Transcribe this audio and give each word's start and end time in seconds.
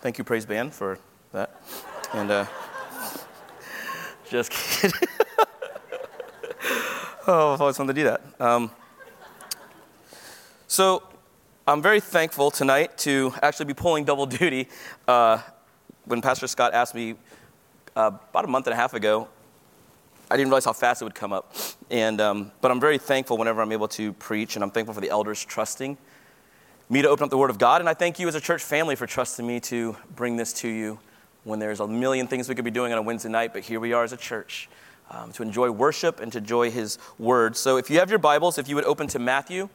Thank 0.00 0.16
you, 0.16 0.22
Praise 0.22 0.46
Band, 0.46 0.72
for 0.72 0.96
that. 1.32 1.60
And 2.12 2.30
uh, 2.30 2.46
just 4.30 4.52
kidding. 4.52 4.96
oh, 7.26 7.52
I've 7.52 7.60
always 7.60 7.76
wanted 7.80 7.94
to 7.94 8.00
do 8.00 8.04
that. 8.04 8.20
Um, 8.40 8.70
so 10.68 11.02
I'm 11.66 11.82
very 11.82 11.98
thankful 11.98 12.52
tonight 12.52 12.96
to 12.98 13.34
actually 13.42 13.66
be 13.66 13.74
pulling 13.74 14.04
double 14.04 14.26
duty. 14.26 14.68
Uh, 15.08 15.38
when 16.04 16.22
Pastor 16.22 16.46
Scott 16.46 16.74
asked 16.74 16.94
me 16.94 17.16
uh, 17.96 18.12
about 18.30 18.44
a 18.44 18.48
month 18.48 18.68
and 18.68 18.74
a 18.74 18.76
half 18.76 18.94
ago, 18.94 19.26
I 20.30 20.36
didn't 20.36 20.50
realize 20.50 20.66
how 20.66 20.74
fast 20.74 21.02
it 21.02 21.06
would 21.06 21.16
come 21.16 21.32
up. 21.32 21.56
And, 21.90 22.20
um, 22.20 22.52
but 22.60 22.70
I'm 22.70 22.78
very 22.78 22.98
thankful 22.98 23.36
whenever 23.36 23.62
I'm 23.62 23.72
able 23.72 23.88
to 23.88 24.12
preach, 24.12 24.54
and 24.54 24.62
I'm 24.62 24.70
thankful 24.70 24.94
for 24.94 25.00
the 25.00 25.10
elders 25.10 25.44
trusting 25.44 25.98
me 26.90 27.02
to 27.02 27.08
open 27.08 27.24
up 27.24 27.30
the 27.30 27.38
Word 27.38 27.50
of 27.50 27.58
God. 27.58 27.80
And 27.80 27.88
I 27.88 27.94
thank 27.94 28.18
you 28.18 28.28
as 28.28 28.34
a 28.34 28.40
church 28.40 28.62
family 28.62 28.96
for 28.96 29.06
trusting 29.06 29.46
me 29.46 29.60
to 29.60 29.96
bring 30.16 30.36
this 30.36 30.52
to 30.54 30.68
you 30.68 30.98
when 31.44 31.58
there's 31.58 31.80
a 31.80 31.86
million 31.86 32.26
things 32.26 32.48
we 32.48 32.54
could 32.54 32.64
be 32.64 32.70
doing 32.70 32.92
on 32.92 32.98
a 32.98 33.02
Wednesday 33.02 33.28
night, 33.28 33.52
but 33.52 33.62
here 33.62 33.80
we 33.80 33.92
are 33.92 34.04
as 34.04 34.12
a 34.12 34.16
church 34.16 34.68
um, 35.10 35.32
to 35.32 35.42
enjoy 35.42 35.70
worship 35.70 36.20
and 36.20 36.32
to 36.32 36.38
enjoy 36.38 36.70
His 36.70 36.98
Word. 37.18 37.56
So 37.56 37.76
if 37.76 37.90
you 37.90 37.98
have 37.98 38.10
your 38.10 38.18
Bibles, 38.18 38.58
if 38.58 38.68
you 38.68 38.74
would 38.74 38.84
open 38.84 39.06
to 39.08 39.18
Matthew 39.18 39.68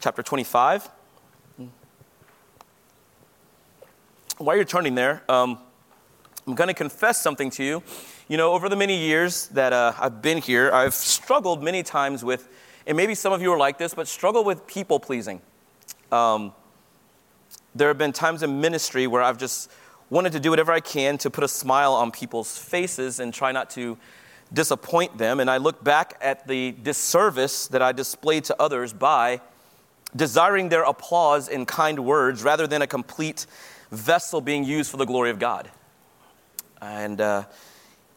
chapter 0.00 0.22
25. 0.22 0.88
While 4.38 4.56
you're 4.56 4.64
turning 4.64 4.94
there, 4.94 5.22
um, 5.28 5.58
I'm 6.46 6.54
going 6.54 6.68
to 6.68 6.74
confess 6.74 7.20
something 7.22 7.50
to 7.50 7.64
you. 7.64 7.82
You 8.28 8.38
know, 8.38 8.52
over 8.52 8.68
the 8.68 8.76
many 8.76 8.96
years 8.96 9.48
that 9.48 9.72
uh, 9.74 9.92
I've 9.98 10.22
been 10.22 10.38
here, 10.38 10.70
I've 10.72 10.94
struggled 10.94 11.62
many 11.62 11.82
times 11.82 12.24
with, 12.24 12.48
and 12.86 12.96
maybe 12.96 13.14
some 13.14 13.32
of 13.32 13.42
you 13.42 13.52
are 13.52 13.58
like 13.58 13.76
this, 13.76 13.92
but 13.92 14.08
struggle 14.08 14.42
with 14.42 14.66
people 14.66 14.98
pleasing. 14.98 15.42
Um, 16.10 16.52
there 17.74 17.88
have 17.88 17.98
been 17.98 18.12
times 18.12 18.42
in 18.42 18.60
ministry 18.60 19.06
where 19.06 19.22
I've 19.22 19.38
just 19.38 19.70
wanted 20.08 20.32
to 20.32 20.40
do 20.40 20.50
whatever 20.50 20.72
I 20.72 20.80
can 20.80 21.18
to 21.18 21.30
put 21.30 21.44
a 21.44 21.48
smile 21.48 21.92
on 21.92 22.10
people's 22.10 22.58
faces 22.58 23.20
and 23.20 23.32
try 23.32 23.52
not 23.52 23.70
to 23.70 23.96
disappoint 24.52 25.18
them. 25.18 25.38
And 25.38 25.48
I 25.48 25.58
look 25.58 25.82
back 25.82 26.18
at 26.20 26.48
the 26.48 26.72
disservice 26.72 27.68
that 27.68 27.80
I 27.80 27.92
displayed 27.92 28.44
to 28.44 28.60
others 28.60 28.92
by 28.92 29.40
desiring 30.14 30.68
their 30.68 30.82
applause 30.82 31.48
and 31.48 31.66
kind 31.66 32.04
words 32.04 32.42
rather 32.42 32.66
than 32.66 32.82
a 32.82 32.86
complete 32.86 33.46
vessel 33.92 34.40
being 34.40 34.64
used 34.64 34.90
for 34.90 34.96
the 34.96 35.04
glory 35.04 35.30
of 35.30 35.38
God. 35.38 35.70
And 36.80 37.20
uh, 37.20 37.44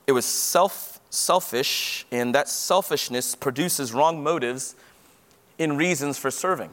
it 0.07 0.11
was 0.13 0.25
self 0.25 0.93
selfish, 1.13 2.07
and 2.11 2.33
that 2.33 2.49
selfishness 2.49 3.35
produces 3.35 3.93
wrong 3.93 4.23
motives 4.23 4.75
in 5.59 5.77
reasons 5.77 6.17
for 6.17 6.31
serving. 6.31 6.71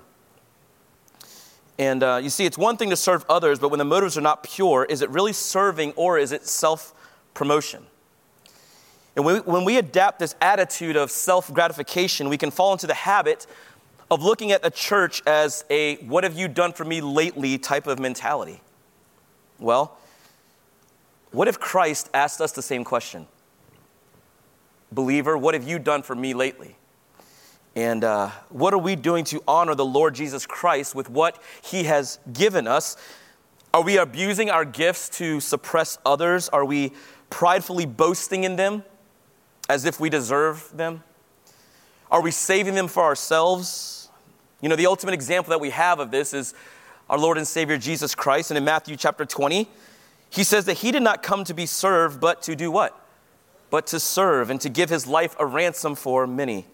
And 1.81 2.03
uh, 2.03 2.20
you 2.23 2.28
see, 2.28 2.45
it's 2.45 2.59
one 2.59 2.77
thing 2.77 2.91
to 2.91 2.97
serve 2.97 3.25
others, 3.27 3.59
but 3.59 3.70
when 3.70 3.78
the 3.78 3.86
motives 3.86 4.19
are 4.19 4.20
not 4.20 4.42
pure, 4.42 4.84
is 4.84 5.00
it 5.00 5.09
really 5.09 5.33
serving 5.33 5.92
or 5.92 6.19
is 6.19 6.31
it 6.31 6.45
self 6.47 6.92
promotion? 7.33 7.87
And 9.17 9.25
when 9.25 9.37
we, 9.37 9.41
when 9.41 9.64
we 9.64 9.78
adapt 9.78 10.19
this 10.19 10.34
attitude 10.42 10.95
of 10.95 11.11
self 11.11 11.50
gratification, 11.55 12.28
we 12.28 12.37
can 12.37 12.50
fall 12.50 12.72
into 12.72 12.87
the 12.87 12.92
habit 12.92 13.47
of 14.11 14.22
looking 14.22 14.53
at 14.53 14.62
the 14.62 14.70
church 14.70 15.22
as 15.27 15.64
a 15.70 15.97
what 16.05 16.22
have 16.22 16.39
you 16.39 16.48
done 16.48 16.75
for 16.75 16.84
me 16.84 17.00
lately 17.00 17.56
type 17.56 17.87
of 17.87 17.98
mentality. 17.98 18.61
Well, 19.59 19.97
what 21.31 21.48
if 21.48 21.59
Christ 21.59 22.11
asked 22.12 22.42
us 22.42 22.53
the 22.53 22.61
same 22.61 22.84
question? 22.84 23.27
Believer, 24.92 25.39
what 25.39 25.55
have 25.55 25.67
you 25.67 25.78
done 25.78 26.03
for 26.03 26.15
me 26.15 26.34
lately? 26.34 26.77
And 27.81 28.05
uh, 28.05 28.28
what 28.50 28.75
are 28.75 28.78
we 28.78 28.95
doing 28.95 29.25
to 29.25 29.42
honor 29.48 29.75
the 29.75 29.86
Lord 29.86 30.14
Jesus 30.14 30.45
Christ 30.45 30.95
with 30.95 31.09
what 31.09 31.42
He 31.62 31.84
has 31.84 32.19
given 32.31 32.66
us? 32.66 32.99
Are 33.72 33.82
we 33.82 33.97
abusing 33.97 34.50
our 34.50 34.66
gifts 34.66 35.09
to 35.16 35.41
suppress 35.41 35.97
others? 36.04 36.50
Are 36.50 36.66
we 36.66 36.93
pridefully 37.31 37.87
boasting 37.87 38.44
in 38.44 38.56
them 38.56 38.84
as 39.71 39.87
if 39.87 39.99
we 39.99 40.10
deserve 40.10 40.71
them? 40.77 41.03
Are 42.10 42.21
we 42.21 42.31
saving 42.31 42.75
them 42.75 42.87
for 42.87 43.03
ourselves? 43.03 44.10
You 44.60 44.69
know, 44.69 44.77
the 44.77 44.87
ultimate 44.87 45.15
example 45.15 45.49
that 45.49 45.60
we 45.60 45.71
have 45.71 46.00
of 46.00 46.10
this 46.10 46.34
is 46.34 46.53
our 47.09 47.19
Lord 47.19 47.38
and 47.38 47.49
Savior 47.49 47.78
Jesus 47.78 48.15
Christ. 48.15 48.50
And 48.50 48.59
in 48.59 48.65
Matthew 48.65 48.94
chapter 48.94 49.25
20, 49.25 49.66
he 50.28 50.44
says 50.44 50.66
that 50.66 50.75
he 50.75 50.93
did 50.93 51.03
not 51.03 51.22
come 51.22 51.44
to 51.44 51.54
be 51.54 51.65
served, 51.65 52.21
but 52.21 52.43
to 52.43 52.54
do 52.54 52.71
what? 52.71 52.94
But 53.71 53.87
to 53.87 53.99
serve 53.99 54.50
and 54.50 54.60
to 54.60 54.69
give 54.69 54.91
his 54.91 55.06
life 55.06 55.34
a 55.38 55.47
ransom 55.47 55.94
for 55.94 56.27
many. 56.27 56.66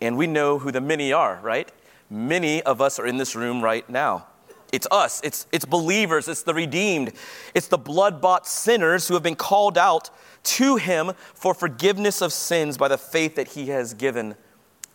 And 0.00 0.16
we 0.16 0.26
know 0.26 0.58
who 0.58 0.70
the 0.70 0.80
many 0.80 1.12
are, 1.12 1.40
right? 1.42 1.70
Many 2.10 2.62
of 2.62 2.80
us 2.80 2.98
are 2.98 3.06
in 3.06 3.16
this 3.16 3.34
room 3.34 3.62
right 3.62 3.88
now. 3.88 4.26
It's 4.70 4.86
us, 4.90 5.20
it's, 5.24 5.46
it's 5.50 5.64
believers, 5.64 6.28
it's 6.28 6.42
the 6.42 6.52
redeemed, 6.52 7.12
it's 7.54 7.68
the 7.68 7.78
blood 7.78 8.20
bought 8.20 8.46
sinners 8.46 9.08
who 9.08 9.14
have 9.14 9.22
been 9.22 9.34
called 9.34 9.78
out 9.78 10.10
to 10.44 10.76
Him 10.76 11.12
for 11.34 11.54
forgiveness 11.54 12.20
of 12.20 12.34
sins 12.34 12.76
by 12.76 12.88
the 12.88 12.98
faith 12.98 13.34
that 13.36 13.48
He 13.48 13.68
has 13.68 13.94
given 13.94 14.34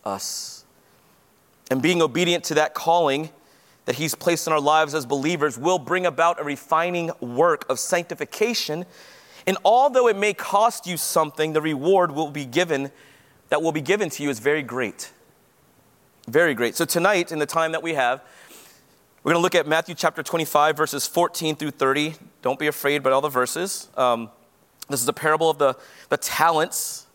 us. 0.04 0.64
And 1.70 1.82
being 1.82 2.00
obedient 2.02 2.44
to 2.44 2.54
that 2.54 2.74
calling 2.74 3.30
that 3.86 3.96
He's 3.96 4.14
placed 4.14 4.46
in 4.46 4.52
our 4.52 4.60
lives 4.60 4.94
as 4.94 5.06
believers 5.06 5.58
will 5.58 5.80
bring 5.80 6.06
about 6.06 6.40
a 6.40 6.44
refining 6.44 7.10
work 7.20 7.66
of 7.68 7.80
sanctification. 7.80 8.86
And 9.44 9.58
although 9.64 10.06
it 10.06 10.16
may 10.16 10.34
cost 10.34 10.86
you 10.86 10.96
something, 10.96 11.52
the 11.52 11.60
reward 11.60 12.12
will 12.12 12.30
be 12.30 12.44
given 12.44 12.92
that 13.54 13.62
will 13.62 13.70
be 13.70 13.80
given 13.80 14.10
to 14.10 14.20
you 14.24 14.30
is 14.30 14.40
very 14.40 14.64
great. 14.64 15.12
Very 16.26 16.54
great. 16.54 16.74
So, 16.74 16.84
tonight, 16.84 17.30
in 17.30 17.38
the 17.38 17.46
time 17.46 17.70
that 17.70 17.84
we 17.84 17.94
have, 17.94 18.20
we're 19.22 19.30
going 19.30 19.38
to 19.38 19.42
look 19.44 19.54
at 19.54 19.64
Matthew 19.64 19.94
chapter 19.94 20.24
25, 20.24 20.76
verses 20.76 21.06
14 21.06 21.54
through 21.54 21.70
30. 21.70 22.14
Don't 22.42 22.58
be 22.58 22.66
afraid 22.66 23.04
by 23.04 23.12
all 23.12 23.20
the 23.20 23.28
verses. 23.28 23.90
Um, 23.96 24.28
this 24.88 25.00
is 25.00 25.06
a 25.06 25.12
parable 25.12 25.50
of 25.50 25.58
the, 25.58 25.76
the 26.08 26.16
talents. 26.16 27.06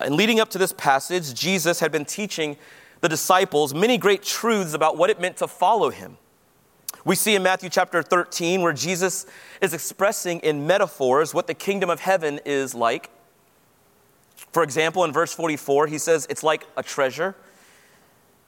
And 0.00 0.16
leading 0.16 0.40
up 0.40 0.50
to 0.50 0.58
this 0.58 0.72
passage, 0.72 1.34
Jesus 1.34 1.78
had 1.78 1.92
been 1.92 2.04
teaching 2.04 2.56
the 3.00 3.08
disciples 3.08 3.72
many 3.72 3.96
great 3.96 4.24
truths 4.24 4.74
about 4.74 4.96
what 4.96 5.08
it 5.08 5.20
meant 5.20 5.36
to 5.36 5.46
follow 5.46 5.90
him. 5.90 6.16
We 7.04 7.14
see 7.14 7.36
in 7.36 7.44
Matthew 7.44 7.70
chapter 7.70 8.02
13 8.02 8.60
where 8.60 8.72
Jesus 8.72 9.24
is 9.62 9.72
expressing 9.72 10.40
in 10.40 10.66
metaphors 10.66 11.32
what 11.32 11.46
the 11.46 11.54
kingdom 11.54 11.90
of 11.90 12.00
heaven 12.00 12.40
is 12.44 12.74
like. 12.74 13.08
For 14.52 14.62
example, 14.62 15.04
in 15.04 15.12
verse 15.12 15.32
44, 15.32 15.86
he 15.86 15.98
says 15.98 16.26
it's 16.28 16.42
like 16.42 16.66
a 16.76 16.82
treasure. 16.82 17.36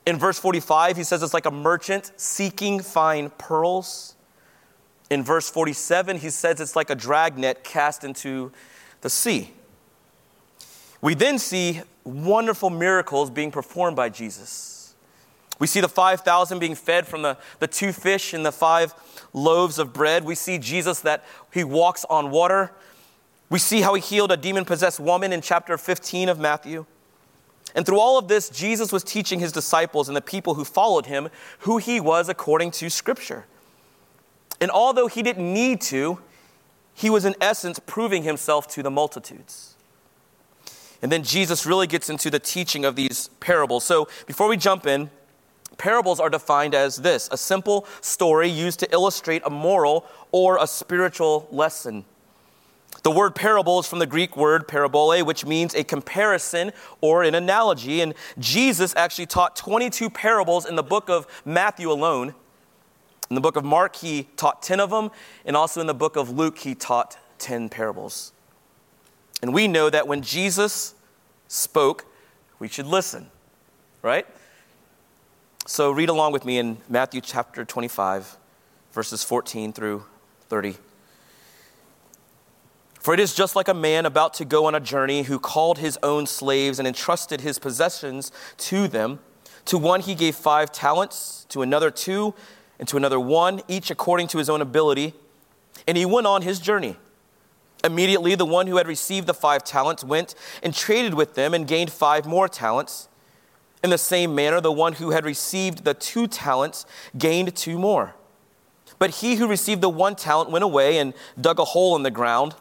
In 0.05 0.19
verse 0.19 0.39
45, 0.39 0.97
he 0.97 1.05
says 1.05 1.23
it's 1.23 1.35
like 1.35 1.47
a 1.47 1.51
merchant 1.51 2.13
seeking 2.17 2.81
fine 2.81 3.31
pearls. 3.31 4.17
In 5.11 5.23
verse 5.23 5.49
47, 5.49 6.19
he 6.19 6.31
says 6.31 6.61
it's 6.61 6.75
like 6.75 6.91
a 6.91 6.95
dragnet 6.95 7.63
cast 7.63 8.03
into 8.03 8.51
the 9.03 9.11
sea. 9.11 9.53
We 11.01 11.15
then 11.15 11.39
see 11.39 11.83
wonderful 12.05 12.71
miracles 12.71 13.31
being 13.31 13.51
performed 13.51 13.97
by 13.97 14.09
Jesus. 14.09 14.95
We 15.59 15.67
see 15.69 15.81
the 15.81 15.89
5,000 15.89 16.59
being 16.59 16.75
fed 16.75 17.07
from 17.07 17.23
the, 17.23 17.37
the 17.61 17.69
two 17.69 17.93
fish 17.93 18.33
and 18.33 18.45
the 18.45 18.51
five 18.51 18.95
loaves 19.33 19.79
of 19.79 19.93
bread. 19.93 20.25
We 20.25 20.35
see 20.35 20.59
Jesus 20.59 21.01
that 21.01 21.25
he 21.53 21.63
walks 21.63 22.05
on 22.11 22.31
water. 22.31 22.73
We 23.53 23.59
see 23.59 23.83
how 23.83 23.93
he 23.93 24.01
healed 24.01 24.33
a 24.33 24.39
demon 24.39 24.65
possessed 24.65 24.99
woman 24.99 25.31
in 25.31 25.43
chapter 25.43 25.77
15 25.77 26.31
of 26.31 26.39
Matthew. 26.39 26.87
And 27.75 27.85
through 27.85 28.01
all 28.01 28.17
of 28.17 28.27
this, 28.27 28.49
Jesus 28.49 28.91
was 28.91 29.05
teaching 29.05 29.41
his 29.41 29.53
disciples 29.53 30.09
and 30.09 30.17
the 30.17 30.23
people 30.23 30.55
who 30.55 30.65
followed 30.65 31.05
him 31.05 31.29
who 31.59 31.77
he 31.77 32.01
was 32.01 32.31
according 32.31 32.71
to 32.71 32.89
Scripture. 32.89 33.45
And 34.59 34.71
although 34.71 35.07
he 35.07 35.23
didn't 35.23 35.53
need 35.53 35.83
to, 35.83 36.19
he 36.95 37.11
was 37.11 37.27
in 37.27 37.35
essence 37.43 37.79
proving 37.79 38.23
himself 38.23 38.69
to 38.69 38.83
the 38.83 38.91
multitudes. 38.91 39.75
And 41.03 41.13
then 41.13 41.23
Jesus 41.23 41.67
really 41.67 41.87
gets 41.87 42.09
into 42.09 42.31
the 42.31 42.39
teaching 42.39 42.87
of 42.87 42.97
these 42.97 43.29
parables. 43.39 43.85
So 43.85 44.09
before 44.27 44.49
we 44.49 44.57
jump 44.57 44.87
in, 44.87 45.11
parables 45.77 46.21
are 46.21 46.31
defined 46.31 46.75
as 46.75 46.97
this 46.97 47.29
a 47.31 47.37
simple 47.37 47.87
story 48.01 48.49
used 48.49 48.81
to 48.81 48.91
illustrate 48.91 49.43
a 49.45 49.51
moral 49.51 50.07
or 50.31 50.57
a 50.57 50.67
spiritual 50.67 51.49
lesson. 51.51 52.07
The 53.03 53.11
word 53.11 53.35
parable 53.35 53.81
is 53.81 53.87
from 53.87 53.99
the 53.99 54.07
Greek 54.07 54.37
word 54.37 54.69
parabole, 54.69 55.23
which 55.25 55.45
means 55.45 55.75
a 55.75 55.83
comparison 55.83 56.73
or 57.01 57.25
an 57.25 57.35
analogy. 57.35 58.01
And 58.01 58.15
Jesus 58.39 58.95
actually 58.97 59.27
taught 59.27 59.57
22 59.57 60.09
parables 60.11 60.67
in 60.67 60.77
the 60.77 60.83
book 60.85 61.09
of 61.09 61.27
Matthew 61.45 61.91
alone. 61.91 62.35
In 63.29 63.35
the 63.35 63.41
book 63.41 63.57
of 63.57 63.65
Mark, 63.65 63.97
he 63.97 64.29
taught 64.37 64.63
10 64.63 64.79
of 64.79 64.91
them. 64.91 65.11
And 65.45 65.57
also 65.57 65.81
in 65.81 65.87
the 65.89 65.95
book 65.95 66.17
of 66.17 66.31
Luke, 66.31 66.59
he 66.59 66.75
taught 66.75 67.17
10 67.39 67.71
parables. 67.71 68.33
And 69.41 69.53
we 69.53 69.67
know 69.67 69.91
that 69.91 70.07
when 70.07 70.23
Jesus 70.23 70.95
spoke, 71.49 72.05
we 72.61 72.69
should 72.69 72.87
listen, 72.87 73.29
right? 74.03 74.27
So 75.67 75.91
read 75.91 76.09
along 76.09 76.33
with 76.33 76.45
me 76.45 76.59
in 76.59 76.79
Matthew 76.89 77.21
chapter 77.21 77.65
25, 77.65 78.37
verses 78.93 79.25
14 79.25 79.73
through 79.73 80.05
30. 80.49 80.77
For 83.03 83.13
it 83.13 83.19
is 83.19 83.35
just 83.35 83.57
like 83.57 83.67
a 83.67 83.75
man 83.75 84.07
about 84.07 84.33
to 84.35 84.45
go 84.45 84.67
on 84.67 84.77
a 84.77 84.81
journey 84.81 85.25
who 85.25 85.41
called 85.41 85.79
his 85.79 85.99
own 86.05 86.25
slaves 86.25 86.79
and 86.79 86.87
entrusted 86.87 87.41
his 87.41 87.59
possessions 87.59 88.31
to 88.59 88.87
them. 88.87 89.19
To 89.67 89.79
one 89.79 90.01
he 90.01 90.15
gave 90.15 90.37
five 90.37 90.71
talents, 90.71 91.45
to 91.49 91.63
another 91.63 91.91
two, 91.91 92.33
and 92.79 92.87
to 92.87 92.97
another 92.97 93.19
one, 93.19 93.61
each 93.67 93.91
according 93.91 94.29
to 94.29 94.39
his 94.39 94.49
own 94.49 94.61
ability. 94.61 95.15
And 95.89 95.99
he 95.99 96.07
went 96.07 96.29
on 96.29 96.43
his 96.43 96.61
journey. 96.61 96.97
Immediately, 97.83 98.37
the 98.37 98.47
one 98.47 98.69
who 98.69 98.77
had 98.77 98.87
received 98.87 99.27
the 99.27 99.35
five 99.35 99.65
talents 99.65 100.05
went 100.05 100.37
and 100.63 100.73
traded 100.73 101.15
with 101.15 101.35
them 101.35 101.55
and 101.55 101.67
gained 101.67 101.91
five 101.91 102.25
more 102.25 102.49
talents. 102.49 103.09
In 103.83 103.91
the 103.91 103.99
same 103.99 104.33
manner, 104.33 104.61
the 104.61 104.71
one 104.71 104.93
who 104.93 105.11
had 105.11 105.25
received 105.25 105.83
the 105.83 105.95
two 105.95 106.29
talents 106.29 106.87
gained 107.19 107.57
two 107.57 107.81
more. 107.81 108.15
But 109.01 109.11
he 109.11 109.35
who 109.35 109.49
received 109.49 109.81
the 109.81 109.89
one 109.89 110.15
talent 110.15 110.51
went 110.51 110.63
away 110.63 110.99
and 110.99 111.15
dug 111.41 111.59
a 111.59 111.65
hole 111.65 111.97
in 111.97 112.05
the 112.05 112.11
ground 112.13 112.55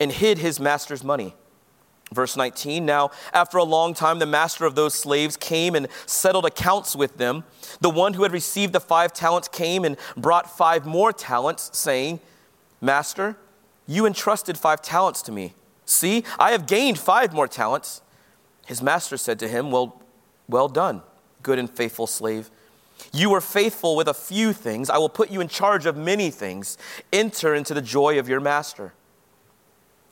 and 0.00 0.10
hid 0.10 0.38
his 0.38 0.58
master's 0.58 1.04
money. 1.04 1.34
Verse 2.12 2.36
19 2.36 2.84
Now, 2.84 3.10
after 3.32 3.58
a 3.58 3.64
long 3.64 3.94
time, 3.94 4.18
the 4.18 4.26
master 4.26 4.64
of 4.64 4.74
those 4.74 4.94
slaves 4.94 5.36
came 5.36 5.74
and 5.74 5.86
settled 6.06 6.44
accounts 6.44 6.96
with 6.96 7.18
them. 7.18 7.44
The 7.80 7.90
one 7.90 8.14
who 8.14 8.24
had 8.24 8.32
received 8.32 8.72
the 8.72 8.80
five 8.80 9.12
talents 9.12 9.46
came 9.46 9.84
and 9.84 9.96
brought 10.16 10.50
five 10.56 10.86
more 10.86 11.12
talents, 11.12 11.70
saying, 11.78 12.20
Master, 12.80 13.36
you 13.86 14.06
entrusted 14.06 14.58
five 14.58 14.82
talents 14.82 15.22
to 15.22 15.32
me. 15.32 15.54
See, 15.84 16.24
I 16.38 16.52
have 16.52 16.66
gained 16.66 16.98
five 16.98 17.32
more 17.32 17.48
talents. 17.48 18.00
His 18.66 18.82
master 18.82 19.16
said 19.16 19.38
to 19.40 19.48
him, 19.48 19.70
Well, 19.70 20.00
well 20.48 20.68
done, 20.68 21.02
good 21.42 21.58
and 21.58 21.70
faithful 21.70 22.06
slave. 22.06 22.50
You 23.12 23.30
were 23.30 23.40
faithful 23.40 23.96
with 23.96 24.08
a 24.08 24.14
few 24.14 24.52
things. 24.52 24.90
I 24.90 24.98
will 24.98 25.08
put 25.08 25.30
you 25.30 25.40
in 25.40 25.48
charge 25.48 25.86
of 25.86 25.96
many 25.96 26.30
things. 26.30 26.76
Enter 27.12 27.54
into 27.54 27.72
the 27.72 27.80
joy 27.80 28.18
of 28.18 28.28
your 28.28 28.40
master. 28.40 28.92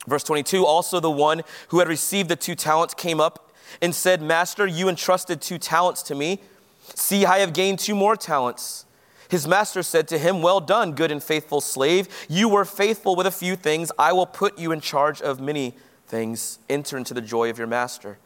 Verse 0.09 0.25
22 0.25 0.65
Also, 0.65 1.01
the 1.01 1.11
one 1.11 1.43
who 1.69 1.79
had 1.79 1.89
received 1.89 2.29
the 2.29 2.37
two 2.37 2.55
talents 2.55 2.95
came 2.95 3.21
up 3.21 3.53
and 3.81 3.95
said, 3.95 4.23
Master, 4.23 4.67
you 4.67 4.89
entrusted 4.89 5.41
two 5.41 5.59
talents 5.59 6.03
to 6.05 6.15
me. 6.15 6.41
See, 6.95 7.27
I 7.27 7.39
have 7.39 7.53
gained 7.53 7.79
two 7.79 7.95
more 7.95 8.17
talents. 8.17 8.87
His 9.29 9.47
master 9.47 9.83
said 9.83 10.09
to 10.09 10.19
him, 10.19 10.41
Well 10.41 10.61
done, 10.61 10.93
good 10.93 11.13
and 11.13 11.23
faithful 11.23 11.61
slave. 11.61 12.09
You 12.29 12.49
were 12.49 12.65
faithful 12.65 13.15
with 13.15 13.27
a 13.27 13.31
few 13.31 13.57
things. 13.57 13.93
I 13.99 14.13
will 14.15 14.27
put 14.27 14.59
you 14.59 14.73
in 14.73 14.81
charge 14.81 15.21
of 15.21 15.39
many 15.39 15.75
things. 16.07 16.59
Enter 16.71 16.97
into 16.97 17.13
the 17.13 17.21
joy 17.21 17.51
of 17.51 17.59
your 17.59 17.67
master. 17.67 18.19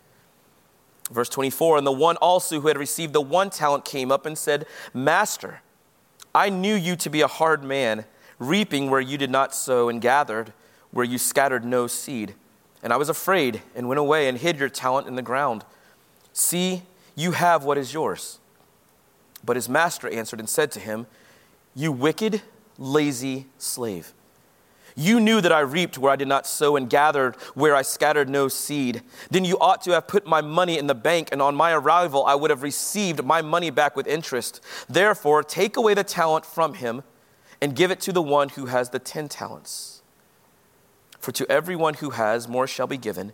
Verse 1.10 1.28
24 1.28 1.78
And 1.78 1.86
the 1.86 1.92
one 1.92 2.16
also 2.18 2.60
who 2.60 2.68
had 2.68 2.78
received 2.78 3.12
the 3.12 3.20
one 3.20 3.50
talent 3.50 3.84
came 3.84 4.12
up 4.12 4.26
and 4.26 4.38
said, 4.38 4.64
Master, 4.94 5.62
I 6.32 6.48
knew 6.48 6.74
you 6.74 6.94
to 6.96 7.10
be 7.10 7.20
a 7.20 7.26
hard 7.26 7.64
man, 7.64 8.04
reaping 8.38 8.88
where 8.88 9.00
you 9.00 9.18
did 9.18 9.30
not 9.30 9.54
sow, 9.54 9.88
and 9.88 10.00
gathered 10.00 10.52
where 10.92 11.04
you 11.04 11.18
scattered 11.18 11.64
no 11.64 11.86
seed. 11.86 12.34
And 12.82 12.92
I 12.92 12.96
was 12.96 13.08
afraid 13.08 13.62
and 13.74 13.88
went 13.88 13.98
away 13.98 14.28
and 14.28 14.38
hid 14.38 14.58
your 14.58 14.68
talent 14.68 15.08
in 15.08 15.16
the 15.16 15.22
ground. 15.22 15.64
See, 16.32 16.82
you 17.14 17.32
have 17.32 17.64
what 17.64 17.78
is 17.78 17.92
yours. 17.92 18.38
But 19.44 19.56
his 19.56 19.68
master 19.68 20.08
answered 20.08 20.38
and 20.38 20.48
said 20.48 20.70
to 20.72 20.80
him, 20.80 21.06
You 21.74 21.92
wicked, 21.92 22.42
lazy 22.78 23.46
slave. 23.58 24.12
You 24.94 25.20
knew 25.20 25.40
that 25.40 25.52
I 25.52 25.60
reaped 25.60 25.96
where 25.96 26.12
I 26.12 26.16
did 26.16 26.28
not 26.28 26.46
sow 26.46 26.76
and 26.76 26.88
gathered 26.88 27.36
where 27.54 27.74
I 27.74 27.82
scattered 27.82 28.28
no 28.28 28.48
seed. 28.48 29.02
Then 29.30 29.44
you 29.44 29.56
ought 29.58 29.80
to 29.82 29.92
have 29.92 30.06
put 30.06 30.26
my 30.26 30.42
money 30.42 30.76
in 30.76 30.86
the 30.86 30.94
bank, 30.94 31.30
and 31.32 31.40
on 31.40 31.54
my 31.54 31.72
arrival 31.72 32.24
I 32.26 32.34
would 32.34 32.50
have 32.50 32.62
received 32.62 33.24
my 33.24 33.40
money 33.40 33.70
back 33.70 33.96
with 33.96 34.06
interest. 34.06 34.60
Therefore, 34.88 35.42
take 35.42 35.76
away 35.76 35.94
the 35.94 36.04
talent 36.04 36.44
from 36.44 36.74
him 36.74 37.02
and 37.60 37.74
give 37.74 37.90
it 37.90 38.00
to 38.00 38.12
the 38.12 38.22
one 38.22 38.50
who 38.50 38.66
has 38.66 38.90
the 38.90 38.98
ten 38.98 39.28
talents. 39.28 40.01
For 41.22 41.30
to 41.30 41.50
everyone 41.50 41.94
who 41.94 42.10
has, 42.10 42.48
more 42.48 42.66
shall 42.66 42.88
be 42.88 42.96
given, 42.96 43.32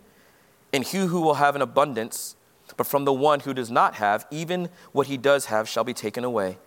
and 0.71 0.83
he 0.83 0.99
who 0.99 1.21
will 1.21 1.33
have 1.33 1.55
an 1.55 1.61
abundance, 1.63 2.35
but 2.77 2.85
from 2.85 3.03
the 3.03 3.11
one 3.11 3.39
who 3.39 3.53
does 3.53 3.71
not 3.71 3.95
have, 3.95 4.27
even 4.29 4.69
what 4.91 5.07
he 5.07 5.17
does 5.17 5.45
have 5.45 5.67
shall 5.67 5.83
be 5.83 5.95
taken 5.95 6.23
away. 6.23 6.59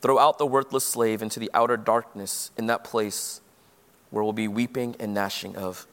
Throw 0.00 0.20
out 0.20 0.38
the 0.38 0.46
worthless 0.46 0.84
slave 0.84 1.20
into 1.20 1.40
the 1.40 1.50
outer 1.52 1.76
darkness 1.76 2.52
in 2.56 2.68
that 2.68 2.84
place 2.84 3.40
where 4.10 4.22
we'll 4.22 4.32
be 4.32 4.46
weeping 4.46 4.94
and 5.00 5.12
gnashing 5.12 5.56
of 5.56 5.88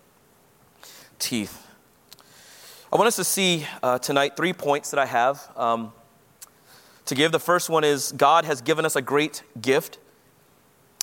teeth. 1.18 1.66
I 2.94 2.96
want 2.96 3.08
us 3.08 3.16
to 3.16 3.24
see 3.24 3.66
uh, 3.82 3.98
tonight 3.98 4.38
three 4.38 4.54
points 4.54 4.92
that 4.92 5.00
I 5.00 5.08
have 5.08 5.50
um, 5.58 5.94
to 7.06 7.16
give. 7.16 7.32
The 7.32 7.40
first 7.40 7.72
one 7.72 7.84
is 7.84 8.12
God 8.12 8.46
has 8.46 8.62
given 8.62 8.86
us 8.86 8.96
a 8.96 9.02
great 9.02 9.42
gift. 9.60 9.98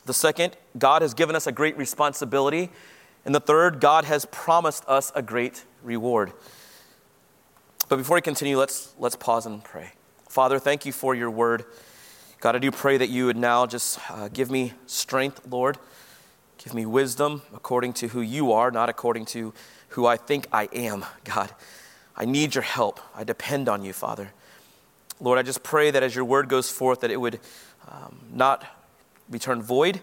The 0.07 0.15
second, 0.15 0.57
God 0.79 1.03
has 1.03 1.15
given 1.15 1.35
us 1.35 1.49
a 1.49 1.53
great 1.53 1.77
responsibility. 1.77 2.71
And 3.25 3.35
the 3.35 3.41
third, 3.41 3.81
God 3.81 4.05
has 4.05 4.27
promised 4.27 4.85
us 4.87 5.11
a 5.15 5.23
great 5.23 5.65
reward. 5.83 6.33
But 7.89 7.97
before 7.97 8.17
we 8.17 8.23
continue, 8.23 8.59
let's, 8.59 8.95
let's 8.99 9.17
pause 9.17 9.47
and 9.47 9.63
pray. 9.63 9.93
Father, 10.29 10.59
thank 10.59 10.85
you 10.85 10.93
for 10.93 11.15
your 11.15 11.31
word. 11.31 11.65
God, 12.41 12.57
I 12.57 12.59
do 12.59 12.71
pray 12.71 12.99
that 12.99 13.09
you 13.09 13.27
would 13.27 13.37
now 13.37 13.67
just 13.67 13.99
uh, 14.11 14.29
give 14.29 14.51
me 14.51 14.73
strength, 14.87 15.47
Lord. 15.49 15.79
Give 16.59 16.75
me 16.75 16.87
wisdom 16.87 17.43
according 17.55 17.93
to 17.95 18.09
who 18.09 18.21
you 18.21 18.53
are, 18.53 18.71
not 18.71 18.89
according 18.89 19.27
to 19.27 19.55
who 19.89 20.07
I 20.07 20.17
think 20.17 20.47
I 20.53 20.65
am, 20.73 21.05
God. 21.25 21.53
I 22.17 22.25
need 22.25 22.55
your 22.55 22.63
help. 22.63 23.01
I 23.15 23.25
depend 23.25 23.69
on 23.69 23.85
you, 23.85 23.93
Father. 23.93 24.33
Lord, 25.21 25.39
I 25.39 25.43
just 25.43 25.63
pray 25.63 25.91
that 25.91 26.03
as 26.03 26.15
your 26.15 26.25
word 26.25 26.49
goes 26.49 26.71
forth, 26.71 27.01
that 27.01 27.11
it 27.11 27.21
would 27.21 27.41
um, 27.89 28.19
not 28.33 28.65
return 29.31 29.63
void. 29.63 30.01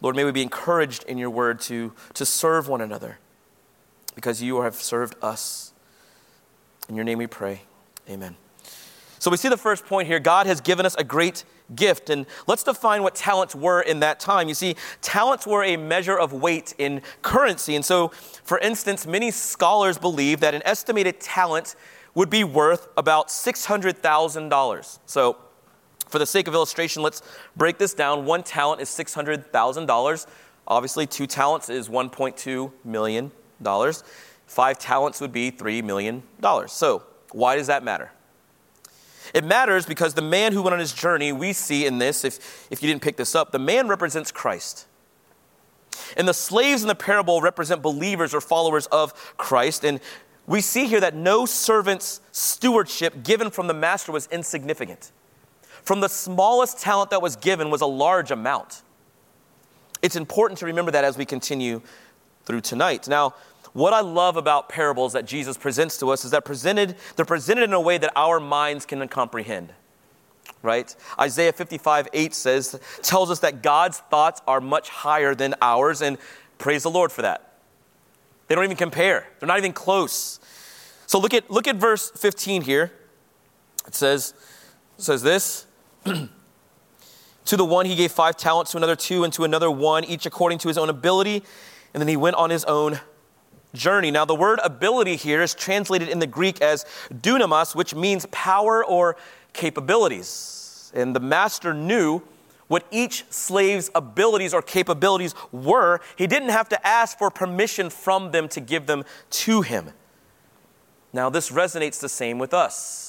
Lord, 0.00 0.14
may 0.16 0.24
we 0.24 0.32
be 0.32 0.42
encouraged 0.42 1.04
in 1.04 1.18
your 1.18 1.30
word 1.30 1.60
to, 1.62 1.92
to 2.14 2.24
serve 2.24 2.68
one 2.68 2.80
another 2.80 3.18
because 4.14 4.42
you 4.42 4.62
have 4.62 4.74
served 4.74 5.16
us. 5.22 5.72
In 6.88 6.94
your 6.94 7.04
name 7.04 7.18
we 7.18 7.26
pray. 7.26 7.62
Amen. 8.08 8.36
So 9.18 9.30
we 9.30 9.36
see 9.36 9.48
the 9.48 9.56
first 9.56 9.84
point 9.86 10.06
here 10.06 10.20
God 10.20 10.46
has 10.46 10.60
given 10.60 10.86
us 10.86 10.94
a 10.94 11.04
great 11.04 11.44
gift. 11.74 12.10
And 12.10 12.26
let's 12.46 12.62
define 12.62 13.02
what 13.02 13.14
talents 13.14 13.54
were 13.54 13.80
in 13.80 14.00
that 14.00 14.20
time. 14.20 14.48
You 14.48 14.54
see, 14.54 14.76
talents 15.02 15.46
were 15.46 15.64
a 15.64 15.76
measure 15.76 16.18
of 16.18 16.32
weight 16.32 16.74
in 16.78 17.02
currency. 17.22 17.74
And 17.74 17.84
so, 17.84 18.08
for 18.08 18.58
instance, 18.58 19.06
many 19.06 19.30
scholars 19.30 19.98
believe 19.98 20.40
that 20.40 20.54
an 20.54 20.62
estimated 20.64 21.20
talent 21.20 21.74
would 22.14 22.30
be 22.30 22.44
worth 22.44 22.88
about 22.96 23.28
$600,000. 23.28 24.98
So, 25.06 25.36
for 26.08 26.18
the 26.18 26.26
sake 26.26 26.48
of 26.48 26.54
illustration, 26.54 27.02
let's 27.02 27.22
break 27.56 27.78
this 27.78 27.94
down. 27.94 28.24
One 28.24 28.42
talent 28.42 28.80
is 28.80 28.88
$600,000. 28.88 30.26
Obviously, 30.66 31.06
two 31.06 31.26
talents 31.26 31.68
is 31.68 31.88
$1.2 31.88 32.72
million. 32.84 33.32
Five 34.46 34.78
talents 34.78 35.20
would 35.20 35.32
be 35.32 35.50
$3 35.50 35.84
million. 35.84 36.22
So, 36.66 37.02
why 37.32 37.56
does 37.56 37.66
that 37.66 37.84
matter? 37.84 38.10
It 39.34 39.44
matters 39.44 39.84
because 39.84 40.14
the 40.14 40.22
man 40.22 40.52
who 40.52 40.62
went 40.62 40.72
on 40.72 40.80
his 40.80 40.92
journey, 40.92 41.32
we 41.32 41.52
see 41.52 41.84
in 41.84 41.98
this, 41.98 42.24
if, 42.24 42.68
if 42.70 42.82
you 42.82 42.88
didn't 42.88 43.02
pick 43.02 43.16
this 43.16 43.34
up, 43.34 43.52
the 43.52 43.58
man 43.58 43.88
represents 43.88 44.32
Christ. 44.32 44.86
And 46.16 46.26
the 46.26 46.34
slaves 46.34 46.82
in 46.82 46.88
the 46.88 46.94
parable 46.94 47.42
represent 47.42 47.82
believers 47.82 48.32
or 48.32 48.40
followers 48.40 48.86
of 48.86 49.12
Christ. 49.36 49.84
And 49.84 50.00
we 50.46 50.60
see 50.60 50.86
here 50.86 51.00
that 51.00 51.14
no 51.14 51.44
servant's 51.44 52.20
stewardship 52.32 53.22
given 53.22 53.50
from 53.50 53.66
the 53.66 53.74
master 53.74 54.12
was 54.12 54.26
insignificant. 54.28 55.12
From 55.88 56.00
the 56.00 56.08
smallest 56.10 56.80
talent 56.80 57.08
that 57.12 57.22
was 57.22 57.34
given 57.36 57.70
was 57.70 57.80
a 57.80 57.86
large 57.86 58.30
amount. 58.30 58.82
It's 60.02 60.16
important 60.16 60.58
to 60.58 60.66
remember 60.66 60.90
that 60.90 61.02
as 61.02 61.16
we 61.16 61.24
continue 61.24 61.80
through 62.44 62.60
tonight. 62.60 63.08
Now, 63.08 63.34
what 63.72 63.94
I 63.94 64.02
love 64.02 64.36
about 64.36 64.68
parables 64.68 65.14
that 65.14 65.24
Jesus 65.24 65.56
presents 65.56 65.96
to 66.00 66.10
us 66.10 66.26
is 66.26 66.32
that 66.32 66.44
presented, 66.44 66.96
they're 67.16 67.24
presented 67.24 67.62
in 67.62 67.72
a 67.72 67.80
way 67.80 67.96
that 67.96 68.12
our 68.16 68.38
minds 68.38 68.84
can 68.84 69.08
comprehend. 69.08 69.72
Right? 70.62 70.94
Isaiah 71.18 71.54
55 71.54 72.08
8 72.12 72.34
says, 72.34 72.78
tells 73.00 73.30
us 73.30 73.40
that 73.40 73.62
God's 73.62 74.00
thoughts 74.10 74.42
are 74.46 74.60
much 74.60 74.90
higher 74.90 75.34
than 75.34 75.54
ours, 75.62 76.02
and 76.02 76.18
praise 76.58 76.82
the 76.82 76.90
Lord 76.90 77.10
for 77.12 77.22
that. 77.22 77.54
They 78.48 78.54
don't 78.54 78.64
even 78.64 78.76
compare, 78.76 79.26
they're 79.40 79.46
not 79.46 79.56
even 79.56 79.72
close. 79.72 80.38
So 81.06 81.18
look 81.18 81.32
at, 81.32 81.50
look 81.50 81.66
at 81.66 81.76
verse 81.76 82.10
15 82.10 82.60
here. 82.60 82.92
It 83.86 83.94
says, 83.94 84.34
it 84.98 85.02
says 85.04 85.22
this. 85.22 85.64
to 86.04 87.56
the 87.56 87.64
one 87.64 87.86
he 87.86 87.96
gave 87.96 88.12
five 88.12 88.36
talents, 88.36 88.72
to 88.72 88.76
another 88.76 88.96
two, 88.96 89.24
and 89.24 89.32
to 89.32 89.44
another 89.44 89.70
one, 89.70 90.04
each 90.04 90.26
according 90.26 90.58
to 90.58 90.68
his 90.68 90.78
own 90.78 90.88
ability. 90.88 91.42
And 91.94 92.00
then 92.00 92.08
he 92.08 92.16
went 92.16 92.36
on 92.36 92.50
his 92.50 92.64
own 92.64 93.00
journey. 93.74 94.10
Now, 94.10 94.24
the 94.24 94.34
word 94.34 94.60
ability 94.62 95.16
here 95.16 95.42
is 95.42 95.54
translated 95.54 96.08
in 96.08 96.18
the 96.18 96.26
Greek 96.26 96.60
as 96.60 96.84
dunamis, 97.12 97.74
which 97.74 97.94
means 97.94 98.26
power 98.30 98.84
or 98.84 99.16
capabilities. 99.52 100.92
And 100.94 101.14
the 101.14 101.20
master 101.20 101.74
knew 101.74 102.22
what 102.68 102.84
each 102.90 103.24
slave's 103.30 103.90
abilities 103.94 104.54
or 104.54 104.62
capabilities 104.62 105.34
were. 105.52 106.00
He 106.16 106.26
didn't 106.26 106.50
have 106.50 106.68
to 106.68 106.86
ask 106.86 107.18
for 107.18 107.30
permission 107.30 107.90
from 107.90 108.30
them 108.30 108.48
to 108.50 108.60
give 108.60 108.86
them 108.86 109.04
to 109.30 109.62
him. 109.62 109.90
Now, 111.12 111.30
this 111.30 111.50
resonates 111.50 112.00
the 112.00 112.08
same 112.08 112.38
with 112.38 112.52
us, 112.52 113.07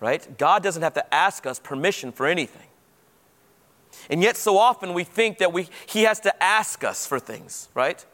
right? 0.00 0.36
God 0.38 0.62
doesn't 0.62 0.82
have 0.82 0.94
to 0.94 1.14
ask 1.14 1.46
us 1.46 1.58
permission 1.58 2.12
for 2.12 2.26
anything. 2.26 2.68
And 4.10 4.22
yet, 4.22 4.36
so 4.36 4.58
often 4.58 4.94
we 4.94 5.04
think 5.04 5.38
that 5.38 5.52
we, 5.52 5.68
He 5.86 6.02
has 6.02 6.20
to 6.20 6.42
ask 6.42 6.84
us 6.84 7.06
for 7.06 7.18
things, 7.20 7.68
right? 7.74 8.04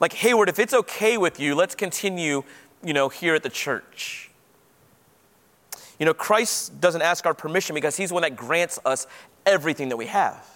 like, 0.00 0.12
Hayward, 0.14 0.48
if 0.48 0.58
it's 0.58 0.74
okay 0.74 1.16
with 1.16 1.40
you, 1.40 1.54
let's 1.54 1.74
continue, 1.74 2.42
you 2.84 2.92
know, 2.92 3.08
here 3.08 3.34
at 3.34 3.42
the 3.42 3.48
church. 3.48 4.30
You 5.98 6.04
know, 6.04 6.12
Christ 6.12 6.80
doesn't 6.80 7.02
ask 7.02 7.24
our 7.24 7.32
permission 7.34 7.74
because 7.74 7.96
he's 7.96 8.10
the 8.10 8.14
one 8.14 8.22
that 8.22 8.36
grants 8.36 8.78
us 8.84 9.06
everything 9.46 9.88
that 9.88 9.96
we 9.96 10.06
have. 10.06 10.46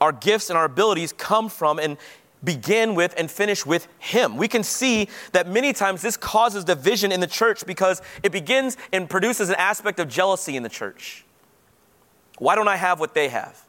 our 0.00 0.12
gifts 0.12 0.48
and 0.48 0.56
our 0.56 0.64
abilities 0.64 1.12
come 1.12 1.48
from 1.48 1.78
and 1.78 1.98
begin 2.42 2.94
with 2.94 3.14
and 3.16 3.30
finish 3.30 3.66
with 3.66 3.86
Him. 3.98 4.36
We 4.36 4.48
can 4.48 4.62
see 4.62 5.08
that 5.32 5.48
many 5.48 5.72
times 5.72 6.02
this 6.02 6.16
causes 6.16 6.64
division 6.64 7.12
in 7.12 7.20
the 7.20 7.26
church 7.26 7.66
because 7.66 8.00
it 8.22 8.32
begins 8.32 8.76
and 8.92 9.08
produces 9.08 9.48
an 9.48 9.56
aspect 9.56 10.00
of 10.00 10.08
jealousy 10.08 10.56
in 10.56 10.62
the 10.62 10.68
church. 10.68 11.24
Why 12.38 12.54
don't 12.54 12.68
I 12.68 12.76
have 12.76 13.00
what 13.00 13.14
they 13.14 13.28
have? 13.28 13.62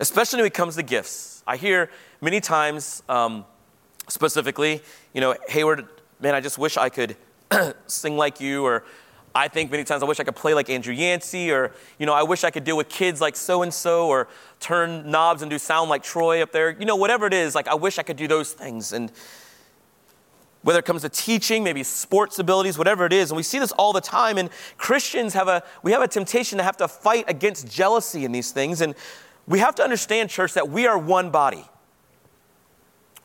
Especially 0.00 0.38
when 0.38 0.46
it 0.46 0.54
comes 0.54 0.76
to 0.76 0.82
gifts. 0.82 1.42
I 1.46 1.56
hear 1.56 1.90
many 2.20 2.40
times, 2.40 3.02
um, 3.08 3.44
specifically, 4.08 4.82
you 5.12 5.20
know, 5.20 5.36
Hayward, 5.48 5.86
man, 6.20 6.34
I 6.34 6.40
just 6.40 6.58
wish 6.58 6.76
I 6.76 6.88
could 6.88 7.16
sing 7.86 8.16
like 8.16 8.40
you, 8.40 8.64
or 8.64 8.84
I 9.34 9.48
think 9.48 9.70
many 9.70 9.82
times 9.82 10.02
I 10.02 10.06
wish 10.06 10.20
I 10.20 10.24
could 10.24 10.36
play 10.36 10.54
like 10.54 10.70
Andrew 10.70 10.94
Yancey, 10.94 11.50
or, 11.50 11.72
you 11.98 12.06
know, 12.06 12.14
I 12.14 12.22
wish 12.22 12.44
I 12.44 12.50
could 12.50 12.62
deal 12.62 12.76
with 12.76 12.88
kids 12.88 13.20
like 13.20 13.34
so 13.34 13.62
and 13.62 13.74
so, 13.74 14.08
or 14.08 14.28
turn 14.60 15.10
knobs 15.10 15.42
and 15.42 15.50
do 15.50 15.58
sound 15.58 15.90
like 15.90 16.04
Troy 16.04 16.40
up 16.40 16.52
there. 16.52 16.70
You 16.70 16.86
know, 16.86 16.94
whatever 16.94 17.26
it 17.26 17.34
is, 17.34 17.54
like 17.54 17.66
I 17.66 17.74
wish 17.74 17.98
I 17.98 18.04
could 18.04 18.16
do 18.16 18.28
those 18.28 18.52
things. 18.52 18.92
And 18.92 19.10
whether 20.62 20.78
it 20.78 20.84
comes 20.84 21.02
to 21.02 21.08
teaching, 21.08 21.64
maybe 21.64 21.82
sports 21.82 22.38
abilities, 22.38 22.78
whatever 22.78 23.04
it 23.04 23.12
is. 23.12 23.30
And 23.30 23.36
we 23.36 23.42
see 23.42 23.58
this 23.58 23.72
all 23.72 23.92
the 23.92 24.00
time. 24.00 24.38
And 24.38 24.50
Christians 24.78 25.34
have 25.34 25.48
a, 25.48 25.62
we 25.82 25.90
have 25.90 26.00
a 26.00 26.08
temptation 26.08 26.56
to 26.58 26.64
have 26.64 26.76
to 26.78 26.88
fight 26.88 27.24
against 27.28 27.70
jealousy 27.70 28.24
in 28.24 28.30
these 28.30 28.52
things. 28.52 28.80
And 28.80 28.94
we 29.46 29.58
have 29.58 29.74
to 29.74 29.82
understand, 29.82 30.30
church, 30.30 30.54
that 30.54 30.70
we 30.70 30.86
are 30.86 30.96
one 30.96 31.30
body, 31.30 31.64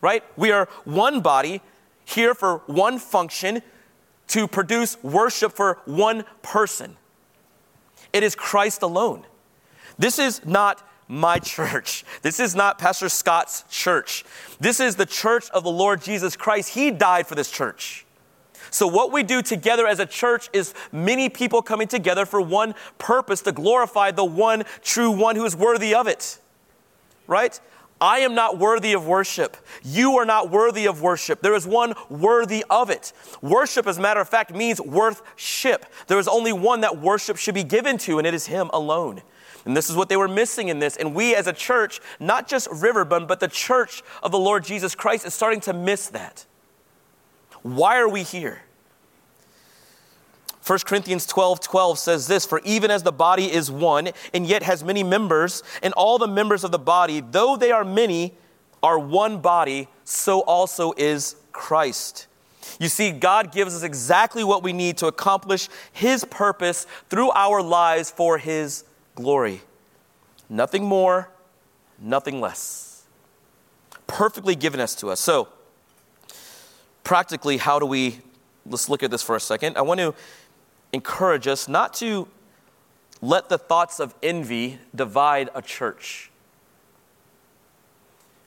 right? 0.01 0.23
We 0.35 0.51
are 0.51 0.67
one 0.85 1.21
body 1.21 1.61
here 2.03 2.33
for 2.33 2.57
one 2.65 2.97
function 2.97 3.61
to 4.29 4.47
produce 4.47 5.01
worship 5.03 5.53
for 5.53 5.79
one 5.85 6.23
person. 6.41 6.95
It 8.13 8.23
is 8.23 8.35
Christ 8.35 8.81
alone. 8.81 9.25
This 9.97 10.17
is 10.17 10.45
not 10.45 10.87
my 11.07 11.39
church. 11.39 12.05
This 12.21 12.39
is 12.39 12.55
not 12.55 12.77
Pastor 12.77 13.09
Scott's 13.09 13.63
church. 13.69 14.23
This 14.59 14.79
is 14.79 14.95
the 14.95 15.05
church 15.05 15.49
of 15.49 15.63
the 15.63 15.71
Lord 15.71 16.01
Jesus 16.01 16.35
Christ. 16.35 16.69
He 16.69 16.91
died 16.91 17.27
for 17.27 17.35
this 17.35 17.51
church. 17.51 18.05
So, 18.71 18.85
what 18.85 19.11
we 19.11 19.23
do 19.23 19.41
together 19.41 19.87
as 19.87 19.99
a 19.99 20.05
church 20.05 20.47
is 20.53 20.75
many 20.91 21.27
people 21.27 21.63
coming 21.63 21.87
together 21.87 22.25
for 22.25 22.39
one 22.39 22.75
purpose 22.99 23.41
to 23.41 23.51
glorify 23.51 24.11
the 24.11 24.23
one 24.23 24.63
true 24.83 25.09
one 25.09 25.35
who 25.35 25.45
is 25.45 25.55
worthy 25.55 25.95
of 25.95 26.07
it. 26.07 26.37
Right? 27.25 27.59
I 28.01 28.19
am 28.19 28.33
not 28.33 28.57
worthy 28.57 28.93
of 28.93 29.05
worship. 29.05 29.57
You 29.83 30.17
are 30.17 30.25
not 30.25 30.49
worthy 30.49 30.85
of 30.87 31.01
worship. 31.01 31.41
There 31.41 31.55
is 31.55 31.67
one 31.67 31.93
worthy 32.09 32.63
of 32.69 32.89
it. 32.89 33.11
Worship, 33.41 33.87
as 33.87 33.97
a 33.97 34.01
matter 34.01 34.21
of 34.21 34.29
fact, 34.29 34.53
means 34.53 34.79
worth-ship. 34.79 35.85
There 36.07 36.19
is 36.19 36.27
only 36.27 36.53
one 36.53 36.81
that 36.81 36.99
worship 36.99 37.37
should 37.37 37.55
be 37.55 37.63
given 37.63 37.97
to, 37.99 38.17
and 38.17 38.25
it 38.25 38.33
is 38.33 38.47
Him 38.47 38.69
alone. 38.71 39.21
And 39.65 39.75
this 39.75 39.89
is 39.89 39.95
what 39.95 40.07
they 40.07 40.15
were 40.15 40.29
missing 40.29 40.69
in 40.69 40.79
this. 40.79 40.95
And 40.95 41.13
we 41.13 41.35
as 41.35 41.45
a 41.45 41.53
church, 41.53 41.99
not 42.19 42.47
just 42.47 42.69
Riverbend, 42.71 43.27
but 43.27 43.41
the 43.41 43.47
church 43.47 44.01
of 44.23 44.31
the 44.31 44.39
Lord 44.39 44.63
Jesus 44.63 44.95
Christ, 44.95 45.25
is 45.25 45.33
starting 45.33 45.59
to 45.61 45.73
miss 45.73 46.07
that. 46.07 46.45
Why 47.61 47.97
are 47.99 48.07
we 48.07 48.23
here? 48.23 48.61
1 50.69 50.77
Corinthians 50.85 51.25
12 51.25 51.61
12 51.61 51.97
says 51.97 52.27
this 52.27 52.45
For 52.45 52.61
even 52.63 52.91
as 52.91 53.01
the 53.01 53.11
body 53.11 53.51
is 53.51 53.71
one, 53.71 54.09
and 54.35 54.45
yet 54.45 54.61
has 54.61 54.83
many 54.83 55.03
members, 55.03 55.63
and 55.81 55.95
all 55.95 56.19
the 56.19 56.27
members 56.27 56.63
of 56.63 56.71
the 56.71 56.77
body, 56.77 57.21
though 57.21 57.57
they 57.57 57.71
are 57.71 57.83
many, 57.83 58.35
are 58.83 58.99
one 58.99 59.41
body, 59.41 59.87
so 60.03 60.41
also 60.41 60.93
is 60.95 61.37
Christ. 61.51 62.27
You 62.79 62.87
see, 62.87 63.09
God 63.09 63.51
gives 63.51 63.75
us 63.75 63.81
exactly 63.81 64.43
what 64.43 64.61
we 64.61 64.71
need 64.71 64.97
to 64.97 65.07
accomplish 65.07 65.69
His 65.91 66.23
purpose 66.23 66.85
through 67.09 67.31
our 67.31 67.63
lives 67.63 68.11
for 68.11 68.37
His 68.37 68.83
glory. 69.15 69.61
Nothing 70.49 70.85
more, 70.85 71.31
nothing 71.99 72.39
less. 72.39 73.05
Perfectly 74.05 74.55
given 74.55 74.79
us 74.79 74.93
to 74.97 75.09
us. 75.09 75.19
So, 75.19 75.47
practically, 77.03 77.57
how 77.57 77.79
do 77.79 77.87
we, 77.87 78.19
let's 78.67 78.87
look 78.87 79.01
at 79.01 79.09
this 79.09 79.23
for 79.23 79.35
a 79.35 79.39
second. 79.39 79.75
I 79.75 79.81
want 79.81 79.99
to 79.99 80.13
encourage 80.93 81.47
us 81.47 81.67
not 81.67 81.93
to 81.95 82.27
let 83.21 83.49
the 83.49 83.57
thoughts 83.57 83.99
of 83.99 84.15
envy 84.23 84.79
divide 84.95 85.49
a 85.53 85.61
church. 85.61 86.31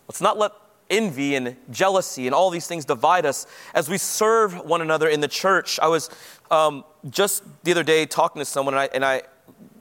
Let's 0.08 0.20
not 0.20 0.38
let 0.38 0.52
envy 0.90 1.34
and 1.34 1.56
jealousy 1.70 2.26
and 2.26 2.34
all 2.34 2.50
these 2.50 2.66
things 2.66 2.84
divide 2.84 3.24
us 3.24 3.46
as 3.74 3.88
we 3.88 3.98
serve 3.98 4.64
one 4.64 4.80
another 4.82 5.08
in 5.08 5.20
the 5.20 5.28
church. 5.28 5.78
I 5.80 5.88
was 5.88 6.10
um, 6.50 6.84
just 7.08 7.44
the 7.64 7.72
other 7.72 7.82
day 7.82 8.06
talking 8.06 8.40
to 8.40 8.44
someone, 8.44 8.74
and 8.74 8.80
I, 8.80 8.88
and 8.94 9.04
I, 9.04 9.22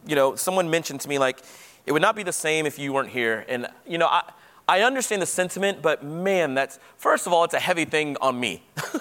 you 0.05 0.15
know, 0.15 0.35
someone 0.35 0.69
mentioned 0.69 1.01
to 1.01 1.09
me, 1.09 1.19
like, 1.19 1.41
it 1.85 1.91
would 1.91 2.01
not 2.01 2.15
be 2.15 2.23
the 2.23 2.33
same 2.33 2.65
if 2.65 2.79
you 2.79 2.93
weren't 2.93 3.09
here. 3.09 3.45
And, 3.49 3.67
you 3.85 3.97
know, 3.97 4.07
I, 4.07 4.23
I 4.67 4.81
understand 4.81 5.21
the 5.21 5.25
sentiment, 5.25 5.81
but 5.81 6.03
man, 6.03 6.53
that's, 6.53 6.79
first 6.97 7.27
of 7.27 7.33
all, 7.33 7.43
it's 7.43 7.53
a 7.53 7.59
heavy 7.59 7.85
thing 7.85 8.15
on 8.21 8.39
me. 8.39 8.63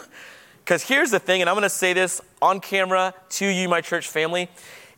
Because 0.71 0.85
here's 0.85 1.11
the 1.11 1.19
thing, 1.19 1.41
and 1.41 1.51
I'm 1.51 1.55
going 1.55 1.65
to 1.65 1.69
say 1.69 1.93
this 1.95 2.21
on 2.41 2.61
camera 2.61 3.13
to 3.31 3.45
you, 3.45 3.69
my 3.69 3.81
church 3.81 4.07
family. 4.07 4.49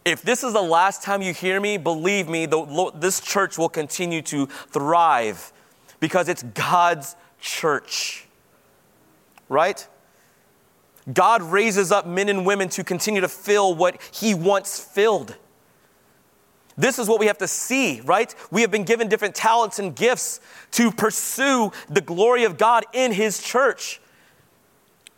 If 0.05 0.21
this 0.21 0.45
is 0.45 0.53
the 0.53 0.61
last 0.61 1.03
time 1.03 1.23
you 1.23 1.33
hear 1.33 1.59
me, 1.63 1.79
believe 1.79 2.29
me, 2.29 2.45
the, 2.45 2.93
this 2.95 3.21
church 3.21 3.57
will 3.57 3.71
continue 3.71 4.21
to 4.21 4.45
thrive 4.45 5.51
because 5.99 6.29
it's 6.29 6.43
God's 6.43 7.17
church. 7.41 8.27
Right? 9.49 9.89
God 11.11 11.41
raises 11.41 11.91
up 11.91 12.07
men 12.07 12.29
and 12.29 12.45
women 12.45 12.69
to 12.69 12.85
continue 12.85 13.23
to 13.23 13.29
fill 13.29 13.75
what 13.75 13.99
He 14.13 14.35
once 14.35 14.79
filled. 14.79 15.37
This 16.77 16.99
is 16.99 17.09
what 17.09 17.19
we 17.19 17.29
have 17.29 17.39
to 17.39 17.49
see, 17.49 18.03
right? 18.03 18.35
We 18.51 18.61
have 18.61 18.71
been 18.71 18.85
given 18.85 19.09
different 19.09 19.35
talents 19.35 19.79
and 19.79 19.97
gifts 19.97 20.41
to 20.73 20.93
pursue 20.93 21.73
the 21.89 22.03
glory 22.03 22.45
of 22.45 22.59
God 22.59 22.85
in 22.93 23.13
His 23.13 23.43
church 23.43 24.02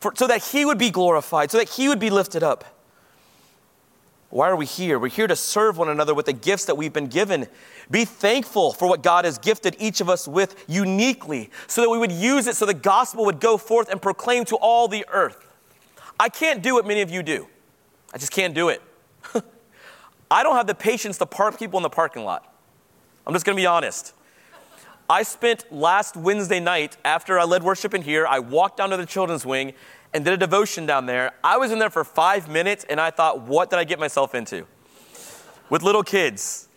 for, 0.05 0.13
so 0.15 0.27
that 0.27 0.45
He 0.45 0.65
would 0.65 0.79
be 0.79 0.91
glorified, 0.91 1.51
so 1.51 1.59
that 1.59 1.71
He 1.71 1.89
would 1.89 1.99
be 1.99 2.11
lifted 2.11 2.43
up. 2.43 2.65
Why 4.29 4.49
are 4.51 4.57
we 4.57 4.67
here? 4.67 4.99
We're 4.99 5.09
here 5.09 5.27
to 5.27 5.37
serve 5.37 5.79
one 5.79 5.89
another 5.89 6.13
with 6.13 6.27
the 6.27 6.33
gifts 6.33 6.67
that 6.67 6.77
we've 6.77 6.93
been 6.93 7.07
given. 7.07 7.47
Be 7.91 8.05
thankful 8.05 8.73
for 8.73 8.87
what 8.87 9.03
God 9.03 9.25
has 9.25 9.39
gifted 9.39 9.77
each 9.79 10.01
of 10.01 10.11
us 10.11 10.29
with 10.29 10.63
uniquely 10.69 11.51
so 11.69 11.81
that 11.81 11.89
we 11.89 11.99
would 11.99 12.13
use 12.13 12.47
it 12.47 12.57
so 12.57 12.67
the 12.67 12.75
gospel 12.75 13.25
would 13.25 13.41
go 13.41 13.57
forth 13.57 13.89
and 13.89 14.03
proclaim 14.03 14.45
to 14.47 14.57
all 14.57 14.89
the 14.89 15.07
earth. 15.09 15.49
I 16.19 16.29
can't 16.29 16.63
do 16.63 16.75
what 16.75 16.87
many 16.87 17.01
of 17.01 17.11
you 17.11 17.23
do. 17.23 17.47
I 18.13 18.19
just 18.19 18.33
can't 18.33 18.55
do 18.55 18.69
it. 18.69 18.83
I 20.31 20.43
don't 20.43 20.57
have 20.57 20.67
the 20.67 20.75
patience 20.75 21.17
to 21.19 21.27
park 21.27 21.59
people 21.59 21.79
in 21.79 21.83
the 21.83 21.91
parking 21.91 22.25
lot. 22.25 22.53
I'm 23.27 23.33
just 23.33 23.47
going 23.47 23.57
to 23.57 23.61
be 23.61 23.67
honest. 23.67 24.13
I 25.09 25.23
spent 25.23 25.71
last 25.71 26.17
Wednesday 26.17 26.61
night 26.61 26.97
after 27.05 27.39
I 27.39 27.45
led 27.45 27.63
worship 27.63 27.93
in 27.95 28.03
here, 28.03 28.27
I 28.27 28.39
walked 28.39 28.79
down 28.79 28.91
to 28.91 28.97
the 28.97 29.07
children's 29.07 29.45
wing 29.45 29.75
and 30.15 30.25
did 30.25 30.33
a 30.33 30.37
devotion 30.37 30.87
down 30.87 31.07
there. 31.07 31.33
I 31.43 31.59
was 31.59 31.73
in 31.73 31.79
there 31.79 31.91
for 31.91 32.05
five 32.05 32.49
minutes 32.49 32.87
and 32.89 33.01
I 33.01 33.11
thought, 33.11 33.43
what 33.43 33.69
did 33.69 33.79
I 33.79 33.85
get 33.85 33.99
myself 33.99 34.35
into? 34.35 34.67
With 35.69 35.83
little 35.83 36.03
kids. 36.03 36.69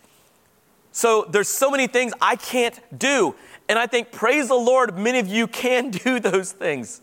So 0.92 1.26
there's 1.30 1.48
so 1.48 1.70
many 1.70 1.86
things 1.86 2.12
I 2.20 2.36
can't 2.36 2.78
do. 2.98 3.34
And 3.68 3.78
I 3.78 3.86
think, 3.86 4.10
praise 4.12 4.48
the 4.48 4.56
Lord, 4.56 4.98
many 4.98 5.20
of 5.20 5.28
you 5.28 5.46
can 5.46 5.90
do 6.04 6.20
those 6.20 6.52
things, 6.52 7.00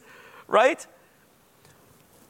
right? 0.47 0.85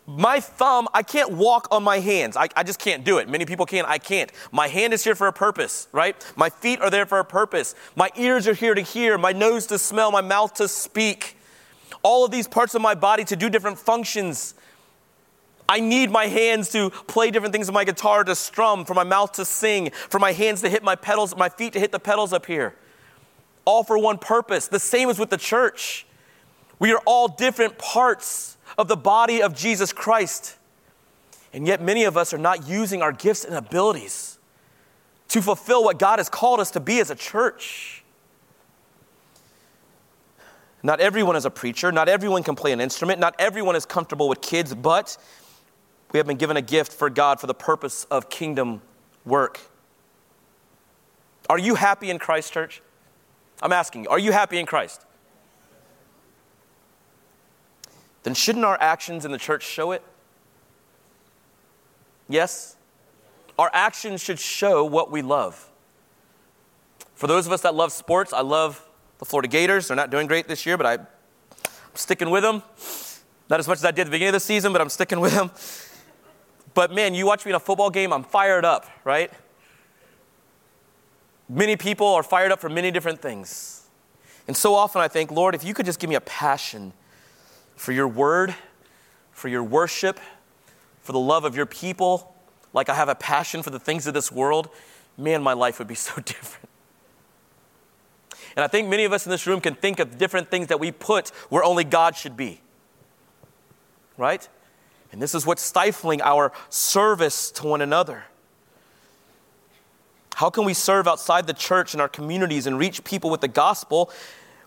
My 0.07 0.39
thumb, 0.39 0.88
I 0.93 1.01
can't 1.01 1.31
walk 1.31 1.67
on 1.71 1.83
my 1.83 2.00
hands. 2.00 2.38
I, 2.38 2.47
I 2.55 2.62
just 2.62 2.77
can't 2.77 3.03
do 3.03 3.17
it. 3.17 3.27
Many 3.27 3.45
people 3.45 3.65
can. 3.65 3.85
I 3.85 3.97
can't. 3.97 4.31
My 4.51 4.67
hand 4.67 4.93
is 4.93 5.03
here 5.03 5.15
for 5.15 5.27
a 5.27 5.33
purpose, 5.33 5.88
right? 5.91 6.15
My 6.35 6.50
feet 6.50 6.79
are 6.79 6.91
there 6.91 7.07
for 7.07 7.17
a 7.17 7.25
purpose. 7.25 7.74
My 7.95 8.12
ears 8.15 8.47
are 8.47 8.53
here 8.53 8.75
to 8.75 8.81
hear, 8.81 9.17
my 9.17 9.31
nose 9.31 9.65
to 9.67 9.79
smell, 9.79 10.12
my 10.12 10.21
mouth 10.21 10.53
to 10.55 10.67
speak 10.67 11.38
all 12.03 12.24
of 12.24 12.29
these 12.29 12.47
parts 12.47 12.75
of 12.75 12.83
my 12.83 12.93
body 12.93 13.24
to 13.24 13.35
do 13.35 13.50
different 13.50 13.79
functions. 13.79 14.53
I 15.67 15.79
need 15.79 16.12
my 16.12 16.27
hands 16.27 16.69
to 16.74 16.91
play 16.91 17.31
different 17.31 17.51
things 17.51 17.67
on 17.67 17.74
my 17.74 17.83
guitar, 17.83 18.24
to 18.24 18.35
strum, 18.35 18.85
for 18.85 18.93
my 18.93 19.03
mouth 19.03 19.31
to 19.33 19.45
sing, 19.45 19.89
for 19.89 20.19
my 20.19 20.31
hands 20.31 20.62
to 20.62 20.69
hit 20.69 20.83
my 20.83 20.95
pedals, 20.95 21.35
my 21.35 21.50
feet 21.50 21.74
to 21.74 21.79
hit 21.79 21.91
the 21.91 22.00
pedals 22.00 22.31
up 22.31 22.45
here. 22.45 22.75
All 23.65 23.83
for 23.83 23.97
one 23.97 24.19
purpose. 24.19 24.67
The 24.67 24.79
same 24.79 25.09
as 25.09 25.17
with 25.17 25.31
the 25.31 25.38
church. 25.38 26.05
We 26.77 26.93
are 26.93 27.01
all 27.07 27.27
different 27.27 27.79
parts 27.79 28.54
of 28.77 28.88
the 28.88 28.98
body 28.98 29.41
of 29.41 29.55
Jesus 29.55 29.93
Christ. 29.93 30.57
And 31.53 31.65
yet, 31.65 31.81
many 31.81 32.03
of 32.03 32.17
us 32.17 32.34
are 32.34 32.38
not 32.38 32.67
using 32.67 33.01
our 33.01 33.12
gifts 33.12 33.45
and 33.45 33.55
abilities 33.55 34.38
to 35.29 35.41
fulfill 35.41 35.84
what 35.84 36.00
God 36.00 36.19
has 36.19 36.29
called 36.29 36.60
us 36.60 36.72
to 36.72 36.79
be 36.79 37.00
as 37.00 37.10
a 37.10 37.15
church. 37.15 38.03
Not 40.84 41.00
everyone 41.00 41.36
is 41.36 41.45
a 41.45 41.50
preacher. 41.50 41.91
Not 41.91 42.07
everyone 42.07 42.43
can 42.43 42.55
play 42.55 42.72
an 42.72 42.79
instrument. 42.79 43.19
Not 43.19 43.36
everyone 43.39 43.75
is 43.75 43.86
comfortable 43.86 44.29
with 44.29 44.41
kids, 44.41 44.75
but 44.75 45.17
we 46.12 46.19
have 46.19 46.27
been 46.27 46.38
given 46.38 46.57
a 46.57 46.62
gift 46.62 46.93
for 46.93 47.10
God 47.10 47.39
for 47.39 47.48
the 47.48 47.55
purpose 47.55 48.05
of 48.12 48.29
kingdom 48.29 48.81
work. 49.25 49.60
Are 51.50 51.57
you 51.57 51.75
happy 51.75 52.10
in 52.10 52.19
Christ, 52.19 52.53
church? 52.53 52.81
I'm 53.62 53.72
asking 53.72 54.03
you, 54.03 54.10
are 54.10 54.19
you 54.19 54.31
happy 54.31 54.60
in 54.60 54.65
Christ? 54.65 55.05
Then 58.25 58.34
shouldn't 58.34 58.65
our 58.65 58.77
actions 58.82 59.24
in 59.24 59.32
the 59.32 59.38
church 59.38 59.62
show 59.63 59.91
it? 59.91 60.01
Yes? 62.27 62.75
Our 63.60 63.70
actions 63.72 64.20
should 64.20 64.39
show 64.39 64.84
what 64.84 65.12
we 65.12 65.22
love. 65.22 65.70
For 67.13 67.27
those 67.27 67.46
of 67.46 67.53
us 67.53 67.62
that 67.62 67.75
love 67.75 67.91
sports, 67.91 68.34
I 68.34 68.41
love 68.41 68.84
the 69.20 69.25
Florida 69.25 69.48
Gators. 69.48 69.88
They're 69.88 69.96
not 69.96 70.10
doing 70.10 70.25
great 70.25 70.48
this 70.48 70.65
year, 70.65 70.75
but 70.75 70.88
I, 70.88 70.94
I'm 70.94 71.08
sticking 71.94 72.32
with 72.32 72.41
them. 72.41 72.63
Not 73.48 73.60
as 73.60 73.67
much 73.67 73.77
as 73.77 73.86
I 73.86 73.91
did 73.91 74.01
at 74.01 74.05
the 74.05 74.12
beginning 74.12 74.29
of 74.29 74.34
the 74.34 74.39
season, 74.39 74.72
but 74.72 74.82
I'm 74.82 74.89
sticking 74.89 75.20
with 75.20 75.36
them. 75.36 75.51
But 76.74 76.91
man, 76.91 77.13
you 77.13 77.27
watch 77.27 77.46
me 77.46 77.51
in 77.51 77.55
a 77.55 77.60
football 77.60 77.91
game, 77.91 78.12
I'm 78.12 78.24
fired 78.24 78.65
up, 78.65 78.88
right? 79.03 79.32
Many 81.48 81.75
people 81.77 82.08
are 82.08 82.24
fired 82.24 82.51
up 82.51 82.60
for 82.60 82.70
many 82.70 82.89
different 82.89 83.22
things. 83.22 83.84
And 84.48 84.58
so 84.58 84.74
often 84.74 85.00
I 85.00 85.10
think, 85.10 85.29
Lord, 85.29 85.53
if 85.53 85.63
you 85.63 85.75
could 85.75 85.86
just 85.86 86.00
give 86.00 86.10
me 86.10 86.15
a 86.15 86.22
passion 86.22 86.91
for 87.75 87.91
your 87.91 88.08
word, 88.08 88.55
for 89.32 89.48
your 89.48 89.63
worship, 89.63 90.20
for 91.01 91.12
the 91.12 91.20
love 91.20 91.46
of 91.46 91.55
your 91.55 91.65
people, 91.65 92.36
like 92.74 92.89
I 92.89 92.96
have 92.96 93.10
a 93.10 93.15
passion 93.15 93.63
for 93.63 93.70
the 93.70 93.79
things 93.79 94.08
of 94.08 94.13
this 94.13 94.32
world, 94.32 94.70
man, 95.17 95.41
my 95.41 95.53
life 95.53 95.79
would 95.79 95.88
be 95.88 95.96
so 95.96 96.15
different. 96.15 96.70
And 98.55 98.63
I 98.63 98.67
think 98.67 98.88
many 98.88 99.03
of 99.03 99.12
us 99.12 99.25
in 99.25 99.29
this 99.29 99.46
room 99.46 99.60
can 99.60 99.75
think 99.75 100.00
of 100.00 100.17
different 100.17 100.50
things 100.50 100.67
that 100.67 100.79
we 100.79 100.91
put 100.91 101.29
where 101.50 101.63
only 101.63 101.84
God 101.84 102.15
should 102.15 102.38
be. 102.38 102.62
Right? 104.17 104.48
And 105.12 105.22
this 105.22 105.36
is 105.36 105.46
what's 105.46 105.62
stifling 105.62 106.22
our 106.22 106.53
service 106.70 107.51
to 107.51 107.67
one 107.67 107.82
another. 107.82 108.25
How 110.36 110.50
can 110.50 110.65
we 110.65 110.74
serve 110.74 111.08
outside 111.08 111.48
the 111.48 111.53
church 111.53 111.94
in 111.94 112.01
our 112.01 112.10
communities 112.10 112.67
and 112.67 112.77
reach 112.77 113.03
people 113.03 113.29
with 113.29 113.41
the 113.41 113.48
gospel 113.48 114.12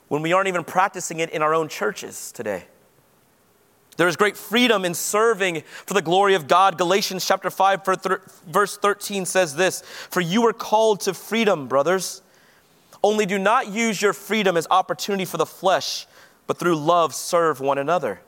when 0.08 0.22
we 0.22 0.32
aren't 0.32 0.48
even 0.48 0.64
practicing 0.64 1.20
it 1.20 1.30
in 1.30 1.42
our 1.42 1.54
own 1.54 1.68
churches 1.68 2.32
today? 2.32 2.64
There 3.98 4.06
is 4.06 4.16
great 4.16 4.36
freedom 4.36 4.84
in 4.84 4.94
serving 4.94 5.64
for 5.84 5.92
the 5.92 6.00
glory 6.00 6.34
of 6.34 6.46
God. 6.46 6.78
Galatians 6.78 7.26
chapter 7.26 7.50
5 7.50 7.84
verse 8.46 8.76
13 8.76 9.26
says 9.26 9.56
this, 9.56 9.82
"For 10.08 10.20
you 10.20 10.40
were 10.42 10.52
called 10.52 11.00
to 11.00 11.12
freedom, 11.12 11.66
brothers. 11.66 12.22
Only 13.02 13.26
do 13.26 13.38
not 13.38 13.66
use 13.66 14.00
your 14.00 14.12
freedom 14.12 14.56
as 14.56 14.68
opportunity 14.70 15.24
for 15.24 15.36
the 15.36 15.44
flesh, 15.44 16.06
but 16.46 16.58
through 16.58 16.76
love 16.76 17.12
serve 17.12 17.60
one 17.60 17.76
another." 17.76 18.20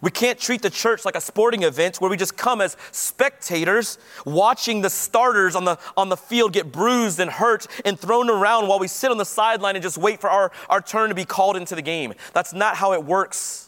We 0.00 0.12
can't 0.12 0.38
treat 0.38 0.62
the 0.62 0.70
church 0.70 1.04
like 1.04 1.16
a 1.16 1.20
sporting 1.20 1.64
event 1.64 2.00
where 2.00 2.10
we 2.10 2.16
just 2.16 2.36
come 2.36 2.60
as 2.60 2.76
spectators 2.92 3.98
watching 4.24 4.82
the 4.82 4.90
starters 4.90 5.56
on 5.56 5.64
the, 5.64 5.78
on 5.96 6.10
the 6.10 6.16
field 6.16 6.52
get 6.52 6.70
bruised 6.70 7.18
and 7.18 7.30
hurt 7.30 7.66
and 7.84 7.98
thrown 7.98 8.30
around 8.30 8.68
while 8.68 8.78
we 8.78 8.88
sit 8.88 9.10
on 9.10 9.16
the 9.16 9.24
sideline 9.24 9.74
and 9.74 9.82
just 9.82 9.98
wait 9.98 10.20
for 10.20 10.30
our, 10.30 10.52
our 10.68 10.80
turn 10.80 11.08
to 11.08 11.14
be 11.14 11.24
called 11.24 11.56
into 11.56 11.74
the 11.74 11.82
game. 11.82 12.14
That's 12.34 12.52
not 12.52 12.76
how 12.76 12.92
it 12.92 13.02
works. 13.02 13.65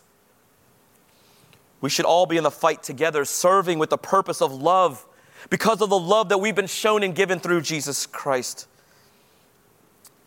We 1.81 1.91
should 1.91 2.05
all 2.05 2.27
be 2.27 2.37
in 2.37 2.45
the 2.45 2.51
fight 2.51 2.83
together, 2.83 3.25
serving 3.25 3.79
with 3.79 3.91
the 3.91 3.99
purpose 3.99 4.43
of 4.43 4.53
love 4.53 5.07
because 5.51 5.81
of 5.81 5.91
the 5.91 5.99
love 5.99 6.29
that 6.31 6.39
we've 6.39 6.55
been 6.55 6.67
shown 6.67 7.03
and 7.03 7.15
given 7.15 7.39
through 7.39 7.61
Jesus 7.61 8.07
Christ. 8.07 8.67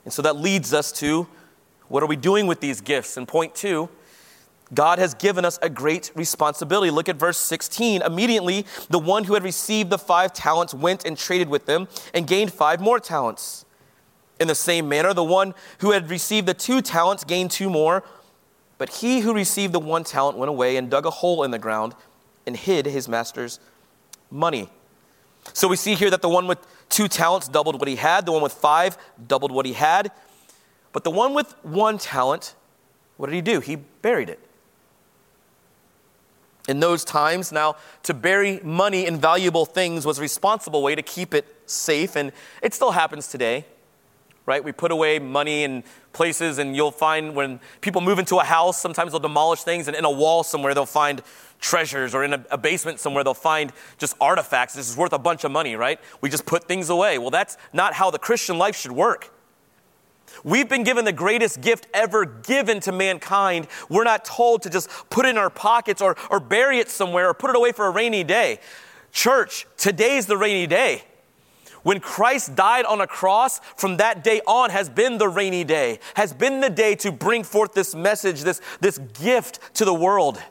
And 0.05 0.13
so 0.13 0.22
that 0.22 0.38
leads 0.38 0.74
us 0.74 0.91
to 0.93 1.27
what 1.88 2.01
are 2.01 2.08
we 2.08 2.15
doing 2.15 2.48
with 2.48 2.62
these 2.62 2.79
gifts? 2.79 3.17
And 3.17 3.27
point 3.27 3.53
two, 3.53 3.89
God 4.74 5.00
has 5.00 5.13
given 5.13 5.43
us 5.43 5.60
a 5.62 5.70
great 5.70 6.12
responsibility. 6.15 6.89
Look 6.89 7.10
at 7.10 7.17
verse 7.17 7.38
16. 7.38 8.01
Immediately, 8.01 8.65
the 8.89 9.00
one 9.00 9.25
who 9.25 9.34
had 9.34 9.43
received 9.43 9.89
the 9.89 9.98
five 9.98 10.31
talents 10.31 10.74
went 10.74 11.05
and 11.05 11.17
traded 11.17 11.50
with 11.50 11.65
them 11.65 11.89
and 12.13 12.25
gained 12.25 12.53
five 12.53 12.79
more 12.79 13.00
talents. 13.00 13.65
In 14.39 14.48
the 14.48 14.55
same 14.55 14.88
manner, 14.88 15.13
the 15.13 15.24
one 15.24 15.53
who 15.79 15.91
had 15.91 16.10
received 16.10 16.48
the 16.48 16.53
two 16.53 16.81
talents 16.81 17.25
gained 17.25 17.51
two 17.51 17.70
more. 17.70 18.03
But 18.81 18.89
he 18.89 19.19
who 19.19 19.35
received 19.35 19.73
the 19.73 19.79
one 19.79 20.03
talent 20.03 20.39
went 20.39 20.50
away 20.50 20.75
and 20.75 20.89
dug 20.89 21.05
a 21.05 21.11
hole 21.11 21.43
in 21.43 21.51
the 21.51 21.59
ground 21.59 21.93
and 22.47 22.57
hid 22.57 22.88
his 22.88 23.07
master's 23.07 23.59
money. 24.31 24.72
So 25.53 25.67
we 25.67 25.75
see 25.75 25.94
here 25.94 26.09
that 26.09 26.24
the 26.24 26.29
one 26.29 26.48
with 26.48 26.57
two 26.89 27.07
talents 27.07 27.48
doubled 27.48 27.79
what 27.79 27.87
he 27.87 27.98
had, 27.98 28.25
the 28.25 28.31
one 28.31 28.41
with 28.41 28.53
five 28.53 28.98
doubled 29.27 29.51
what 29.51 29.67
he 29.67 29.74
had. 29.74 30.11
But 30.94 31.03
the 31.03 31.11
one 31.11 31.35
with 31.35 31.53
one 31.61 32.00
talent, 32.00 32.55
what 33.17 33.27
did 33.27 33.35
he 33.35 33.41
do? 33.41 33.59
He 33.59 33.75
buried 33.75 34.31
it 34.31 34.39
in 36.67 36.79
those 36.79 37.05
times. 37.05 37.51
Now, 37.51 37.75
to 38.01 38.15
bury 38.15 38.61
money 38.63 39.05
in 39.05 39.20
valuable 39.20 39.67
things 39.67 40.07
was 40.07 40.17
a 40.17 40.22
responsible 40.24 40.81
way 40.81 40.96
to 40.96 41.03
keep 41.03 41.35
it 41.35 41.46
safe, 41.67 42.15
and 42.15 42.31
it 42.63 42.74
still 42.74 42.94
happens 42.94 43.27
today, 43.27 43.63
right? 44.45 44.63
We 44.63 44.71
put 44.71 44.91
away 44.91 45.19
money 45.19 45.63
in 45.63 45.83
places, 46.13 46.57
and 46.57 46.75
you'll 46.75 46.91
find 46.91 47.35
when 47.35 47.59
people 47.81 48.01
move 48.01 48.19
into 48.19 48.37
a 48.37 48.43
house, 48.43 48.79
sometimes 48.79 49.11
they'll 49.11 49.19
demolish 49.19 49.63
things, 49.63 49.87
and 49.87 49.95
in 49.95 50.05
a 50.05 50.11
wall 50.11 50.43
somewhere 50.43 50.73
they'll 50.73 50.85
find 50.85 51.21
treasures, 51.59 52.15
or 52.15 52.23
in 52.23 52.33
a, 52.33 52.45
a 52.51 52.57
basement 52.57 52.99
somewhere 52.99 53.23
they'll 53.23 53.33
find 53.33 53.71
just 53.97 54.15
artifacts. 54.19 54.73
This 54.73 54.89
is 54.89 54.97
worth 54.97 55.13
a 55.13 55.19
bunch 55.19 55.43
of 55.43 55.51
money, 55.51 55.75
right? 55.75 55.99
We 56.21 56.29
just 56.29 56.45
put 56.45 56.65
things 56.65 56.89
away. 56.89 57.17
Well, 57.17 57.29
that's 57.29 57.57
not 57.71 57.93
how 57.93 58.11
the 58.11 58.19
Christian 58.19 58.57
life 58.57 58.75
should 58.75 58.91
work. 58.91 59.31
We've 60.43 60.67
been 60.67 60.83
given 60.83 61.05
the 61.05 61.11
greatest 61.11 61.61
gift 61.61 61.87
ever 61.93 62.25
given 62.25 62.79
to 62.81 62.91
mankind. 62.91 63.67
We're 63.89 64.03
not 64.03 64.25
told 64.25 64.63
to 64.63 64.69
just 64.69 64.89
put 65.09 65.25
it 65.25 65.29
in 65.29 65.37
our 65.37 65.49
pockets 65.49 66.01
or, 66.01 66.15
or 66.29 66.39
bury 66.39 66.79
it 66.79 66.89
somewhere 66.89 67.29
or 67.29 67.33
put 67.33 67.49
it 67.49 67.55
away 67.55 67.71
for 67.71 67.85
a 67.85 67.91
rainy 67.91 68.23
day. 68.23 68.59
Church, 69.11 69.67
today's 69.77 70.25
the 70.25 70.37
rainy 70.37 70.67
day. 70.67 71.03
When 71.83 72.00
Christ 72.00 72.55
died 72.55 72.85
on 72.85 73.01
a 73.01 73.07
cross, 73.07 73.59
from 73.75 73.98
that 73.98 74.24
day 74.24 74.41
on 74.46 74.70
has 74.70 74.87
been 74.87 75.17
the 75.17 75.27
rainy 75.27 75.63
day, 75.63 76.00
has 76.15 76.31
been 76.31 76.59
the 76.59 76.70
day 76.70 76.96
to 76.96 77.11
bring 77.11 77.44
forth 77.44 77.74
this 77.74 77.96
message, 77.96 78.41
this, 78.41 78.61
this 78.81 79.00
gift 79.00 79.59
to 79.75 79.85
the 79.85 79.94
world. 79.94 80.41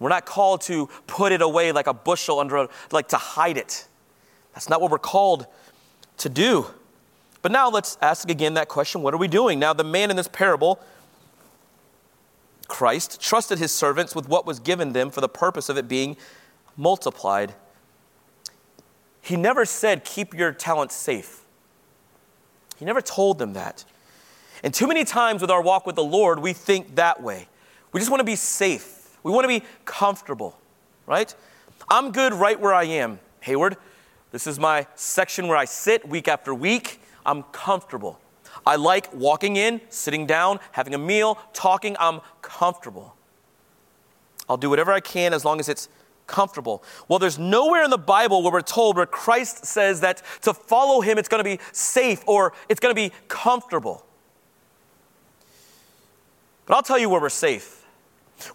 We're 0.00 0.08
not 0.08 0.26
called 0.26 0.62
to 0.62 0.88
put 1.06 1.30
it 1.30 1.42
away 1.42 1.70
like 1.70 1.86
a 1.86 1.94
bushel 1.94 2.40
under, 2.40 2.56
a, 2.56 2.68
like 2.90 3.08
to 3.08 3.16
hide 3.16 3.56
it. 3.56 3.86
That's 4.52 4.68
not 4.68 4.80
what 4.80 4.90
we're 4.90 4.98
called 4.98 5.46
to 6.18 6.28
do. 6.28 6.66
But 7.40 7.52
now 7.52 7.70
let's 7.70 7.96
ask 8.02 8.28
again 8.28 8.54
that 8.54 8.68
question 8.68 9.02
what 9.02 9.14
are 9.14 9.18
we 9.18 9.28
doing? 9.28 9.60
Now, 9.60 9.72
the 9.72 9.84
man 9.84 10.10
in 10.10 10.16
this 10.16 10.28
parable, 10.28 10.80
Christ, 12.66 13.20
trusted 13.20 13.58
his 13.58 13.72
servants 13.72 14.14
with 14.14 14.28
what 14.28 14.44
was 14.44 14.58
given 14.58 14.92
them 14.92 15.10
for 15.10 15.20
the 15.20 15.28
purpose 15.28 15.68
of 15.68 15.76
it 15.76 15.86
being 15.86 16.16
multiplied. 16.76 17.54
He 19.22 19.36
never 19.36 19.64
said, 19.64 20.04
Keep 20.04 20.34
your 20.34 20.52
talents 20.52 20.94
safe. 20.94 21.44
He 22.76 22.84
never 22.84 23.00
told 23.00 23.38
them 23.38 23.54
that. 23.54 23.84
And 24.64 24.74
too 24.74 24.86
many 24.86 25.04
times 25.04 25.40
with 25.40 25.50
our 25.50 25.62
walk 25.62 25.86
with 25.86 25.96
the 25.96 26.04
Lord, 26.04 26.40
we 26.40 26.52
think 26.52 26.96
that 26.96 27.22
way. 27.22 27.48
We 27.92 28.00
just 28.00 28.10
want 28.10 28.20
to 28.20 28.24
be 28.24 28.36
safe, 28.36 29.16
we 29.22 29.30
want 29.30 29.44
to 29.44 29.48
be 29.48 29.64
comfortable, 29.84 30.58
right? 31.06 31.34
I'm 31.88 32.10
good 32.10 32.32
right 32.32 32.58
where 32.58 32.74
I 32.74 32.84
am, 32.84 33.20
Hayward. 33.40 33.76
This 34.30 34.46
is 34.46 34.58
my 34.58 34.86
section 34.94 35.46
where 35.46 35.56
I 35.56 35.66
sit 35.66 36.08
week 36.08 36.26
after 36.26 36.54
week. 36.54 37.00
I'm 37.24 37.42
comfortable. 37.44 38.18
I 38.66 38.76
like 38.76 39.12
walking 39.12 39.56
in, 39.56 39.80
sitting 39.88 40.26
down, 40.26 40.58
having 40.72 40.94
a 40.94 40.98
meal, 40.98 41.38
talking. 41.52 41.96
I'm 41.98 42.20
comfortable. 42.40 43.14
I'll 44.48 44.56
do 44.56 44.70
whatever 44.70 44.92
I 44.92 45.00
can 45.00 45.34
as 45.34 45.44
long 45.44 45.60
as 45.60 45.68
it's 45.68 45.88
comfortable. 46.26 46.82
Well, 47.08 47.18
there's 47.18 47.38
nowhere 47.38 47.84
in 47.84 47.90
the 47.90 47.98
Bible 47.98 48.42
where 48.42 48.52
we're 48.52 48.62
told 48.62 48.96
where 48.96 49.06
Christ 49.06 49.66
says 49.66 50.00
that 50.00 50.22
to 50.42 50.54
follow 50.54 51.00
him 51.00 51.18
it's 51.18 51.28
going 51.28 51.42
to 51.42 51.44
be 51.44 51.60
safe 51.72 52.22
or 52.26 52.52
it's 52.68 52.80
going 52.80 52.94
to 52.94 53.00
be 53.00 53.12
comfortable. 53.28 54.04
But 56.66 56.74
I'll 56.74 56.82
tell 56.82 56.98
you 56.98 57.08
where 57.08 57.20
we're 57.20 57.28
safe. 57.28 57.84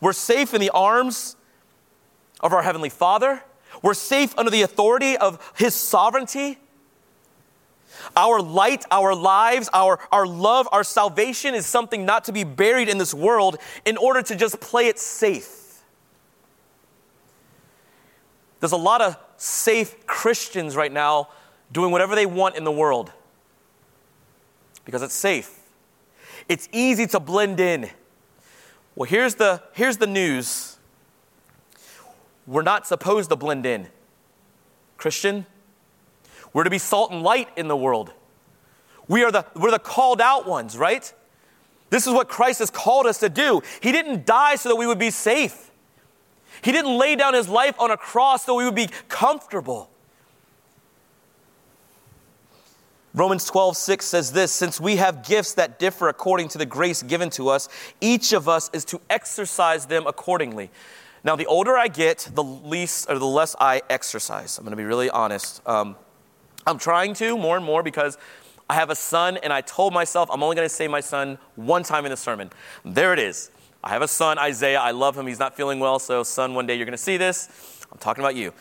We're 0.02 0.14
safe 0.14 0.54
in 0.54 0.62
the 0.62 0.70
arms 0.72 1.36
of 2.42 2.54
our 2.54 2.62
Heavenly 2.62 2.90
Father. 2.90 3.44
We're 3.82 3.94
safe 3.94 4.38
under 4.38 4.52
the 4.52 4.62
authority 4.62 5.18
of 5.18 5.54
His 5.56 5.76
sovereignty. 5.76 6.58
Our 8.16 8.42
light, 8.42 8.86
our 8.92 9.16
lives, 9.16 9.70
our, 9.74 10.00
our 10.12 10.26
love, 10.26 10.68
our 10.72 10.84
salvation 10.84 11.56
is 11.56 11.66
something 11.66 12.06
not 12.06 12.26
to 12.26 12.32
be 12.32 12.44
buried 12.44 12.90
in 12.90 12.98
this 12.98 13.14
world 13.14 13.58
in 13.86 13.98
order 13.98 14.22
to 14.22 14.36
just 14.36 14.60
play 14.60 14.88
it 14.88 15.00
safe. 15.00 15.67
There's 18.60 18.72
a 18.72 18.78
lot 18.78 19.02
of 19.02 19.18
safe 19.38 20.06
Christians 20.08 20.76
right 20.76 20.92
now 20.92 21.30
doing 21.72 21.92
whatever 21.92 22.16
they 22.16 22.26
want 22.26 22.56
in 22.56 22.64
the 22.64 22.72
world 22.72 23.12
because 24.86 25.02
it's 25.02 25.14
safe. 25.14 25.60
It's 26.48 26.70
easy 26.72 27.08
to 27.08 27.20
blend 27.20 27.60
in. 27.60 27.90
Well, 28.96 29.10
here's 29.10 29.36
the, 29.36 29.62
here's 29.74 29.98
the 29.98 30.08
news 30.08 30.78
we're 32.48 32.62
not 32.62 32.88
supposed 32.88 33.30
to 33.30 33.36
blend 33.36 33.66
in. 33.66 33.88
Christian, 34.96 35.46
we're 36.54 36.64
to 36.64 36.70
be 36.70 36.78
salt 36.78 37.12
and 37.12 37.22
light 37.22 37.50
in 37.58 37.68
the 37.68 37.76
world. 37.76 38.14
We 39.08 39.24
are 39.24 39.32
the, 39.32 39.46
we're 39.56 39.72
the 39.72 39.80
called 39.80 40.22
out 40.22 40.48
ones, 40.48 40.78
right? 40.78 41.14
This 41.90 42.08
is 42.08 42.14
what 42.14 42.30
Christ 42.30 42.60
has 42.60 42.70
called 42.70 43.06
us 43.06 43.20
to 43.20 43.30
do. 43.30 43.62
He 43.82 43.92
didn't 43.92 44.26
die 44.26 44.56
so 44.56 44.70
that 44.70 44.76
we 44.76 44.88
would 44.88 45.00
be 45.00 45.12
safe. 45.12 45.72
He 46.62 46.72
didn't 46.72 46.98
lay 46.98 47.16
down 47.16 47.34
his 47.34 47.48
life 47.48 47.80
on 47.80 47.92
a 47.92 47.98
cross 47.98 48.46
so 48.46 48.56
we 48.56 48.66
would 48.66 48.76
be 48.76 48.90
comfortable. 49.08 49.90
Romans 53.14 53.46
12, 53.46 53.76
6 53.76 54.06
says 54.06 54.32
this 54.32 54.52
Since 54.52 54.80
we 54.80 54.98
have 54.98 55.26
gifts 55.26 55.56
that 55.56 55.80
differ 55.80 56.08
according 56.08 56.50
to 56.50 56.60
the 56.60 56.68
grace 56.68 57.02
given 57.02 57.32
to 57.32 57.50
us, 57.50 57.68
each 58.00 58.32
of 58.32 58.48
us 58.48 58.70
is 58.74 58.86
to 58.86 59.02
exercise 59.10 59.88
them 59.88 60.06
accordingly. 60.06 60.70
Now, 61.24 61.36
the 61.36 61.48
older 61.48 61.76
I 61.76 61.88
get, 61.88 62.30
the 62.34 62.44
least 62.44 63.10
or 63.10 63.18
the 63.18 63.26
less 63.26 63.56
I 63.60 63.82
exercise. 63.90 64.58
I'm 64.58 64.64
going 64.64 64.72
to 64.72 64.78
be 64.78 64.84
really 64.84 65.10
honest. 65.10 65.68
Um, 65.68 65.96
I'm 66.68 66.78
trying 66.78 67.16
to 67.16 67.38
more 67.38 67.58
and 67.58 67.66
more 67.66 67.82
because 67.82 68.20
I 68.70 68.76
have 68.76 68.90
a 68.90 68.96
son, 68.96 69.38
and 69.38 69.52
I 69.52 69.62
told 69.62 69.94
myself 69.94 70.30
I'm 70.32 70.44
only 70.44 70.56
going 70.56 70.68
to 70.68 70.74
say 70.74 70.88
my 70.88 71.00
son 71.00 71.40
one 71.56 71.84
time 71.84 72.06
in 72.06 72.12
the 72.12 72.18
sermon. 72.18 72.52
There 72.86 73.14
it 73.14 73.20
is. 73.20 73.50
I 73.88 73.92
have 73.92 74.02
a 74.02 74.08
son, 74.10 74.38
Isaiah. 74.38 74.82
I 74.82 74.92
love 74.92 75.18
him. 75.18 75.28
He's 75.28 75.40
not 75.40 75.56
feeling 75.56 75.80
well, 75.80 75.98
so, 75.98 76.22
son, 76.22 76.54
one 76.54 76.68
day 76.68 76.76
you're 76.76 76.86
going 76.86 76.92
to 76.92 76.98
see 76.98 77.16
this. 77.16 77.86
I'm 77.90 77.98
talking 78.00 78.22
about 78.22 78.36
you. 78.36 78.52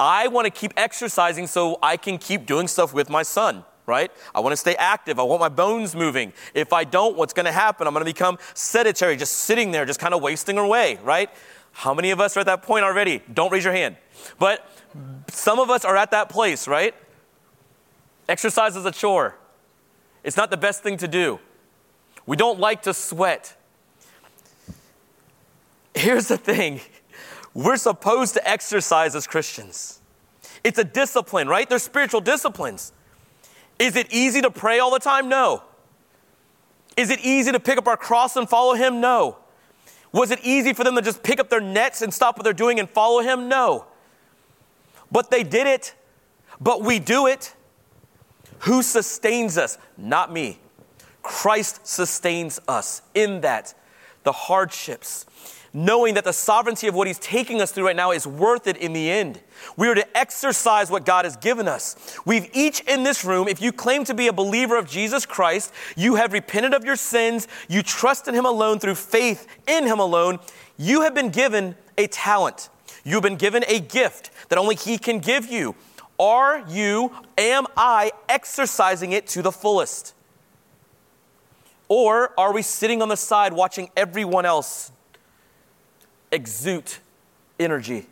I 0.00 0.26
want 0.26 0.46
to 0.46 0.50
keep 0.50 0.72
exercising 0.76 1.46
so 1.46 1.78
I 1.80 1.96
can 1.96 2.18
keep 2.18 2.46
doing 2.46 2.66
stuff 2.66 2.92
with 2.92 3.08
my 3.08 3.22
son, 3.22 3.64
right? 3.86 4.10
I 4.34 4.40
want 4.40 4.54
to 4.54 4.56
stay 4.56 4.74
active. 4.74 5.20
I 5.20 5.22
want 5.22 5.40
my 5.40 5.48
bones 5.48 5.94
moving. 5.94 6.32
If 6.52 6.72
I 6.72 6.82
don't, 6.82 7.16
what's 7.16 7.32
going 7.32 7.46
to 7.46 7.52
happen? 7.52 7.86
I'm 7.86 7.94
going 7.94 8.04
to 8.04 8.12
become 8.12 8.38
sedentary, 8.54 9.16
just 9.16 9.34
sitting 9.34 9.70
there, 9.70 9.86
just 9.86 10.00
kind 10.00 10.14
of 10.14 10.20
wasting 10.20 10.58
away, 10.58 10.98
right? 11.04 11.30
How 11.70 11.94
many 11.94 12.10
of 12.10 12.18
us 12.18 12.36
are 12.36 12.40
at 12.40 12.46
that 12.46 12.64
point 12.64 12.84
already? 12.84 13.22
Don't 13.32 13.52
raise 13.52 13.62
your 13.62 13.74
hand. 13.74 13.96
But 14.40 14.68
some 15.28 15.60
of 15.60 15.70
us 15.70 15.84
are 15.84 15.96
at 15.96 16.10
that 16.10 16.28
place, 16.28 16.66
right? 16.66 16.92
Exercise 18.28 18.74
is 18.74 18.84
a 18.84 18.90
chore. 18.90 19.36
It's 20.24 20.36
not 20.36 20.50
the 20.50 20.56
best 20.56 20.82
thing 20.82 20.96
to 20.96 21.06
do. 21.06 21.38
We 22.26 22.36
don't 22.36 22.58
like 22.58 22.82
to 22.82 22.92
sweat. 22.92 23.56
Here's 25.94 26.28
the 26.28 26.38
thing 26.38 26.80
we're 27.54 27.76
supposed 27.76 28.34
to 28.34 28.48
exercise 28.48 29.14
as 29.14 29.26
Christians. 29.26 30.00
It's 30.64 30.78
a 30.78 30.84
discipline, 30.84 31.48
right? 31.48 31.68
They're 31.68 31.78
spiritual 31.78 32.20
disciplines. 32.20 32.92
Is 33.78 33.96
it 33.96 34.12
easy 34.12 34.40
to 34.42 34.50
pray 34.50 34.78
all 34.78 34.92
the 34.92 35.00
time? 35.00 35.28
No. 35.28 35.62
Is 36.96 37.10
it 37.10 37.20
easy 37.20 37.52
to 37.52 37.60
pick 37.60 37.78
up 37.78 37.88
our 37.88 37.96
cross 37.96 38.36
and 38.36 38.48
follow 38.48 38.74
Him? 38.74 39.00
No. 39.00 39.38
Was 40.12 40.30
it 40.30 40.40
easy 40.42 40.72
for 40.72 40.84
them 40.84 40.94
to 40.94 41.02
just 41.02 41.22
pick 41.22 41.40
up 41.40 41.48
their 41.48 41.60
nets 41.60 42.02
and 42.02 42.12
stop 42.12 42.36
what 42.36 42.44
they're 42.44 42.52
doing 42.52 42.78
and 42.78 42.88
follow 42.88 43.20
Him? 43.22 43.48
No. 43.48 43.86
But 45.10 45.30
they 45.30 45.42
did 45.42 45.66
it, 45.66 45.94
but 46.60 46.82
we 46.82 46.98
do 46.98 47.26
it. 47.26 47.54
Who 48.60 48.82
sustains 48.82 49.58
us? 49.58 49.78
Not 49.96 50.32
me. 50.32 50.58
Christ 51.22 51.86
sustains 51.86 52.60
us 52.68 53.02
in 53.14 53.40
that. 53.40 53.74
The 54.24 54.32
hardships, 54.32 55.26
knowing 55.74 56.14
that 56.14 56.24
the 56.24 56.32
sovereignty 56.32 56.86
of 56.86 56.94
what 56.94 57.06
He's 57.06 57.18
taking 57.18 57.60
us 57.60 57.72
through 57.72 57.86
right 57.86 57.96
now 57.96 58.10
is 58.10 58.26
worth 58.26 58.66
it 58.66 58.76
in 58.76 58.92
the 58.92 59.10
end. 59.10 59.40
We 59.76 59.88
are 59.88 59.94
to 59.94 60.16
exercise 60.16 60.90
what 60.90 61.06
God 61.06 61.24
has 61.24 61.36
given 61.36 61.66
us. 61.66 62.18
We've 62.24 62.48
each 62.52 62.80
in 62.80 63.04
this 63.04 63.24
room, 63.24 63.48
if 63.48 63.62
you 63.62 63.72
claim 63.72 64.04
to 64.04 64.14
be 64.14 64.28
a 64.28 64.32
believer 64.32 64.76
of 64.76 64.88
Jesus 64.88 65.24
Christ, 65.24 65.72
you 65.96 66.16
have 66.16 66.32
repented 66.32 66.74
of 66.74 66.84
your 66.84 66.96
sins, 66.96 67.48
you 67.68 67.82
trust 67.82 68.28
in 68.28 68.34
Him 68.34 68.44
alone 68.44 68.78
through 68.78 68.96
faith 68.96 69.46
in 69.66 69.86
Him 69.86 69.98
alone, 69.98 70.38
you 70.76 71.02
have 71.02 71.14
been 71.14 71.30
given 71.30 71.76
a 71.96 72.06
talent. 72.06 72.68
You've 73.04 73.22
been 73.22 73.36
given 73.36 73.64
a 73.66 73.80
gift 73.80 74.30
that 74.48 74.58
only 74.58 74.76
He 74.76 74.98
can 74.98 75.18
give 75.18 75.46
you. 75.46 75.74
Are 76.18 76.64
you, 76.68 77.12
am 77.38 77.66
I 77.76 78.12
exercising 78.28 79.12
it 79.12 79.26
to 79.28 79.42
the 79.42 79.50
fullest? 79.50 80.14
Or 81.88 82.38
are 82.38 82.52
we 82.52 82.62
sitting 82.62 83.02
on 83.02 83.08
the 83.08 83.16
side 83.16 83.52
watching 83.52 83.90
everyone 83.96 84.46
else 84.46 84.92
exude 86.32 86.92
energy? 87.60 88.06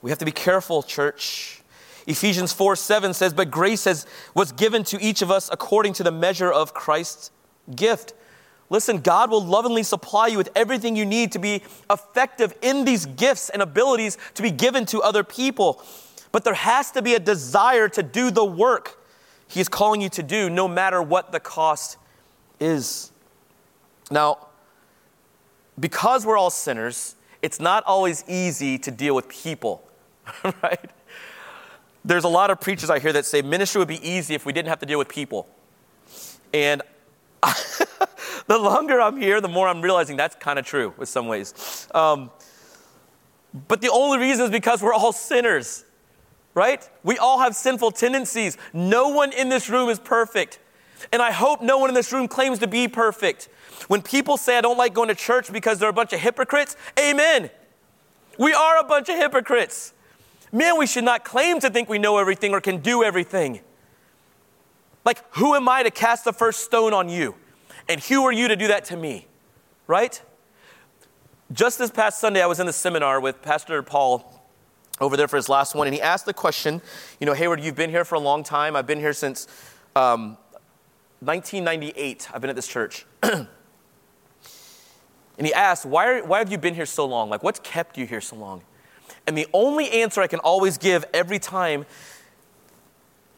We 0.00 0.10
have 0.10 0.18
to 0.18 0.24
be 0.24 0.32
careful, 0.32 0.82
church. 0.82 1.62
Ephesians 2.06 2.52
4 2.52 2.76
7 2.76 3.12
says, 3.12 3.34
But 3.34 3.50
grace 3.50 3.84
has, 3.84 4.06
was 4.34 4.52
given 4.52 4.84
to 4.84 5.02
each 5.02 5.20
of 5.20 5.30
us 5.30 5.50
according 5.52 5.92
to 5.94 6.02
the 6.02 6.10
measure 6.10 6.50
of 6.50 6.72
Christ's 6.72 7.30
gift. 7.74 8.14
Listen, 8.70 9.00
God 9.00 9.30
will 9.30 9.44
lovingly 9.44 9.82
supply 9.82 10.26
you 10.28 10.38
with 10.38 10.50
everything 10.54 10.94
you 10.94 11.06
need 11.06 11.32
to 11.32 11.38
be 11.38 11.62
effective 11.90 12.54
in 12.62 12.84
these 12.84 13.06
gifts 13.06 13.50
and 13.50 13.62
abilities 13.62 14.18
to 14.34 14.42
be 14.42 14.50
given 14.50 14.84
to 14.86 15.02
other 15.02 15.24
people. 15.24 15.82
But 16.32 16.44
there 16.44 16.54
has 16.54 16.90
to 16.92 17.02
be 17.02 17.14
a 17.14 17.18
desire 17.18 17.88
to 17.90 18.02
do 18.02 18.30
the 18.30 18.44
work 18.44 19.02
He 19.46 19.60
is 19.60 19.68
calling 19.68 20.02
you 20.02 20.10
to 20.10 20.22
do, 20.22 20.50
no 20.50 20.68
matter 20.68 21.02
what 21.02 21.32
the 21.32 21.40
cost 21.40 21.96
is. 22.60 23.10
Now, 24.10 24.47
because 25.78 26.26
we're 26.26 26.36
all 26.36 26.50
sinners, 26.50 27.14
it's 27.42 27.60
not 27.60 27.84
always 27.84 28.24
easy 28.28 28.78
to 28.78 28.90
deal 28.90 29.14
with 29.14 29.28
people, 29.28 29.88
right? 30.62 30.90
There's 32.04 32.24
a 32.24 32.28
lot 32.28 32.50
of 32.50 32.60
preachers 32.60 32.90
I 32.90 32.98
hear 32.98 33.12
that 33.12 33.26
say 33.26 33.42
ministry 33.42 33.78
would 33.78 33.88
be 33.88 34.06
easy 34.08 34.34
if 34.34 34.46
we 34.46 34.52
didn't 34.52 34.68
have 34.68 34.80
to 34.80 34.86
deal 34.86 34.98
with 34.98 35.08
people. 35.08 35.48
And 36.52 36.82
the 38.46 38.58
longer 38.58 39.00
I'm 39.00 39.16
here, 39.16 39.40
the 39.40 39.48
more 39.48 39.68
I'm 39.68 39.82
realizing 39.82 40.16
that's 40.16 40.36
kind 40.36 40.58
of 40.58 40.64
true 40.64 40.94
in 40.98 41.06
some 41.06 41.28
ways. 41.28 41.86
Um, 41.94 42.30
but 43.68 43.80
the 43.80 43.90
only 43.90 44.18
reason 44.18 44.46
is 44.46 44.50
because 44.50 44.82
we're 44.82 44.94
all 44.94 45.12
sinners, 45.12 45.84
right? 46.54 46.88
We 47.02 47.18
all 47.18 47.40
have 47.40 47.54
sinful 47.54 47.92
tendencies. 47.92 48.56
No 48.72 49.08
one 49.08 49.32
in 49.32 49.48
this 49.48 49.68
room 49.68 49.88
is 49.88 49.98
perfect. 49.98 50.58
And 51.12 51.22
I 51.22 51.30
hope 51.30 51.62
no 51.62 51.78
one 51.78 51.88
in 51.88 51.94
this 51.94 52.12
room 52.12 52.28
claims 52.28 52.58
to 52.60 52.66
be 52.66 52.88
perfect. 52.88 53.48
When 53.88 54.02
people 54.02 54.36
say, 54.36 54.58
I 54.58 54.60
don't 54.60 54.76
like 54.76 54.94
going 54.94 55.08
to 55.08 55.14
church 55.14 55.52
because 55.52 55.78
they're 55.78 55.88
a 55.88 55.92
bunch 55.92 56.12
of 56.12 56.20
hypocrites, 56.20 56.76
amen. 56.98 57.50
We 58.38 58.52
are 58.52 58.78
a 58.78 58.84
bunch 58.84 59.08
of 59.08 59.16
hypocrites. 59.16 59.92
Man, 60.52 60.78
we 60.78 60.86
should 60.86 61.04
not 61.04 61.24
claim 61.24 61.60
to 61.60 61.70
think 61.70 61.88
we 61.88 61.98
know 61.98 62.18
everything 62.18 62.52
or 62.52 62.60
can 62.60 62.78
do 62.78 63.02
everything. 63.04 63.60
Like, 65.04 65.22
who 65.36 65.54
am 65.54 65.68
I 65.68 65.82
to 65.82 65.90
cast 65.90 66.24
the 66.24 66.32
first 66.32 66.60
stone 66.60 66.92
on 66.92 67.08
you? 67.08 67.34
And 67.88 68.00
who 68.00 68.24
are 68.24 68.32
you 68.32 68.48
to 68.48 68.56
do 68.56 68.68
that 68.68 68.84
to 68.86 68.96
me? 68.96 69.26
Right? 69.86 70.20
Just 71.52 71.78
this 71.78 71.90
past 71.90 72.20
Sunday, 72.20 72.42
I 72.42 72.46
was 72.46 72.60
in 72.60 72.66
the 72.66 72.72
seminar 72.72 73.20
with 73.20 73.40
Pastor 73.40 73.82
Paul 73.82 74.42
over 75.00 75.16
there 75.16 75.28
for 75.28 75.36
his 75.36 75.48
last 75.48 75.74
one, 75.74 75.86
and 75.86 75.94
he 75.94 76.02
asked 76.02 76.26
the 76.26 76.34
question, 76.34 76.82
you 77.20 77.26
know, 77.26 77.32
Hayward, 77.32 77.60
you've 77.60 77.76
been 77.76 77.90
here 77.90 78.04
for 78.04 78.16
a 78.16 78.20
long 78.20 78.42
time. 78.42 78.76
I've 78.76 78.86
been 78.86 79.00
here 79.00 79.12
since 79.12 79.46
um, 79.96 80.36
1998. 81.20 82.28
I've 82.32 82.40
been 82.40 82.50
at 82.50 82.56
this 82.56 82.68
church. 82.68 83.04
and 83.22 83.46
he 85.38 85.52
asked, 85.52 85.84
why, 85.84 86.06
are, 86.06 86.24
why 86.24 86.38
have 86.38 86.50
you 86.50 86.58
been 86.58 86.74
here 86.74 86.86
so 86.86 87.04
long? 87.06 87.28
Like, 87.28 87.42
what's 87.42 87.60
kept 87.60 87.98
you 87.98 88.06
here 88.06 88.20
so 88.20 88.36
long? 88.36 88.62
And 89.26 89.36
the 89.36 89.46
only 89.52 89.90
answer 89.90 90.20
I 90.20 90.26
can 90.26 90.38
always 90.40 90.78
give 90.78 91.04
every 91.12 91.38
time 91.38 91.86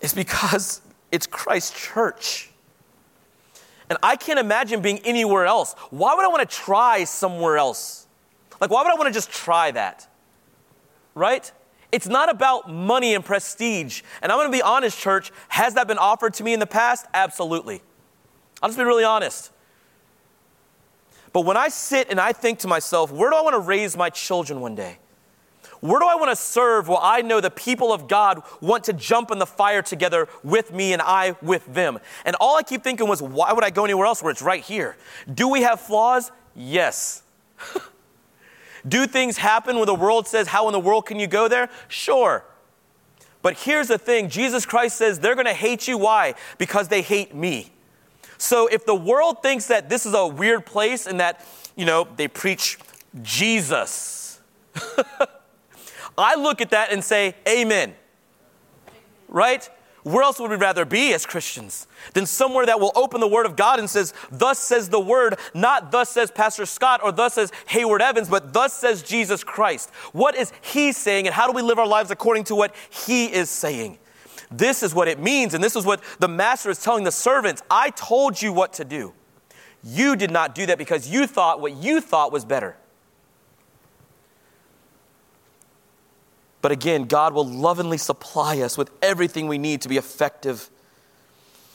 is 0.01 0.15
because 0.15 0.83
it's 1.13 1.27
Christ's 1.27 1.79
church. 1.79 2.51
And 3.89 3.99
I 4.03 4.15
can't 4.15 4.39
imagine 4.39 4.83
being 4.83 5.01
anywhere 5.01 5.47
else. 5.47 5.75
Why 5.91 6.15
would 6.15 6.25
I 6.25 6.29
want 6.29 6.49
to 6.49 6.57
try 6.57 7.05
somewhere 7.05 7.57
else? 7.59 8.07
Like, 8.61 8.71
why 8.71 8.83
would 8.83 8.93
I 8.93 8.95
want 8.95 9.09
to 9.09 9.13
just 9.13 9.33
try 9.33 9.73
that? 9.73 10.07
Right? 11.15 11.51
It's 11.93 12.07
not 12.07 12.31
about 12.31 12.71
money 12.71 13.15
and 13.15 13.25
prestige. 13.25 14.03
And 14.23 14.31
I'm 14.31 14.39
going 14.39 14.51
to 14.51 14.57
be 14.57 14.63
honest, 14.63 14.99
church. 14.99 15.33
Has 15.49 15.75
that 15.75 15.89
been 15.89 15.99
offered 15.99 16.35
to 16.35 16.45
me 16.45 16.53
in 16.53 16.61
the 16.61 16.67
past? 16.67 17.07
Absolutely. 17.13 17.83
I'll 18.63 18.69
just 18.69 18.79
be 18.79 18.85
really 18.85 19.05
honest. 19.05 19.51
But 21.33 21.43
when 21.43 21.57
I 21.57 21.69
sit 21.69 22.11
and 22.11 22.21
I 22.21 22.33
think 22.33 22.61
to 22.61 22.69
myself, 22.69 23.13
where 23.13 23.31
do 23.31 23.37
I 23.37 23.41
want 23.41 23.55
to 23.55 23.61
raise 23.61 23.97
my 23.97 24.11
children 24.11 24.61
one 24.61 24.75
day? 24.75 24.99
Where 25.81 25.99
do 25.99 26.07
I 26.07 26.15
want 26.15 26.31
to 26.31 26.37
serve 26.37 26.89
Well, 26.89 27.01
I 27.03 27.23
know 27.23 27.41
the 27.41 27.51
people 27.51 27.93
of 27.93 28.07
God 28.07 28.43
want 28.61 28.85
to 28.85 28.93
jump 28.93 29.31
in 29.31 29.39
the 29.39 29.47
fire 29.47 29.81
together 29.81 30.29
with 30.43 30.73
me 30.73 30.93
and 30.93 31.01
I 31.01 31.37
with 31.41 31.73
them? 31.73 31.99
And 32.25 32.37
all 32.37 32.57
I 32.57 32.63
keep 32.63 32.83
thinking 32.83 33.09
was, 33.09 33.23
why 33.23 33.53
would 33.53 33.65
I 33.65 33.71
go 33.71 33.85
anywhere 33.85 34.07
else 34.07 34.23
where 34.23 34.31
it's 34.31 34.43
right 34.43 34.63
here? 34.63 34.97
Do 35.33 35.49
we 35.49 35.63
have 35.63 35.81
flaws? 35.81 36.31
Yes. 36.55 37.23
Do 38.87 39.07
things 39.07 39.39
happen 39.39 39.77
when 39.77 39.87
the 39.87 39.95
world 39.95 40.27
says, 40.27 40.49
How 40.49 40.69
in 40.69 40.73
the 40.73 40.81
world 40.81 41.07
can 41.07 41.19
you 41.19 41.27
go 41.27 41.49
there? 41.49 41.69
Sure. 41.89 42.45
But 43.43 43.59
here's 43.59 43.89
the 43.89 43.99
thing 43.99 44.29
Jesus 44.29 44.67
Christ 44.67 44.97
says 44.97 45.19
they're 45.19 45.35
going 45.35 45.47
to 45.47 45.55
hate 45.55 45.89
you. 45.89 45.99
Why? 45.99 46.35
Because 46.59 46.89
they 46.89 47.03
hate 47.03 47.35
me. 47.35 47.73
So 48.39 48.67
if 48.67 48.87
the 48.87 48.95
world 48.95 49.43
thinks 49.43 49.67
that 49.67 49.89
this 49.89 50.07
is 50.07 50.15
a 50.15 50.27
weird 50.27 50.65
place 50.65 51.07
and 51.07 51.21
that, 51.21 51.47
you 51.77 51.85
know, 51.85 52.09
they 52.17 52.29
preach 52.29 52.79
Jesus. 53.23 54.41
I 56.19 56.35
look 56.37 56.61
at 56.61 56.71
that 56.71 56.93
and 56.93 57.03
say, 57.03 57.35
Amen. 57.49 57.95
Right? 59.29 59.69
Where 60.03 60.23
else 60.23 60.41
would 60.41 60.51
we 60.51 60.57
rather 60.57 60.85
be 60.85 61.13
as 61.13 61.27
Christians 61.27 61.87
than 62.15 62.25
somewhere 62.25 62.65
that 62.67 62.81
will 62.81 62.93
open 62.95 63.21
the 63.21 63.29
Word 63.29 63.45
of 63.45 63.57
God 63.57 63.79
and 63.79 63.89
says, 63.89 64.15
Thus 64.31 64.59
says 64.59 64.89
the 64.89 65.01
Word, 65.01 65.39
not 65.53 65.93
thus 65.93 66.09
says 66.09 66.31
Pastor 66.31 66.65
Scott 66.65 67.01
or 67.03 67.13
thus 67.13 67.35
says 67.35 67.53
Hayward 67.67 68.01
Evans, 68.01 68.29
but 68.29 68.53
thus 68.53 68.73
says 68.73 69.03
Jesus 69.03 69.45
Christ. 69.45 69.91
What 70.13 70.35
is 70.35 70.53
He 70.63 70.93
saying, 70.93 71.27
and 71.27 71.35
how 71.35 71.47
do 71.47 71.53
we 71.53 71.63
live 71.63 71.79
our 71.79 71.87
lives 71.87 72.11
according 72.11 72.45
to 72.45 72.55
what 72.55 72.75
He 72.89 73.27
is 73.27 73.51
saying? 73.51 73.99
This 74.51 74.83
is 74.83 74.95
what 74.95 75.07
it 75.07 75.21
means, 75.21 75.55
and 75.55 75.63
this 75.63 75.77
is 75.77 75.85
what 75.85 76.03
the 76.19 76.29
Master 76.29 76.71
is 76.71 76.83
telling 76.83 77.05
the 77.05 77.13
servants 77.13 77.63
I 77.71 77.91
told 77.91 78.41
you 78.41 78.53
what 78.53 78.73
to 78.75 78.85
do. 78.85 79.13
You 79.85 80.17
did 80.17 80.31
not 80.31 80.55
do 80.55 80.67
that 80.67 80.79
because 80.79 81.09
you 81.09 81.27
thought 81.27 81.61
what 81.61 81.75
you 81.75 82.01
thought 82.01 82.33
was 82.33 82.45
better. 82.45 82.77
But 86.63 86.73
again, 86.73 87.05
God 87.05 87.33
will 87.33 87.47
lovingly 87.47 87.99
supply 87.99 88.61
us 88.61 88.77
with 88.77 88.91
everything 89.01 89.49
we 89.49 89.59
need 89.59 89.81
to 89.83 89.89
be 89.89 89.97
effective. 89.97 90.69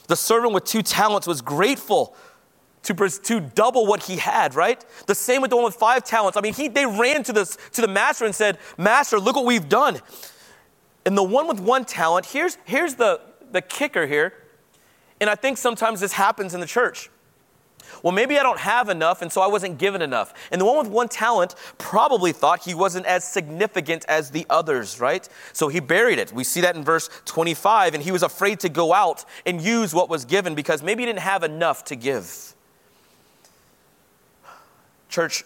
The 0.06 0.16
servant 0.16 0.52
with 0.54 0.64
two 0.64 0.82
talents 0.82 1.26
was 1.26 1.42
grateful 1.42 2.16
to, 2.84 2.94
to 2.94 3.40
double 3.40 3.86
what 3.86 4.04
he 4.04 4.16
had, 4.16 4.54
right? 4.54 4.84
The 5.06 5.14
same 5.14 5.42
with 5.42 5.50
the 5.50 5.56
one 5.56 5.64
with 5.64 5.74
five 5.74 6.04
talents. 6.04 6.36
I 6.36 6.40
mean, 6.40 6.54
he, 6.54 6.68
they 6.68 6.86
ran 6.86 7.24
to, 7.24 7.32
this, 7.32 7.58
to 7.72 7.80
the 7.80 7.88
master 7.88 8.24
and 8.24 8.34
said, 8.34 8.58
Master, 8.78 9.18
look 9.18 9.34
what 9.34 9.44
we've 9.44 9.68
done. 9.68 10.00
And 11.04 11.16
the 11.18 11.24
one 11.24 11.48
with 11.48 11.60
one 11.60 11.84
talent, 11.84 12.26
here's, 12.26 12.58
here's 12.64 12.94
the, 12.94 13.20
the 13.50 13.60
kicker 13.60 14.06
here, 14.06 14.34
and 15.20 15.30
I 15.30 15.34
think 15.34 15.58
sometimes 15.58 16.00
this 16.00 16.12
happens 16.12 16.54
in 16.54 16.60
the 16.60 16.66
church. 16.66 17.10
Well, 18.02 18.12
maybe 18.12 18.38
I 18.38 18.42
don't 18.42 18.58
have 18.58 18.88
enough, 18.88 19.22
and 19.22 19.32
so 19.32 19.40
I 19.40 19.46
wasn't 19.46 19.78
given 19.78 20.02
enough. 20.02 20.32
And 20.50 20.60
the 20.60 20.64
one 20.64 20.78
with 20.78 20.88
one 20.88 21.08
talent 21.08 21.54
probably 21.78 22.32
thought 22.32 22.64
he 22.64 22.74
wasn't 22.74 23.06
as 23.06 23.24
significant 23.24 24.04
as 24.08 24.30
the 24.30 24.46
others, 24.50 25.00
right? 25.00 25.28
So 25.52 25.68
he 25.68 25.80
buried 25.80 26.18
it. 26.18 26.32
We 26.32 26.44
see 26.44 26.60
that 26.60 26.76
in 26.76 26.84
verse 26.84 27.08
25, 27.24 27.94
and 27.94 28.02
he 28.02 28.10
was 28.12 28.22
afraid 28.22 28.60
to 28.60 28.68
go 28.68 28.92
out 28.92 29.24
and 29.44 29.60
use 29.60 29.94
what 29.94 30.08
was 30.08 30.24
given 30.24 30.54
because 30.54 30.82
maybe 30.82 31.02
he 31.02 31.06
didn't 31.06 31.20
have 31.20 31.42
enough 31.42 31.84
to 31.86 31.96
give. 31.96 32.54
Church, 35.08 35.44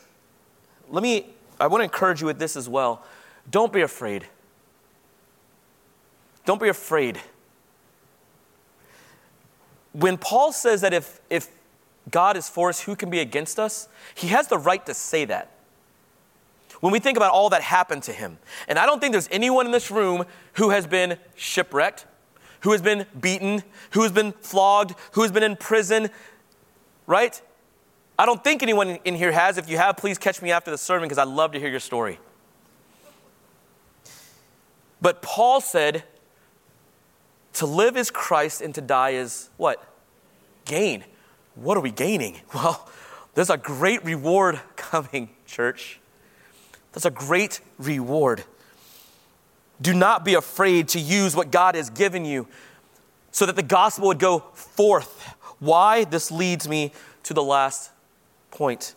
let 0.88 1.02
me, 1.02 1.26
I 1.58 1.66
want 1.66 1.80
to 1.80 1.84
encourage 1.84 2.20
you 2.20 2.26
with 2.26 2.38
this 2.38 2.56
as 2.56 2.68
well. 2.68 3.04
Don't 3.50 3.72
be 3.72 3.82
afraid. 3.82 4.26
Don't 6.44 6.60
be 6.60 6.68
afraid. 6.68 7.20
When 9.92 10.16
Paul 10.16 10.52
says 10.52 10.80
that 10.80 10.92
if, 10.92 11.20
if 11.30 11.48
God 12.10 12.36
is 12.36 12.48
for 12.48 12.68
us, 12.68 12.80
who 12.80 12.96
can 12.96 13.10
be 13.10 13.20
against 13.20 13.58
us? 13.58 13.88
He 14.14 14.28
has 14.28 14.48
the 14.48 14.58
right 14.58 14.84
to 14.86 14.94
say 14.94 15.24
that. 15.26 15.50
When 16.80 16.92
we 16.92 16.98
think 16.98 17.16
about 17.16 17.32
all 17.32 17.50
that 17.50 17.62
happened 17.62 18.04
to 18.04 18.12
him, 18.12 18.38
and 18.66 18.78
I 18.78 18.86
don't 18.86 19.00
think 19.00 19.12
there's 19.12 19.28
anyone 19.30 19.66
in 19.66 19.72
this 19.72 19.90
room 19.90 20.24
who 20.54 20.70
has 20.70 20.86
been 20.86 21.18
shipwrecked, 21.34 22.06
who 22.60 22.72
has 22.72 22.80
been 22.80 23.06
beaten, 23.18 23.62
who 23.92 24.02
has 24.02 24.12
been 24.12 24.32
flogged, 24.32 24.94
who 25.12 25.22
has 25.22 25.30
been 25.30 25.42
in 25.42 25.56
prison, 25.56 26.08
right? 27.06 27.40
I 28.18 28.26
don't 28.26 28.42
think 28.42 28.62
anyone 28.62 28.98
in 29.04 29.14
here 29.14 29.32
has. 29.32 29.58
If 29.58 29.68
you 29.68 29.76
have, 29.76 29.96
please 29.96 30.18
catch 30.18 30.40
me 30.40 30.52
after 30.52 30.70
the 30.70 30.78
sermon 30.78 31.08
because 31.08 31.18
I'd 31.18 31.28
love 31.28 31.52
to 31.52 31.60
hear 31.60 31.70
your 31.70 31.80
story. 31.80 32.18
But 35.02 35.22
Paul 35.22 35.60
said, 35.60 36.04
to 37.54 37.66
live 37.66 37.96
is 37.96 38.10
Christ 38.10 38.60
and 38.60 38.74
to 38.74 38.80
die 38.80 39.10
is 39.10 39.50
what? 39.56 39.84
Gain 40.64 41.04
what 41.60 41.76
are 41.76 41.80
we 41.80 41.90
gaining? 41.90 42.40
Well, 42.54 42.88
there's 43.34 43.50
a 43.50 43.56
great 43.56 44.04
reward 44.04 44.60
coming, 44.76 45.30
church. 45.46 46.00
There's 46.92 47.06
a 47.06 47.10
great 47.10 47.60
reward. 47.78 48.42
Do 49.80 49.94
not 49.94 50.24
be 50.24 50.34
afraid 50.34 50.88
to 50.88 51.00
use 51.00 51.36
what 51.36 51.50
God 51.50 51.74
has 51.74 51.88
given 51.90 52.24
you 52.24 52.48
so 53.30 53.46
that 53.46 53.56
the 53.56 53.62
gospel 53.62 54.08
would 54.08 54.18
go 54.18 54.40
forth. 54.40 55.34
Why? 55.60 56.04
This 56.04 56.30
leads 56.30 56.68
me 56.68 56.92
to 57.22 57.34
the 57.34 57.42
last 57.42 57.90
point. 58.50 58.94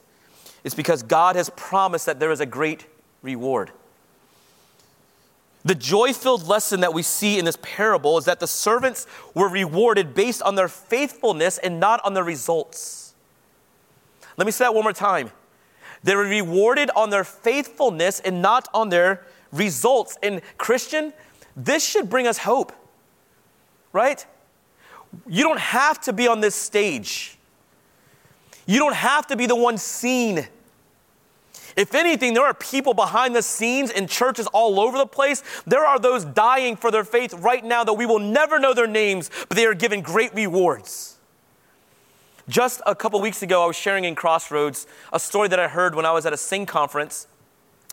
It's 0.64 0.76
because 0.76 1.04
God 1.04 1.36
has 1.36 1.50
promised 1.52 2.08
that 2.08 2.20
there 2.20 2.32
is 2.32 2.40
a 2.40 2.46
great 2.46 2.88
reward. 3.22 3.72
The 5.66 5.76
joy 5.76 6.12
filled 6.12 6.48
lesson 6.48 6.82
that 6.82 6.94
we 6.94 7.04
see 7.04 7.40
in 7.40 7.46
this 7.46 7.58
parable 7.62 8.18
is 8.18 8.26
that 8.26 8.40
the 8.40 8.48
servants 8.48 9.08
were 9.34 9.48
rewarded 9.48 10.14
based 10.14 10.42
on 10.42 10.56
their 10.56 10.68
faithfulness 10.68 11.58
and 11.58 11.80
not 11.80 12.02
on 12.04 12.14
their 12.14 12.24
results. 12.24 13.14
Let 14.36 14.46
me 14.46 14.52
say 14.52 14.66
that 14.66 14.74
one 14.74 14.84
more 14.84 14.94
time. 14.94 15.32
They 16.04 16.16
were 16.16 16.24
rewarded 16.24 16.90
on 16.96 17.12
their 17.12 17.24
faithfulness 17.24 18.20
and 18.20 18.42
not 18.42 18.68
on 18.74 18.90
their 18.90 19.26
results. 19.54 20.18
And, 20.22 20.42
Christian, 20.58 21.14
this 21.56 21.88
should 21.88 22.10
bring 22.10 22.28
us 22.28 22.40
hope, 22.40 22.74
right? 23.94 24.26
You 25.28 25.44
don't 25.44 25.60
have 25.60 26.02
to 26.02 26.14
be 26.14 26.28
on 26.28 26.42
this 26.42 26.56
stage, 26.56 27.38
you 28.66 28.80
don't 28.80 28.96
have 28.96 29.28
to 29.28 29.36
be 29.36 29.46
the 29.46 29.56
one 29.56 29.78
seen. 29.78 30.48
If 31.76 31.96
anything, 31.96 32.34
there 32.34 32.46
are 32.46 32.54
people 32.54 32.94
behind 32.94 33.36
the 33.36 33.42
scenes 33.42 33.90
in 33.90 34.08
churches 34.08 34.48
all 34.48 34.80
over 34.80 34.98
the 34.98 35.08
place. 35.08 35.44
There 35.66 35.86
are 35.86 35.98
those 35.98 36.24
dying 36.24 36.76
for 36.76 36.92
their 36.92 37.04
faith 37.04 37.34
right 37.34 37.64
now 37.64 37.84
that 37.84 37.94
we 37.94 38.06
will 38.06 38.20
never 38.20 38.60
know 38.60 38.74
their 38.74 38.88
names, 38.88 39.32
but 39.50 39.58
they 39.58 39.66
are 39.66 39.74
given 39.74 40.02
great 40.02 40.34
rewards. 40.34 41.18
Just 42.48 42.82
a 42.86 42.94
couple 42.94 43.22
weeks 43.22 43.42
ago, 43.42 43.64
I 43.64 43.68
was 43.68 43.76
sharing 43.76 44.04
in 44.04 44.16
Crossroads 44.16 44.86
a 45.14 45.20
story 45.20 45.48
that 45.48 45.60
I 45.60 45.68
heard 45.68 45.96
when 45.96 46.06
I 46.06 46.12
was 46.12 46.26
at 46.26 46.34
a 46.34 46.38
Sing 46.38 46.66
conference 46.66 47.28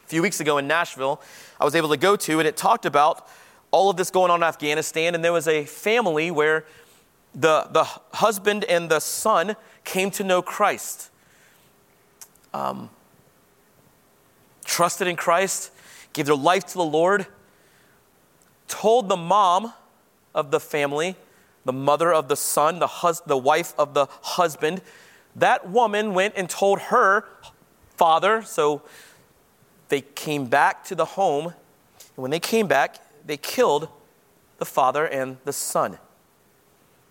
a 0.05 0.09
few 0.09 0.23
weeks 0.23 0.40
ago 0.40 0.59
in 0.59 0.66
Nashville. 0.66 1.23
I 1.61 1.64
was 1.64 1.75
able 1.77 1.88
to 1.90 1.97
go 1.97 2.16
to, 2.16 2.38
and 2.40 2.49
it 2.49 2.57
talked 2.57 2.85
about 2.85 3.29
all 3.71 3.90
of 3.90 3.97
this 3.97 4.11
going 4.11 4.31
on 4.31 4.40
in 4.40 4.43
Afghanistan. 4.43 5.14
And 5.14 5.25
there 5.25 5.33
was 5.33 5.47
a 5.47 5.64
family 5.64 6.31
where 6.33 6.64
the, 7.33 7.69
the 7.71 7.85
husband 7.85 8.64
and 8.64 8.90
the 8.90 8.99
son 8.99 9.55
came 9.85 10.11
to 10.12 10.25
know 10.25 10.43
Christ. 10.43 11.11
Um, 12.53 12.90
trusted 14.70 15.09
in 15.09 15.16
Christ, 15.16 15.72
gave 16.12 16.26
their 16.26 16.37
life 16.37 16.64
to 16.66 16.74
the 16.74 16.85
Lord, 16.85 17.26
told 18.68 19.09
the 19.09 19.16
mom 19.16 19.72
of 20.33 20.52
the 20.52 20.61
family, 20.61 21.16
the 21.64 21.72
mother 21.72 22.12
of 22.12 22.28
the 22.28 22.37
son, 22.37 22.78
the, 22.78 22.87
hus- 22.87 23.20
the 23.22 23.37
wife 23.37 23.74
of 23.76 23.94
the 23.94 24.06
husband, 24.22 24.80
that 25.35 25.68
woman 25.68 26.14
went 26.14 26.35
and 26.37 26.48
told 26.48 26.78
her 26.78 27.24
father. 27.96 28.42
So 28.42 28.83
they 29.88 30.02
came 30.02 30.46
back 30.46 30.85
to 30.85 30.94
the 30.94 31.04
home. 31.04 31.46
And 31.46 32.22
when 32.22 32.30
they 32.30 32.40
came 32.40 32.68
back, 32.68 32.98
they 33.26 33.37
killed 33.37 33.88
the 34.59 34.64
father 34.64 35.04
and 35.04 35.38
the 35.44 35.52
son 35.52 35.98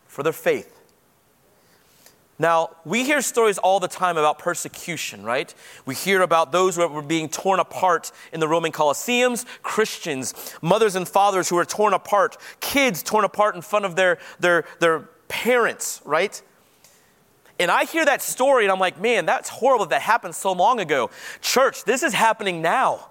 for 0.08 0.24
their 0.24 0.34
faith. 0.34 0.79
Now, 2.42 2.70
we 2.86 3.04
hear 3.04 3.22
stories 3.22 3.58
all 3.58 3.82
the 3.82 3.90
time 3.90 4.18
about 4.18 4.40
persecution, 4.40 5.24
right? 5.24 5.54
We 5.86 5.94
hear 5.94 6.22
about 6.22 6.54
those 6.54 6.78
who 6.78 6.88
were 6.88 7.02
being 7.02 7.28
torn 7.28 7.60
apart 7.60 8.14
in 8.32 8.40
the 8.40 8.48
Roman 8.48 8.72
Colosseums, 8.72 9.46
Christians, 9.62 10.56
mothers 10.62 10.96
and 10.96 11.08
fathers 11.08 11.50
who 11.50 11.58
were 11.58 11.66
torn 11.66 11.94
apart, 11.94 12.38
kids 12.62 13.04
torn 13.04 13.26
apart 13.26 13.56
in 13.56 13.62
front 13.62 13.84
of 13.84 13.98
their, 13.98 14.20
their, 14.40 14.64
their 14.80 15.10
parents, 15.28 16.02
right? 16.06 16.42
And 17.60 17.70
I 17.70 17.84
hear 17.84 18.06
that 18.06 18.22
story 18.22 18.64
and 18.64 18.72
I'm 18.72 18.80
like, 18.80 19.02
man, 19.02 19.26
that's 19.26 19.50
horrible 19.50 19.86
that 19.88 20.02
happened 20.02 20.34
so 20.34 20.54
long 20.54 20.80
ago. 20.80 21.10
Church, 21.42 21.84
this 21.84 22.04
is 22.04 22.14
happening 22.14 22.62
now. 22.62 23.10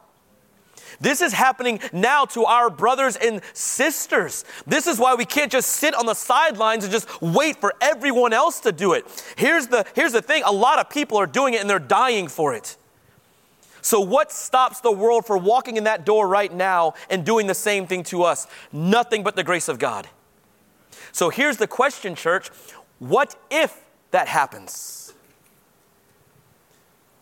This 1.01 1.21
is 1.21 1.33
happening 1.33 1.81
now 1.93 2.25
to 2.27 2.45
our 2.45 2.71
brothers 2.71 3.17
and 3.17 3.41
sisters. 3.53 4.45
This 4.67 4.87
is 4.87 4.99
why 4.99 5.15
we 5.15 5.25
can't 5.25 5.53
just 5.53 5.71
sit 5.71 5.95
on 5.95 6.07
the 6.07 6.15
sidelines 6.15 6.85
and 6.85 6.93
just 6.93 7.23
wait 7.23 7.61
for 7.61 7.75
everyone 7.81 8.33
else 8.33 8.61
to 8.61 8.73
do 8.73 8.95
it. 8.95 9.07
Here's 9.37 9.69
the, 9.69 9.87
here's 9.95 10.13
the 10.13 10.23
thing 10.23 10.43
a 10.45 10.53
lot 10.53 10.79
of 10.79 10.91
people 10.91 11.17
are 11.19 11.27
doing 11.27 11.55
it 11.55 11.61
and 11.61 11.71
they're 11.71 11.79
dying 11.79 12.27
for 12.27 12.55
it. 12.55 12.77
So, 13.81 14.01
what 14.01 14.33
stops 14.33 14.81
the 14.81 14.93
world 14.93 15.25
from 15.25 15.45
walking 15.45 15.77
in 15.77 15.85
that 15.85 16.05
door 16.05 16.27
right 16.27 16.53
now 16.53 16.95
and 17.09 17.25
doing 17.25 17.47
the 17.47 17.55
same 17.55 17.87
thing 17.87 18.03
to 18.05 18.25
us? 18.25 18.47
Nothing 18.73 19.23
but 19.23 19.37
the 19.37 19.45
grace 19.45 19.69
of 19.69 19.79
God. 19.79 20.09
So, 21.13 21.31
here's 21.31 21.59
the 21.59 21.69
question, 21.69 22.15
church 22.15 22.51
what 22.99 23.37
if 23.51 23.81
that 24.11 24.29
happens? 24.29 25.15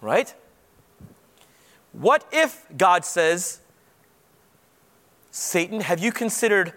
Right? 0.01 0.35
What 1.93 2.27
if 2.33 2.65
God 2.77 3.05
says, 3.05 3.61
Satan, 5.39 5.83
have 5.83 5.99
you 5.99 6.13
considered 6.13 6.73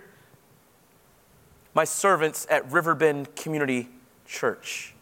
my 1.73 1.85
servants 1.85 2.45
at 2.49 2.69
Riverbend 2.69 3.33
Community 3.37 3.87
Church? 4.27 4.93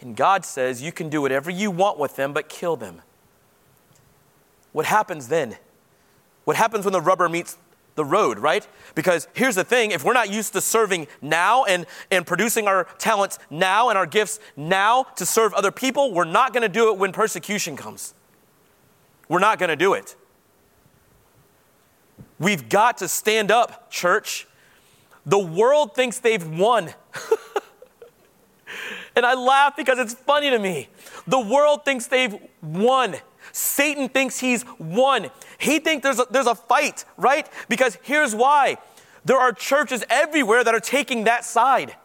And 0.00 0.16
God 0.16 0.44
says, 0.44 0.82
You 0.82 0.90
can 0.90 1.08
do 1.08 1.22
whatever 1.22 1.48
you 1.48 1.70
want 1.70 2.00
with 2.00 2.16
them, 2.16 2.32
but 2.32 2.48
kill 2.48 2.74
them. 2.74 3.02
What 4.72 4.86
happens 4.86 5.28
then? 5.28 5.56
What 6.42 6.56
happens 6.56 6.84
when 6.84 6.92
the 6.92 7.00
rubber 7.00 7.28
meets 7.28 7.56
the 7.94 8.04
road, 8.04 8.40
right? 8.40 8.66
Because 8.96 9.28
here's 9.32 9.54
the 9.54 9.62
thing 9.62 9.92
if 9.92 10.02
we're 10.02 10.12
not 10.12 10.28
used 10.28 10.54
to 10.54 10.60
serving 10.60 11.06
now 11.22 11.62
and, 11.66 11.86
and 12.10 12.26
producing 12.26 12.66
our 12.66 12.82
talents 12.98 13.38
now 13.48 13.90
and 13.90 13.96
our 13.96 14.06
gifts 14.06 14.40
now 14.56 15.04
to 15.14 15.24
serve 15.24 15.54
other 15.54 15.70
people, 15.70 16.12
we're 16.12 16.24
not 16.24 16.52
going 16.52 16.62
to 16.62 16.68
do 16.68 16.90
it 16.90 16.98
when 16.98 17.12
persecution 17.12 17.76
comes. 17.76 18.12
We're 19.28 19.38
not 19.38 19.60
going 19.60 19.70
to 19.70 19.76
do 19.76 19.94
it. 19.94 20.16
We've 22.38 22.68
got 22.68 22.98
to 22.98 23.08
stand 23.08 23.50
up, 23.50 23.90
church. 23.90 24.46
The 25.24 25.38
world 25.38 25.94
thinks 25.94 26.18
they've 26.18 26.46
won. 26.46 26.92
and 29.16 29.24
I 29.24 29.34
laugh 29.34 29.76
because 29.76 29.98
it's 29.98 30.14
funny 30.14 30.50
to 30.50 30.58
me. 30.58 30.88
The 31.26 31.40
world 31.40 31.84
thinks 31.84 32.06
they've 32.06 32.36
won. 32.62 33.16
Satan 33.52 34.08
thinks 34.08 34.38
he's 34.38 34.64
won. 34.78 35.30
He 35.58 35.78
thinks 35.78 36.02
there's 36.02 36.20
a, 36.20 36.26
there's 36.30 36.46
a 36.46 36.54
fight, 36.54 37.04
right? 37.16 37.48
Because 37.68 37.98
here's 38.02 38.34
why 38.34 38.76
there 39.24 39.38
are 39.38 39.52
churches 39.52 40.04
everywhere 40.08 40.62
that 40.62 40.74
are 40.74 40.80
taking 40.80 41.24
that 41.24 41.44
side. 41.44 41.96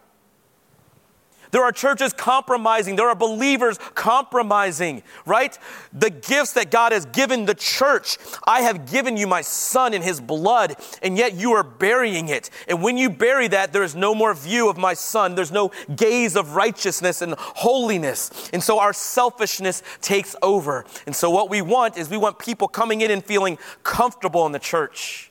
There 1.51 1.63
are 1.63 1.71
churches 1.71 2.13
compromising. 2.13 2.95
There 2.95 3.09
are 3.09 3.15
believers 3.15 3.77
compromising, 3.93 5.03
right? 5.25 5.57
The 5.93 6.09
gifts 6.09 6.53
that 6.53 6.71
God 6.71 6.91
has 6.91 7.05
given 7.05 7.45
the 7.45 7.53
church. 7.53 8.17
I 8.47 8.61
have 8.61 8.89
given 8.89 9.17
you 9.17 9.27
my 9.27 9.41
son 9.41 9.93
in 9.93 10.01
his 10.01 10.19
blood, 10.21 10.75
and 11.01 11.17
yet 11.17 11.33
you 11.33 11.51
are 11.51 11.63
burying 11.63 12.29
it. 12.29 12.49
And 12.67 12.81
when 12.81 12.97
you 12.97 13.09
bury 13.09 13.47
that, 13.49 13.73
there 13.73 13.83
is 13.83 13.95
no 13.95 14.15
more 14.15 14.33
view 14.33 14.69
of 14.69 14.77
my 14.77 14.93
son. 14.93 15.35
There's 15.35 15.51
no 15.51 15.71
gaze 15.95 16.35
of 16.35 16.55
righteousness 16.55 17.21
and 17.21 17.35
holiness. 17.37 18.49
And 18.53 18.63
so 18.63 18.79
our 18.79 18.93
selfishness 18.93 19.83
takes 20.01 20.35
over. 20.41 20.85
And 21.05 21.15
so 21.15 21.29
what 21.29 21.49
we 21.49 21.61
want 21.61 21.97
is 21.97 22.09
we 22.09 22.17
want 22.17 22.39
people 22.39 22.67
coming 22.67 23.01
in 23.01 23.11
and 23.11 23.23
feeling 23.23 23.57
comfortable 23.83 24.45
in 24.45 24.51
the 24.51 24.59
church. 24.59 25.30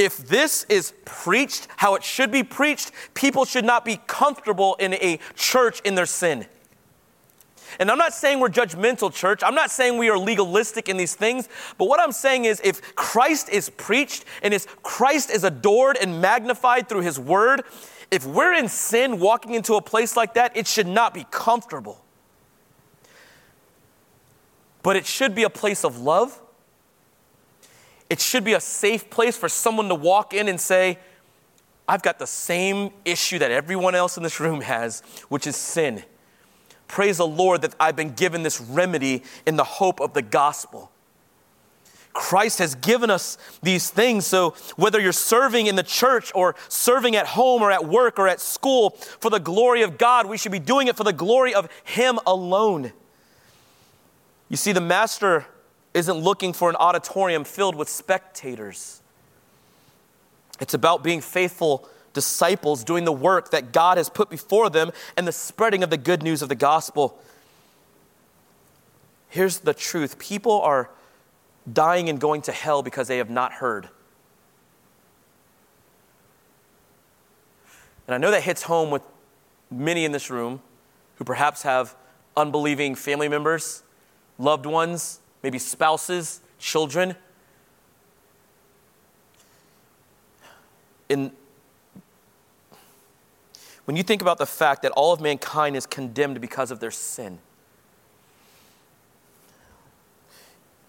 If 0.00 0.16
this 0.16 0.64
is 0.70 0.94
preached 1.04 1.68
how 1.76 1.94
it 1.94 2.02
should 2.02 2.32
be 2.32 2.42
preached, 2.42 2.90
people 3.12 3.44
should 3.44 3.66
not 3.66 3.84
be 3.84 4.00
comfortable 4.06 4.74
in 4.80 4.94
a 4.94 5.18
church 5.36 5.80
in 5.82 5.94
their 5.94 6.06
sin. 6.06 6.46
And 7.78 7.90
I'm 7.90 7.98
not 7.98 8.14
saying 8.14 8.40
we're 8.40 8.48
judgmental, 8.48 9.12
church. 9.12 9.42
I'm 9.44 9.54
not 9.54 9.70
saying 9.70 9.98
we 9.98 10.08
are 10.08 10.18
legalistic 10.18 10.88
in 10.88 10.96
these 10.96 11.14
things. 11.14 11.50
But 11.76 11.84
what 11.84 12.00
I'm 12.00 12.12
saying 12.12 12.46
is 12.46 12.62
if 12.64 12.94
Christ 12.94 13.50
is 13.50 13.68
preached 13.68 14.24
and 14.42 14.54
if 14.54 14.82
Christ 14.82 15.30
is 15.30 15.44
adored 15.44 15.98
and 16.00 16.20
magnified 16.20 16.88
through 16.88 17.02
his 17.02 17.18
word, 17.18 17.62
if 18.10 18.24
we're 18.26 18.54
in 18.54 18.68
sin 18.68 19.20
walking 19.20 19.52
into 19.52 19.74
a 19.74 19.82
place 19.82 20.16
like 20.16 20.32
that, 20.34 20.56
it 20.56 20.66
should 20.66 20.88
not 20.88 21.12
be 21.12 21.26
comfortable. 21.30 22.02
But 24.82 24.96
it 24.96 25.04
should 25.04 25.34
be 25.34 25.42
a 25.42 25.50
place 25.50 25.84
of 25.84 26.00
love. 26.00 26.40
It 28.10 28.20
should 28.20 28.42
be 28.44 28.54
a 28.54 28.60
safe 28.60 29.08
place 29.08 29.36
for 29.36 29.48
someone 29.48 29.88
to 29.88 29.94
walk 29.94 30.34
in 30.34 30.48
and 30.48 30.60
say, 30.60 30.98
I've 31.88 32.02
got 32.02 32.18
the 32.18 32.26
same 32.26 32.90
issue 33.04 33.38
that 33.38 33.50
everyone 33.50 33.94
else 33.94 34.16
in 34.16 34.22
this 34.22 34.40
room 34.40 34.60
has, 34.60 35.00
which 35.28 35.46
is 35.46 35.56
sin. 35.56 36.02
Praise 36.88 37.18
the 37.18 37.26
Lord 37.26 37.62
that 37.62 37.74
I've 37.78 37.94
been 37.94 38.12
given 38.14 38.42
this 38.42 38.60
remedy 38.60 39.22
in 39.46 39.56
the 39.56 39.64
hope 39.64 40.00
of 40.00 40.12
the 40.12 40.22
gospel. 40.22 40.90
Christ 42.12 42.58
has 42.58 42.74
given 42.74 43.10
us 43.10 43.38
these 43.62 43.90
things. 43.90 44.26
So, 44.26 44.54
whether 44.74 45.00
you're 45.00 45.12
serving 45.12 45.68
in 45.68 45.76
the 45.76 45.84
church 45.84 46.32
or 46.34 46.56
serving 46.68 47.14
at 47.14 47.26
home 47.26 47.62
or 47.62 47.70
at 47.70 47.86
work 47.86 48.18
or 48.18 48.26
at 48.26 48.40
school 48.40 48.90
for 48.90 49.30
the 49.30 49.38
glory 49.38 49.82
of 49.82 49.96
God, 49.96 50.26
we 50.26 50.36
should 50.36 50.50
be 50.50 50.58
doing 50.58 50.88
it 50.88 50.96
for 50.96 51.04
the 51.04 51.12
glory 51.12 51.54
of 51.54 51.68
Him 51.84 52.18
alone. 52.26 52.92
You 54.48 54.56
see, 54.56 54.72
the 54.72 54.80
Master 54.80 55.46
isn't 55.94 56.16
looking 56.16 56.52
for 56.52 56.70
an 56.70 56.76
auditorium 56.76 57.44
filled 57.44 57.74
with 57.74 57.88
spectators, 57.88 59.00
it's 60.60 60.74
about 60.74 61.02
being 61.02 61.20
faithful 61.20 61.88
disciples 62.12 62.84
doing 62.84 63.04
the 63.04 63.12
work 63.12 63.50
that 63.50 63.72
God 63.72 63.96
has 63.96 64.08
put 64.08 64.30
before 64.30 64.68
them 64.68 64.90
and 65.16 65.26
the 65.26 65.32
spreading 65.32 65.82
of 65.82 65.90
the 65.90 65.96
good 65.96 66.22
news 66.22 66.42
of 66.42 66.48
the 66.48 66.54
gospel. 66.54 67.18
Here's 69.28 69.58
the 69.58 69.74
truth 69.74 70.18
people 70.18 70.60
are 70.60 70.90
dying 71.70 72.08
and 72.08 72.20
going 72.20 72.42
to 72.42 72.52
hell 72.52 72.82
because 72.82 73.08
they 73.08 73.18
have 73.18 73.30
not 73.30 73.52
heard. 73.52 73.88
And 78.06 78.14
I 78.14 78.18
know 78.18 78.32
that 78.32 78.42
hits 78.42 78.62
home 78.62 78.90
with 78.90 79.02
many 79.70 80.04
in 80.04 80.10
this 80.10 80.30
room 80.30 80.60
who 81.16 81.24
perhaps 81.24 81.62
have 81.62 81.94
unbelieving 82.36 82.96
family 82.96 83.28
members, 83.28 83.84
loved 84.36 84.66
ones, 84.66 85.20
maybe 85.42 85.58
spouses, 85.58 86.40
children. 86.58 87.16
In 91.08 91.32
when 93.84 93.96
you 93.96 94.02
think 94.02 94.22
about 94.22 94.38
the 94.38 94.46
fact 94.46 94.82
that 94.82 94.92
all 94.92 95.12
of 95.12 95.20
mankind 95.20 95.76
is 95.76 95.84
condemned 95.84 96.40
because 96.40 96.70
of 96.70 96.78
their 96.78 96.92
sin, 96.92 97.38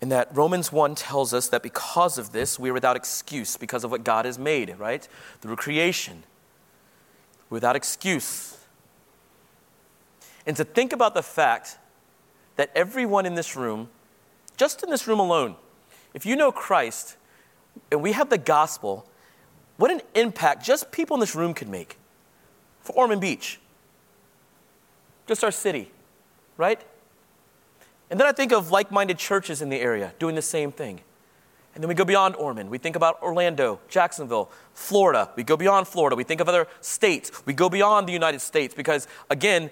and 0.01 0.11
that 0.11 0.35
Romans 0.35 0.71
1 0.71 0.95
tells 0.95 1.33
us 1.33 1.47
that 1.49 1.61
because 1.61 2.17
of 2.17 2.31
this, 2.31 2.57
we 2.57 2.71
are 2.71 2.73
without 2.73 2.95
excuse 2.95 3.55
because 3.55 3.83
of 3.83 3.91
what 3.91 4.03
God 4.03 4.25
has 4.25 4.39
made, 4.39 4.75
right? 4.79 5.07
Through 5.41 5.55
creation. 5.57 6.23
Without 7.51 7.75
excuse. 7.75 8.57
And 10.45 10.57
to 10.57 10.63
think 10.63 10.91
about 10.91 11.13
the 11.13 11.21
fact 11.21 11.77
that 12.55 12.71
everyone 12.75 13.27
in 13.27 13.35
this 13.35 13.55
room, 13.55 13.89
just 14.61 14.83
in 14.83 14.91
this 14.91 15.07
room 15.07 15.19
alone, 15.19 15.55
if 16.13 16.23
you 16.23 16.35
know 16.35 16.51
Christ 16.51 17.17
and 17.91 17.99
we 17.99 18.11
have 18.11 18.29
the 18.29 18.37
gospel, 18.37 19.09
what 19.77 19.89
an 19.89 20.01
impact 20.13 20.63
just 20.63 20.91
people 20.91 21.15
in 21.15 21.19
this 21.19 21.33
room 21.33 21.55
could 21.55 21.67
make 21.67 21.97
for 22.83 22.93
Ormond 22.93 23.21
Beach, 23.21 23.59
just 25.25 25.43
our 25.43 25.49
city, 25.49 25.89
right? 26.57 26.79
And 28.11 28.19
then 28.19 28.27
I 28.27 28.33
think 28.33 28.51
of 28.51 28.69
like 28.69 28.91
minded 28.91 29.17
churches 29.17 29.63
in 29.63 29.69
the 29.69 29.77
area 29.77 30.13
doing 30.19 30.35
the 30.35 30.43
same 30.43 30.71
thing. 30.71 31.01
And 31.73 31.83
then 31.83 31.87
we 31.87 31.95
go 31.95 32.05
beyond 32.05 32.35
Ormond. 32.35 32.69
We 32.69 32.77
think 32.77 32.95
about 32.95 33.19
Orlando, 33.23 33.79
Jacksonville, 33.89 34.51
Florida. 34.75 35.31
We 35.35 35.41
go 35.41 35.57
beyond 35.57 35.87
Florida. 35.87 36.15
We 36.15 36.23
think 36.23 36.39
of 36.39 36.47
other 36.47 36.67
states. 36.81 37.43
We 37.47 37.53
go 37.53 37.67
beyond 37.67 38.07
the 38.07 38.13
United 38.13 38.41
States 38.41 38.75
because, 38.75 39.07
again, 39.27 39.71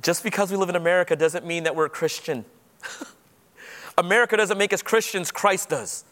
just 0.00 0.22
because 0.22 0.50
we 0.50 0.56
live 0.56 0.70
in 0.70 0.76
America 0.76 1.14
doesn't 1.14 1.44
mean 1.44 1.64
that 1.64 1.76
we're 1.76 1.84
a 1.84 1.90
Christian. 1.90 2.46
America 3.98 4.36
doesn't 4.36 4.58
make 4.58 4.72
us 4.72 4.82
Christians, 4.82 5.30
Christ 5.30 5.68
does 5.68 6.04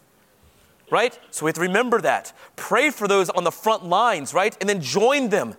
right? 0.90 1.18
So 1.30 1.44
we 1.44 1.48
have 1.48 1.54
to 1.56 1.60
remember 1.60 2.00
that. 2.02 2.32
Pray 2.56 2.90
for 2.90 3.08
those 3.08 3.30
on 3.30 3.44
the 3.44 3.50
front 3.50 3.84
lines, 3.84 4.34
right? 4.34 4.56
And 4.60 4.68
then 4.68 4.80
join 4.80 5.28
them. 5.28 5.54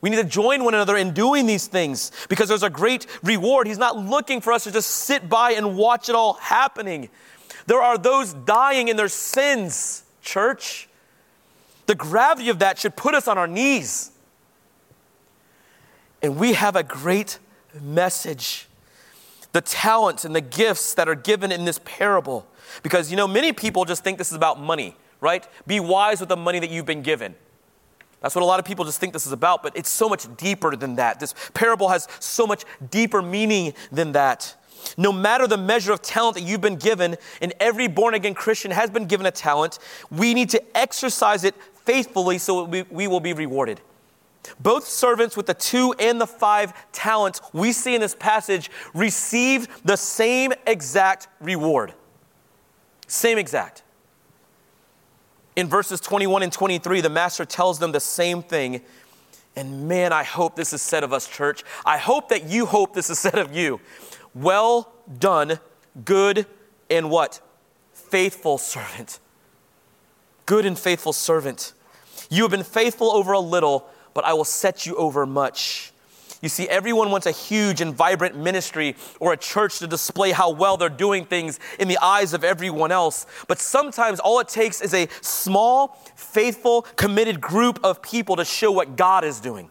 We 0.00 0.10
need 0.10 0.16
to 0.16 0.24
join 0.24 0.62
one 0.64 0.74
another 0.74 0.96
in 0.96 1.12
doing 1.12 1.46
these 1.46 1.66
things 1.66 2.12
because 2.28 2.48
there's 2.48 2.62
a 2.62 2.70
great 2.70 3.06
reward. 3.22 3.66
He's 3.66 3.78
not 3.78 3.96
looking 3.96 4.40
for 4.40 4.52
us 4.52 4.64
to 4.64 4.72
just 4.72 4.90
sit 4.90 5.28
by 5.28 5.52
and 5.52 5.76
watch 5.76 6.08
it 6.08 6.14
all 6.14 6.34
happening. 6.34 7.08
There 7.66 7.82
are 7.82 7.98
those 7.98 8.32
dying 8.32 8.88
in 8.88 8.96
their 8.96 9.08
sins, 9.08 10.04
church. 10.22 10.88
The 11.86 11.96
gravity 11.96 12.48
of 12.48 12.60
that 12.60 12.78
should 12.78 12.94
put 12.94 13.14
us 13.14 13.26
on 13.26 13.38
our 13.38 13.48
knees. 13.48 14.12
And 16.22 16.36
we 16.36 16.52
have 16.52 16.76
a 16.76 16.82
great 16.82 17.38
message. 17.80 18.67
The 19.58 19.62
talents 19.62 20.24
and 20.24 20.36
the 20.36 20.40
gifts 20.40 20.94
that 20.94 21.08
are 21.08 21.16
given 21.16 21.50
in 21.50 21.64
this 21.64 21.80
parable 21.84 22.46
because, 22.84 23.10
you 23.10 23.16
know, 23.16 23.26
many 23.26 23.52
people 23.52 23.84
just 23.84 24.04
think 24.04 24.16
this 24.16 24.30
is 24.30 24.36
about 24.36 24.60
money, 24.60 24.94
right? 25.20 25.48
Be 25.66 25.80
wise 25.80 26.20
with 26.20 26.28
the 26.28 26.36
money 26.36 26.60
that 26.60 26.70
you've 26.70 26.86
been 26.86 27.02
given. 27.02 27.34
That's 28.20 28.36
what 28.36 28.42
a 28.42 28.44
lot 28.44 28.60
of 28.60 28.64
people 28.64 28.84
just 28.84 29.00
think 29.00 29.12
this 29.12 29.26
is 29.26 29.32
about, 29.32 29.64
but 29.64 29.76
it's 29.76 29.88
so 29.90 30.08
much 30.08 30.28
deeper 30.36 30.76
than 30.76 30.94
that. 30.94 31.18
This 31.18 31.34
parable 31.54 31.88
has 31.88 32.06
so 32.20 32.46
much 32.46 32.62
deeper 32.88 33.20
meaning 33.20 33.74
than 33.90 34.12
that. 34.12 34.54
No 34.96 35.10
matter 35.10 35.48
the 35.48 35.58
measure 35.58 35.92
of 35.92 36.02
talent 36.02 36.36
that 36.36 36.42
you've 36.42 36.60
been 36.60 36.76
given, 36.76 37.16
and 37.42 37.52
every 37.58 37.88
born 37.88 38.14
again 38.14 38.34
Christian 38.34 38.70
has 38.70 38.90
been 38.90 39.06
given 39.06 39.26
a 39.26 39.32
talent, 39.32 39.80
we 40.08 40.34
need 40.34 40.50
to 40.50 40.62
exercise 40.76 41.42
it 41.42 41.56
faithfully 41.84 42.38
so 42.38 42.62
we, 42.62 42.82
we 42.82 43.08
will 43.08 43.18
be 43.18 43.32
rewarded. 43.32 43.80
Both 44.60 44.86
servants 44.86 45.36
with 45.36 45.46
the 45.46 45.54
two 45.54 45.94
and 45.98 46.20
the 46.20 46.26
five 46.26 46.72
talents 46.92 47.40
we 47.52 47.72
see 47.72 47.94
in 47.94 48.00
this 48.00 48.14
passage 48.14 48.70
received 48.94 49.70
the 49.84 49.96
same 49.96 50.52
exact 50.66 51.28
reward. 51.40 51.94
Same 53.06 53.38
exact. 53.38 53.82
In 55.56 55.66
verses 55.66 56.00
21 56.00 56.44
and 56.44 56.52
23, 56.52 57.00
the 57.00 57.10
master 57.10 57.44
tells 57.44 57.78
them 57.78 57.92
the 57.92 58.00
same 58.00 58.42
thing. 58.42 58.80
And 59.56 59.88
man, 59.88 60.12
I 60.12 60.22
hope 60.22 60.54
this 60.54 60.72
is 60.72 60.80
said 60.80 61.02
of 61.02 61.12
us, 61.12 61.26
church. 61.26 61.64
I 61.84 61.98
hope 61.98 62.28
that 62.28 62.44
you 62.44 62.64
hope 62.66 62.94
this 62.94 63.10
is 63.10 63.18
said 63.18 63.38
of 63.38 63.54
you. 63.54 63.80
Well 64.34 64.92
done, 65.18 65.58
good 66.04 66.46
and 66.88 67.10
what? 67.10 67.40
Faithful 67.92 68.58
servant. 68.58 69.18
Good 70.46 70.64
and 70.64 70.78
faithful 70.78 71.12
servant. 71.12 71.72
You 72.30 72.42
have 72.42 72.50
been 72.50 72.62
faithful 72.62 73.10
over 73.10 73.32
a 73.32 73.40
little, 73.40 73.88
but 74.14 74.24
I 74.24 74.32
will 74.32 74.44
set 74.44 74.86
you 74.86 74.96
over 74.96 75.26
much. 75.26 75.92
You 76.40 76.48
see, 76.48 76.68
everyone 76.68 77.10
wants 77.10 77.26
a 77.26 77.32
huge 77.32 77.80
and 77.80 77.92
vibrant 77.92 78.36
ministry 78.36 78.94
or 79.18 79.32
a 79.32 79.36
church 79.36 79.80
to 79.80 79.88
display 79.88 80.30
how 80.30 80.50
well 80.50 80.76
they're 80.76 80.88
doing 80.88 81.24
things 81.24 81.58
in 81.80 81.88
the 81.88 81.98
eyes 82.00 82.32
of 82.32 82.44
everyone 82.44 82.92
else. 82.92 83.26
But 83.48 83.58
sometimes 83.58 84.20
all 84.20 84.38
it 84.38 84.46
takes 84.48 84.80
is 84.80 84.94
a 84.94 85.08
small, 85.20 85.98
faithful, 86.14 86.82
committed 86.94 87.40
group 87.40 87.80
of 87.82 88.02
people 88.02 88.36
to 88.36 88.44
show 88.44 88.70
what 88.70 88.96
God 88.96 89.24
is 89.24 89.40
doing. 89.40 89.68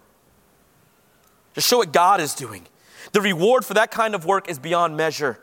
To 1.53 1.61
show 1.61 1.77
what 1.77 1.93
God 1.93 2.19
is 2.19 2.33
doing. 2.33 2.67
The 3.13 3.21
reward 3.21 3.63
for 3.63 3.73
that 3.75 3.89
kind 3.89 4.13
of 4.13 4.25
work 4.25 4.49
is 4.49 4.59
beyond 4.59 4.97
measure. 4.97 5.39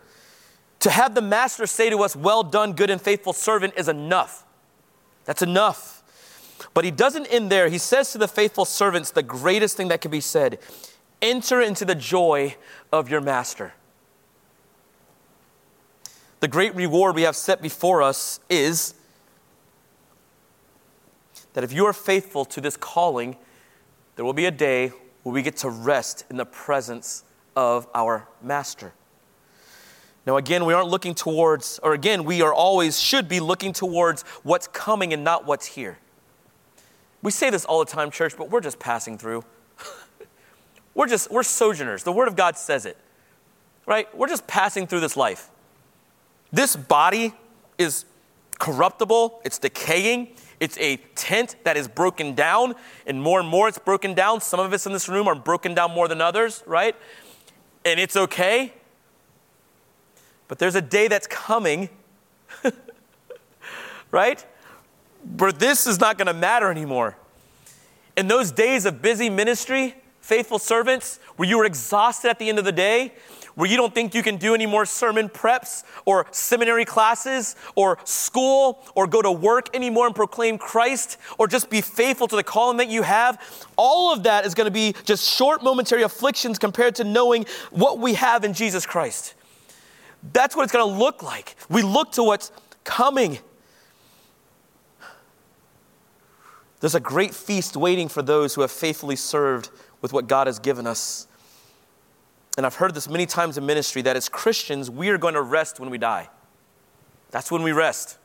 To 0.81 0.91
have 0.91 1.15
the 1.15 1.23
master 1.23 1.67
say 1.67 1.89
to 1.89 2.03
us, 2.03 2.15
Well 2.15 2.43
done, 2.43 2.75
good 2.75 2.91
and 2.91 3.01
faithful 3.01 3.33
servant, 3.33 3.73
is 3.79 3.89
enough. 3.89 4.45
That's 5.25 5.41
enough. 5.41 6.03
But 6.73 6.85
he 6.85 6.91
doesn't 6.91 7.27
end 7.27 7.51
there. 7.51 7.69
He 7.69 7.79
says 7.79 8.13
to 8.13 8.19
the 8.19 8.29
faithful 8.29 8.65
servants 8.65 9.11
the 9.11 9.23
greatest 9.23 9.77
thing 9.77 9.89
that 9.89 10.01
can 10.01 10.11
be 10.11 10.21
said. 10.21 10.59
Enter 11.21 11.61
into 11.61 11.85
the 11.85 11.95
joy 11.95 12.57
of 12.93 13.11
your 13.11 13.21
master. 13.21 13.75
The 16.41 16.49
great 16.49 16.75
reward 16.75 17.15
we 17.15 17.23
have 17.23 17.37
set 17.37 17.63
before 17.63 18.03
us 18.03 18.41
is 18.49 18.95
that 21.55 21.65
if 21.65 21.73
you 21.73 21.87
are 21.87 21.93
faithful 21.93 22.45
to 22.47 22.61
this 22.61 22.77
calling, 22.77 23.37
there 24.17 24.25
will 24.25 24.33
be 24.33 24.47
a 24.47 24.51
day 24.51 24.93
where 25.23 25.33
we 25.33 25.43
get 25.43 25.57
to 25.59 25.71
rest 25.71 26.25
in 26.29 26.37
the 26.37 26.45
presence 26.45 27.25
of 27.57 27.87
our 27.95 28.29
master. 28.43 28.93
Now, 30.27 30.37
again, 30.37 30.65
we 30.65 30.73
aren't 30.73 30.89
looking 30.89 31.15
towards, 31.15 31.79
or 31.83 31.93
again, 31.93 32.25
we 32.25 32.43
are 32.43 32.53
always 32.53 32.99
should 32.99 33.29
be 33.29 33.41
looking 33.41 33.73
towards 33.73 34.23
what's 34.43 34.67
coming 34.67 35.13
and 35.13 35.23
not 35.23 35.47
what's 35.47 35.67
here. 35.67 35.99
We 37.25 37.31
say 37.31 37.49
this 37.49 37.65
all 37.65 37.83
the 37.83 37.91
time, 37.91 38.11
church, 38.11 38.37
but 38.37 38.51
we're 38.51 38.61
just 38.61 38.79
passing 38.79 39.17
through. 39.17 39.45
We're 40.95 41.09
just, 41.09 41.29
we're 41.33 41.43
sojourners. 41.43 42.05
The 42.05 42.13
Word 42.13 42.29
of 42.29 42.37
God 42.37 42.57
says 42.57 42.87
it, 42.87 42.97
right? 43.85 44.15
We're 44.17 44.29
just 44.29 44.47
passing 44.47 44.87
through 44.87 45.01
this 45.01 45.17
life. 45.17 45.51
This 46.53 46.77
body 46.77 47.35
is 47.79 48.05
corruptible, 48.61 49.41
it's 49.45 49.59
decaying, 49.59 50.37
it's 50.61 50.79
a 50.79 50.99
tent 51.17 51.57
that 51.65 51.77
is 51.77 51.89
broken 51.89 52.35
down, 52.35 52.75
and 53.07 53.21
more 53.21 53.41
and 53.41 53.49
more 53.49 53.67
it's 53.67 53.79
broken 53.79 54.15
down. 54.15 54.41
Some 54.41 54.61
of 54.61 54.73
us 54.73 54.87
in 54.87 54.93
this 54.93 55.09
room 55.09 55.27
are 55.27 55.35
broken 55.35 55.75
down 55.75 55.91
more 55.91 56.07
than 56.07 56.21
others, 56.21 56.63
right? 56.65 56.95
And 57.85 57.99
it's 57.99 58.17
okay. 58.17 58.73
But 60.47 60.61
there's 60.61 60.77
a 60.77 60.83
day 60.83 61.09
that's 61.09 61.27
coming, 61.27 61.89
right? 64.13 64.47
Where 65.39 65.53
this 65.53 65.87
is 65.87 66.01
not 66.01 66.19
going 66.19 66.27
to 66.27 66.35
matter 66.35 66.71
anymore. 66.71 67.17
In 68.17 68.29
those 68.29 68.53
days 68.53 68.85
of 68.85 69.03
busy 69.03 69.29
ministry, 69.29 69.95
faithful 70.21 70.59
servants, 70.59 71.19
where 71.37 71.49
you 71.49 71.59
were 71.59 71.65
exhausted 71.65 72.29
at 72.29 72.39
the 72.39 72.49
end 72.49 72.59
of 72.59 72.65
the 72.65 72.73
day, 72.73 73.13
where 73.55 73.69
you 73.69 73.77
don't 73.77 73.95
think 73.95 74.15
you 74.15 74.23
can 74.23 74.37
do 74.37 74.55
any 74.55 74.67
more 74.67 74.85
sermon 74.85 75.29
preps 75.29 75.85
or 76.05 76.27
seminary 76.31 76.85
classes 76.85 77.57
or 77.75 77.99
school 78.05 78.85
or 78.95 79.07
go 79.07 79.23
to 79.23 79.31
work 79.31 79.75
anymore 79.75 80.07
and 80.07 80.15
proclaim 80.15 80.59
Christ 80.59 81.19
or 81.39 81.47
just 81.47 81.71
be 81.71 81.81
faithful 81.81 82.27
to 82.29 82.37
the 82.37 82.43
calling 82.43 82.79
that 82.79 82.89
you 82.89 83.03
have, 83.03 83.41
all 83.77 84.13
of 84.13 84.25
that 84.25 84.45
is 84.45 84.55
going 84.55 84.67
to 84.67 84.73
be 84.73 84.95
just 85.05 85.29
short 85.29 85.63
momentary 85.63 86.03
afflictions 86.03 86.59
compared 86.59 86.97
to 86.97 87.05
knowing 87.05 87.47
what 87.71 87.99
we 87.99 88.15
have 88.15 88.45
in 88.45 88.55
Jesus 88.55 88.87
Christ. 88.87 89.35
That's 90.33 90.57
what 90.57 90.65
it's 90.65 90.73
going 90.73 90.91
to 90.93 90.99
look 90.99 91.23
like. 91.23 91.55
We 91.69 91.83
look 91.83 92.13
to 92.13 92.23
what's 92.23 92.51
coming. 92.83 93.39
There's 96.85 96.95
a 96.95 97.01
great 97.01 97.35
feast 97.35 97.79
waiting 97.79 98.11
for 98.11 98.21
those 98.21 98.55
who 98.55 98.61
have 98.61 98.71
faithfully 98.71 99.17
served 99.17 99.71
with 100.03 100.13
what 100.13 100.27
God 100.27 100.49
has 100.49 100.59
given 100.59 100.87
us 100.87 101.27
and 102.57 102.65
I've 102.65 102.77
heard 102.77 102.95
this 102.95 103.09
many 103.09 103.27
times 103.27 103.59
in 103.59 103.67
ministry, 103.67 104.03
that 104.03 104.17
as 104.17 104.29
Christians, 104.29 104.91
we 104.91 105.09
are 105.09 105.19
going 105.19 105.35
to 105.35 105.43
rest 105.43 105.81
when 105.81 105.91
we 105.91 105.99
die. 105.99 106.29
That's 107.31 107.51
when 107.51 107.63
we 107.63 107.73
rest. 107.73 108.19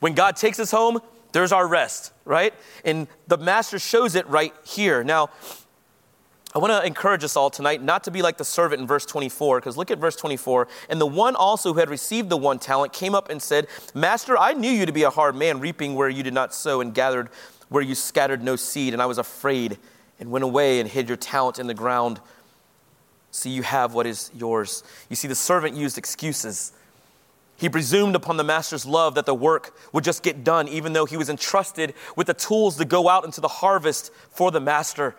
When 0.00 0.14
God 0.14 0.36
takes 0.36 0.58
us 0.58 0.70
home, 0.70 1.00
there's 1.32 1.52
our 1.52 1.66
rest, 1.66 2.12
right? 2.24 2.54
And 2.84 3.08
the 3.26 3.36
Master 3.36 3.78
shows 3.78 4.14
it 4.14 4.26
right 4.28 4.54
here. 4.64 5.04
Now, 5.04 5.30
I 6.54 6.60
want 6.60 6.72
to 6.72 6.86
encourage 6.86 7.24
us 7.24 7.36
all 7.36 7.50
tonight 7.50 7.82
not 7.82 8.04
to 8.04 8.10
be 8.10 8.22
like 8.22 8.36
the 8.36 8.44
servant 8.44 8.80
in 8.80 8.86
verse 8.86 9.04
24, 9.04 9.58
because 9.58 9.76
look 9.76 9.90
at 9.90 9.98
verse 9.98 10.14
24. 10.14 10.68
And 10.88 11.00
the 11.00 11.06
one 11.06 11.34
also 11.34 11.72
who 11.72 11.80
had 11.80 11.90
received 11.90 12.28
the 12.28 12.36
one 12.36 12.58
talent 12.58 12.92
came 12.92 13.14
up 13.14 13.28
and 13.28 13.42
said, 13.42 13.66
Master, 13.92 14.38
I 14.38 14.52
knew 14.52 14.70
you 14.70 14.86
to 14.86 14.92
be 14.92 15.02
a 15.02 15.10
hard 15.10 15.34
man, 15.34 15.58
reaping 15.58 15.94
where 15.94 16.08
you 16.08 16.22
did 16.22 16.34
not 16.34 16.54
sow 16.54 16.80
and 16.80 16.94
gathered 16.94 17.28
where 17.70 17.82
you 17.82 17.94
scattered 17.94 18.42
no 18.42 18.54
seed. 18.54 18.92
And 18.92 19.02
I 19.02 19.06
was 19.06 19.18
afraid 19.18 19.78
and 20.20 20.30
went 20.30 20.44
away 20.44 20.78
and 20.78 20.88
hid 20.88 21.08
your 21.08 21.16
talent 21.16 21.58
in 21.58 21.66
the 21.66 21.74
ground 21.74 22.20
See, 23.34 23.50
you 23.50 23.64
have 23.64 23.94
what 23.94 24.06
is 24.06 24.30
yours. 24.32 24.84
You 25.10 25.16
see, 25.16 25.26
the 25.26 25.34
servant 25.34 25.76
used 25.76 25.98
excuses. 25.98 26.72
He 27.56 27.68
presumed 27.68 28.14
upon 28.14 28.36
the 28.36 28.44
master's 28.44 28.86
love 28.86 29.16
that 29.16 29.26
the 29.26 29.34
work 29.34 29.76
would 29.92 30.04
just 30.04 30.22
get 30.22 30.44
done, 30.44 30.68
even 30.68 30.92
though 30.92 31.04
he 31.04 31.16
was 31.16 31.28
entrusted 31.28 31.94
with 32.14 32.28
the 32.28 32.34
tools 32.34 32.76
to 32.76 32.84
go 32.84 33.08
out 33.08 33.24
into 33.24 33.40
the 33.40 33.48
harvest 33.48 34.12
for 34.30 34.52
the 34.52 34.60
master. 34.60 35.16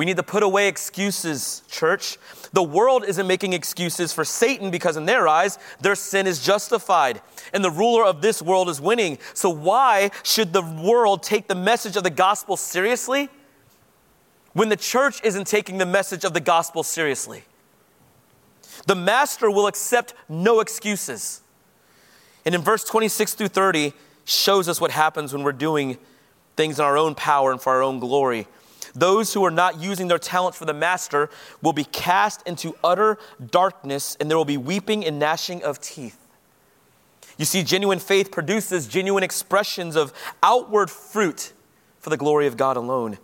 We 0.00 0.06
need 0.06 0.16
to 0.16 0.22
put 0.22 0.42
away 0.42 0.66
excuses, 0.66 1.62
church. 1.68 2.16
The 2.54 2.62
world 2.62 3.04
isn't 3.04 3.26
making 3.26 3.52
excuses 3.52 4.14
for 4.14 4.24
Satan 4.24 4.70
because, 4.70 4.96
in 4.96 5.04
their 5.04 5.28
eyes, 5.28 5.58
their 5.82 5.94
sin 5.94 6.26
is 6.26 6.42
justified 6.42 7.20
and 7.52 7.62
the 7.62 7.70
ruler 7.70 8.06
of 8.06 8.22
this 8.22 8.40
world 8.40 8.70
is 8.70 8.80
winning. 8.80 9.18
So, 9.34 9.50
why 9.50 10.10
should 10.22 10.54
the 10.54 10.62
world 10.62 11.22
take 11.22 11.48
the 11.48 11.54
message 11.54 11.96
of 11.96 12.02
the 12.02 12.08
gospel 12.08 12.56
seriously 12.56 13.28
when 14.54 14.70
the 14.70 14.76
church 14.76 15.22
isn't 15.22 15.46
taking 15.46 15.76
the 15.76 15.84
message 15.84 16.24
of 16.24 16.32
the 16.32 16.40
gospel 16.40 16.82
seriously? 16.82 17.44
The 18.86 18.96
master 18.96 19.50
will 19.50 19.66
accept 19.66 20.14
no 20.30 20.60
excuses. 20.60 21.42
And 22.46 22.54
in 22.54 22.62
verse 22.62 22.84
26 22.84 23.34
through 23.34 23.48
30 23.48 23.92
shows 24.24 24.66
us 24.66 24.80
what 24.80 24.92
happens 24.92 25.34
when 25.34 25.42
we're 25.42 25.52
doing 25.52 25.98
things 26.56 26.78
in 26.78 26.86
our 26.86 26.96
own 26.96 27.14
power 27.14 27.52
and 27.52 27.60
for 27.60 27.74
our 27.74 27.82
own 27.82 27.98
glory. 27.98 28.46
Those 28.94 29.34
who 29.34 29.44
are 29.44 29.50
not 29.50 29.80
using 29.80 30.08
their 30.08 30.18
talents 30.18 30.58
for 30.58 30.64
the 30.64 30.74
master 30.74 31.30
will 31.62 31.72
be 31.72 31.84
cast 31.84 32.46
into 32.46 32.76
utter 32.82 33.18
darkness, 33.50 34.16
and 34.18 34.30
there 34.30 34.36
will 34.36 34.44
be 34.44 34.56
weeping 34.56 35.04
and 35.04 35.18
gnashing 35.18 35.62
of 35.62 35.80
teeth. 35.80 36.18
You 37.38 37.44
see, 37.44 37.62
genuine 37.62 37.98
faith 37.98 38.30
produces 38.30 38.86
genuine 38.86 39.22
expressions 39.22 39.96
of 39.96 40.12
outward 40.42 40.90
fruit 40.90 41.52
for 41.98 42.10
the 42.10 42.16
glory 42.16 42.46
of 42.46 42.56
God 42.56 42.76
alone. 42.76 43.18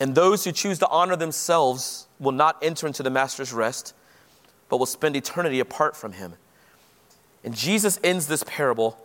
And 0.00 0.14
those 0.14 0.44
who 0.44 0.52
choose 0.52 0.78
to 0.78 0.88
honor 0.88 1.16
themselves 1.16 2.06
will 2.18 2.32
not 2.32 2.56
enter 2.62 2.86
into 2.86 3.02
the 3.02 3.10
master's 3.10 3.52
rest 3.52 3.94
but 4.68 4.78
will 4.78 4.86
spend 4.86 5.16
eternity 5.16 5.60
apart 5.60 5.96
from 5.96 6.12
him. 6.12 6.34
And 7.44 7.54
Jesus 7.54 7.98
ends 8.04 8.26
this 8.26 8.44
parable 8.46 8.98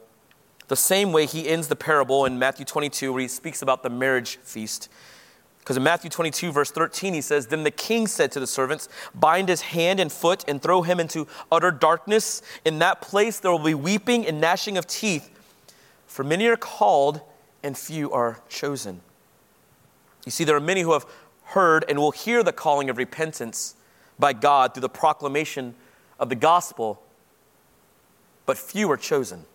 the 0.69 0.76
same 0.76 1.11
way 1.11 1.26
he 1.26 1.47
ends 1.47 1.67
the 1.67 1.76
parable 1.76 2.26
in 2.26 2.39
Matthew 2.39 2.65
22, 2.65 3.11
where 3.11 3.21
he 3.21 3.28
speaks 3.28 3.61
about 3.61 3.84
the 3.84 3.89
marriage 3.89 4.38
feast. 4.38 4.89
Because 5.64 5.78
in 5.78 5.84
Matthew 5.84 6.09
22, 6.09 6.51
verse 6.51 6.72
13, 6.72 7.14
he 7.14 7.22
says, 7.22 7.47
Then 7.47 7.64
the 7.64 7.72
king 7.72 8.05
said 8.05 8.34
to 8.34 8.41
the 8.41 8.47
servants, 8.47 8.89
Bind 9.16 9.47
his 9.47 9.61
hand 9.61 10.01
and 10.01 10.11
foot 10.11 10.43
and 10.45 10.61
throw 10.61 10.82
him 10.82 10.99
into 10.99 11.26
utter 11.49 11.72
darkness. 11.72 12.41
In 12.66 12.80
that 12.80 13.01
place 13.01 13.39
there 13.39 13.49
will 13.49 13.59
be 13.59 13.74
weeping 13.74 14.28
and 14.28 14.41
gnashing 14.41 14.78
of 14.78 14.86
teeth, 14.88 15.30
for 16.05 16.26
many 16.26 16.47
are 16.47 16.57
called 16.57 17.22
and 17.64 17.78
few 17.78 18.11
are 18.11 18.41
chosen. 18.49 18.99
You 20.26 20.34
see, 20.34 20.43
there 20.43 20.57
are 20.57 20.61
many 20.61 20.82
who 20.82 20.91
have 20.91 21.05
heard 21.45 21.86
and 21.88 21.97
will 21.97 22.11
hear 22.11 22.43
the 22.43 22.51
calling 22.51 22.89
of 22.89 22.97
repentance 22.97 23.76
by 24.20 24.34
God 24.34 24.74
through 24.74 24.82
the 24.82 24.89
proclamation 24.89 25.76
of 26.20 26.28
the 26.28 26.36
gospel, 26.36 27.01
but 28.45 28.57
few 28.57 28.91
are 28.91 28.97
chosen. 28.97 29.45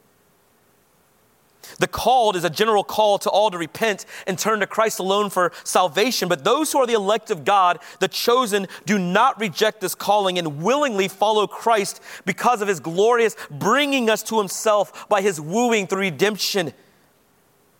The 1.78 1.86
called 1.86 2.34
is 2.34 2.44
a 2.44 2.50
general 2.50 2.82
call 2.82 3.18
to 3.18 3.30
all 3.30 3.50
to 3.50 3.58
repent 3.58 4.06
and 4.26 4.38
turn 4.38 4.60
to 4.60 4.66
Christ 4.66 4.98
alone 4.98 5.30
for 5.30 5.52
salvation. 5.64 6.28
But 6.28 6.44
those 6.44 6.72
who 6.72 6.78
are 6.78 6.86
the 6.86 6.94
elect 6.94 7.30
of 7.30 7.44
God, 7.44 7.78
the 8.00 8.08
chosen, 8.08 8.66
do 8.86 8.98
not 8.98 9.38
reject 9.38 9.80
this 9.80 9.94
calling 9.94 10.38
and 10.38 10.62
willingly 10.62 11.08
follow 11.08 11.46
Christ 11.46 12.00
because 12.24 12.62
of 12.62 12.68
his 12.68 12.80
glorious 12.80 13.36
bringing 13.50 14.08
us 14.08 14.22
to 14.24 14.38
himself 14.38 15.08
by 15.08 15.20
his 15.20 15.40
wooing 15.40 15.86
through 15.86 16.00
redemption 16.00 16.72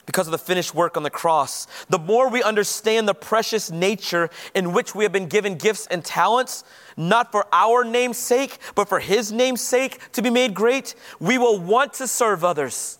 because 0.09 0.27
of 0.27 0.31
the 0.33 0.39
finished 0.39 0.75
work 0.75 0.97
on 0.97 1.03
the 1.03 1.11
cross. 1.11 1.67
The 1.91 1.99
more 1.99 2.31
we 2.31 2.43
understand 2.43 3.07
the 3.07 3.15
precious 3.15 3.71
nature 3.71 4.31
in 4.55 4.73
which 4.73 4.95
we 4.95 5.05
have 5.05 5.13
been 5.13 5.29
given 5.29 5.57
gifts 5.57 5.87
and 5.87 6.03
talents, 6.03 6.65
not 6.97 7.31
for 7.31 7.47
our 7.53 7.85
name's 7.85 8.17
sake, 8.17 8.59
but 8.75 8.89
for 8.89 9.01
His 9.01 9.33
name's 9.33 9.61
sake 9.61 10.13
to 10.13 10.23
be 10.23 10.31
made 10.31 10.55
great, 10.55 10.95
we 11.21 11.37
will 11.37 11.59
want 11.59 11.93
to 11.95 12.09
serve 12.09 12.43
others. 12.43 12.98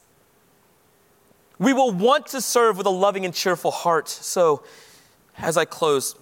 We 1.59 1.73
will 1.73 1.91
want 1.91 2.27
to 2.29 2.41
serve 2.41 2.77
with 2.77 2.87
a 2.87 2.91
loving 2.91 3.25
and 3.25 3.35
cheerful 3.35 3.71
heart. 3.71 4.09
So, 4.09 4.63
as 5.37 5.57
I 5.57 5.65
close, 5.65 6.15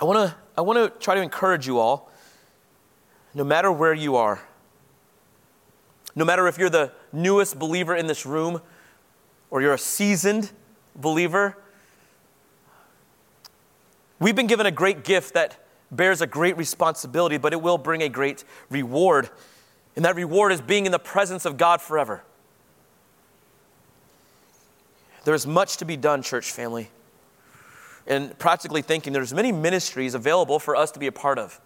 I 0.00 0.04
want 0.04 0.30
to 0.30 0.36
I 0.56 0.62
want 0.62 0.78
to 0.78 0.98
try 1.02 1.14
to 1.14 1.22
encourage 1.22 1.66
you 1.66 1.78
all, 1.78 2.10
no 3.34 3.44
matter 3.44 3.70
where 3.70 3.94
you 3.94 4.16
are, 4.16 4.42
no 6.14 6.24
matter 6.24 6.46
if 6.48 6.58
you're 6.58 6.68
the 6.70 6.92
newest 7.12 7.58
believer 7.58 7.94
in 7.94 8.06
this 8.06 8.26
room 8.26 8.60
or 9.50 9.62
you're 9.62 9.74
a 9.74 9.78
seasoned 9.78 10.50
believer, 10.96 11.56
we've 14.18 14.36
been 14.36 14.48
given 14.48 14.66
a 14.66 14.70
great 14.70 15.04
gift 15.04 15.34
that 15.34 15.64
bears 15.90 16.20
a 16.20 16.26
great 16.26 16.56
responsibility, 16.56 17.38
but 17.38 17.52
it 17.52 17.62
will 17.62 17.78
bring 17.78 18.02
a 18.02 18.08
great 18.08 18.44
reward. 18.68 19.30
And 19.96 20.04
that 20.04 20.14
reward 20.14 20.52
is 20.52 20.60
being 20.60 20.86
in 20.86 20.92
the 20.92 20.98
presence 20.98 21.44
of 21.44 21.56
God 21.56 21.80
forever. 21.80 22.22
There's 25.24 25.46
much 25.46 25.76
to 25.78 25.84
be 25.84 25.96
done, 25.96 26.22
church 26.22 26.50
family. 26.52 26.90
And 28.06 28.36
practically 28.38 28.82
thinking, 28.82 29.12
there's 29.12 29.34
many 29.34 29.52
ministries 29.52 30.14
available 30.14 30.58
for 30.58 30.74
us 30.74 30.90
to 30.92 30.98
be 30.98 31.06
a 31.06 31.12
part 31.12 31.38
of. 31.38 31.60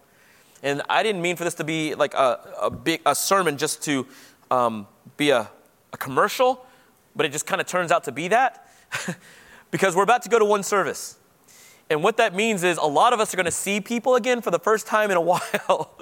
And 0.61 0.81
I 0.89 1.03
didn't 1.03 1.21
mean 1.21 1.35
for 1.35 1.43
this 1.43 1.55
to 1.55 1.63
be 1.63 1.95
like 1.95 2.13
a, 2.13 2.39
a 2.61 2.69
big 2.69 3.01
a 3.05 3.15
sermon 3.15 3.57
just 3.57 3.83
to 3.83 4.05
um, 4.51 4.87
be 5.17 5.29
a, 5.29 5.49
a 5.93 5.97
commercial 5.97 6.65
but 7.15 7.25
it 7.25 7.31
just 7.31 7.45
kind 7.45 7.61
of 7.61 7.67
turns 7.67 7.91
out 7.91 8.03
to 8.03 8.11
be 8.11 8.27
that 8.27 8.67
because 9.71 9.95
we're 9.95 10.03
about 10.03 10.21
to 10.23 10.29
go 10.29 10.37
to 10.37 10.45
one 10.45 10.63
service. 10.63 11.17
And 11.89 12.03
what 12.03 12.17
that 12.17 12.33
means 12.33 12.63
is 12.63 12.77
a 12.77 12.85
lot 12.85 13.13
of 13.13 13.19
us 13.19 13.31
are 13.33 13.37
going 13.37 13.45
to 13.45 13.51
see 13.51 13.79
people 13.79 14.15
again 14.15 14.41
for 14.41 14.49
the 14.49 14.59
first 14.59 14.87
time 14.87 15.11
in 15.11 15.17
a 15.17 15.21
while. 15.21 15.95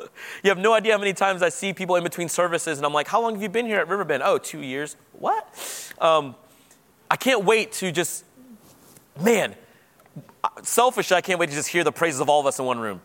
you 0.44 0.50
have 0.50 0.58
no 0.58 0.74
idea 0.74 0.94
how 0.94 1.00
many 1.00 1.14
times 1.14 1.42
I 1.42 1.50
see 1.50 1.74
people 1.74 1.96
in 1.96 2.04
between 2.04 2.30
services, 2.30 2.80
and 2.80 2.86
I'm 2.86 2.94
like, 2.94 3.08
How 3.08 3.22
long 3.22 3.34
have 3.34 3.42
you 3.42 3.50
been 3.50 3.66
here 3.66 3.80
at 3.80 3.88
Riverbend? 3.88 4.24
Oh, 4.24 4.38
two 4.38 4.62
years. 4.62 4.96
What? 5.12 5.94
Um, 6.00 6.36
I 7.10 7.16
can't 7.16 7.44
wait 7.44 7.72
to 7.74 7.92
just, 7.92 8.26
man, 9.22 9.56
selfish, 10.62 11.12
I 11.12 11.22
can't 11.22 11.40
wait 11.40 11.50
to 11.50 11.56
just 11.56 11.70
hear 11.70 11.84
the 11.84 11.92
praises 11.92 12.20
of 12.20 12.30
all 12.30 12.40
of 12.40 12.46
us 12.46 12.60
in 12.60 12.66
one 12.66 12.80
room. 12.80 13.02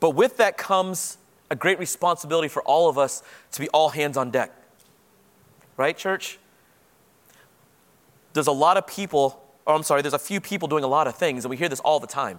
But 0.00 0.10
with 0.10 0.36
that 0.38 0.56
comes 0.56 1.18
a 1.50 1.56
great 1.56 1.78
responsibility 1.78 2.48
for 2.48 2.62
all 2.62 2.88
of 2.88 2.98
us 2.98 3.22
to 3.52 3.60
be 3.60 3.68
all 3.70 3.90
hands 3.90 4.16
on 4.16 4.30
deck. 4.30 4.50
Right, 5.76 5.96
church? 5.96 6.38
There's 8.32 8.46
a 8.46 8.52
lot 8.52 8.76
of 8.76 8.86
people, 8.86 9.42
or 9.66 9.74
I'm 9.74 9.82
sorry, 9.82 10.02
there's 10.02 10.14
a 10.14 10.18
few 10.18 10.40
people 10.40 10.68
doing 10.68 10.84
a 10.84 10.88
lot 10.88 11.06
of 11.06 11.16
things, 11.16 11.44
and 11.44 11.50
we 11.50 11.56
hear 11.56 11.68
this 11.68 11.80
all 11.80 12.00
the 12.00 12.06
time. 12.06 12.38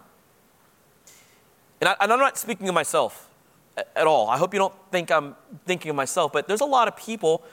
And, 1.81 1.89
I, 1.89 1.95
am 1.99 2.09
not 2.09 2.37
speaking 2.37 2.67
of 2.69 2.75
myself. 2.75 3.29
at 3.95 4.07
all. 4.07 4.29
I 4.29 4.37
hope 4.37 4.53
you 4.53 4.59
don't 4.59 4.73
think 4.91 5.11
I'm 5.11 5.35
thinking 5.65 5.89
of 5.89 5.95
myself, 5.95 6.31
but 6.31 6.47
there's 6.47 6.61
a 6.61 6.65
lot 6.65 6.87
of 6.87 6.95
people 6.95 7.43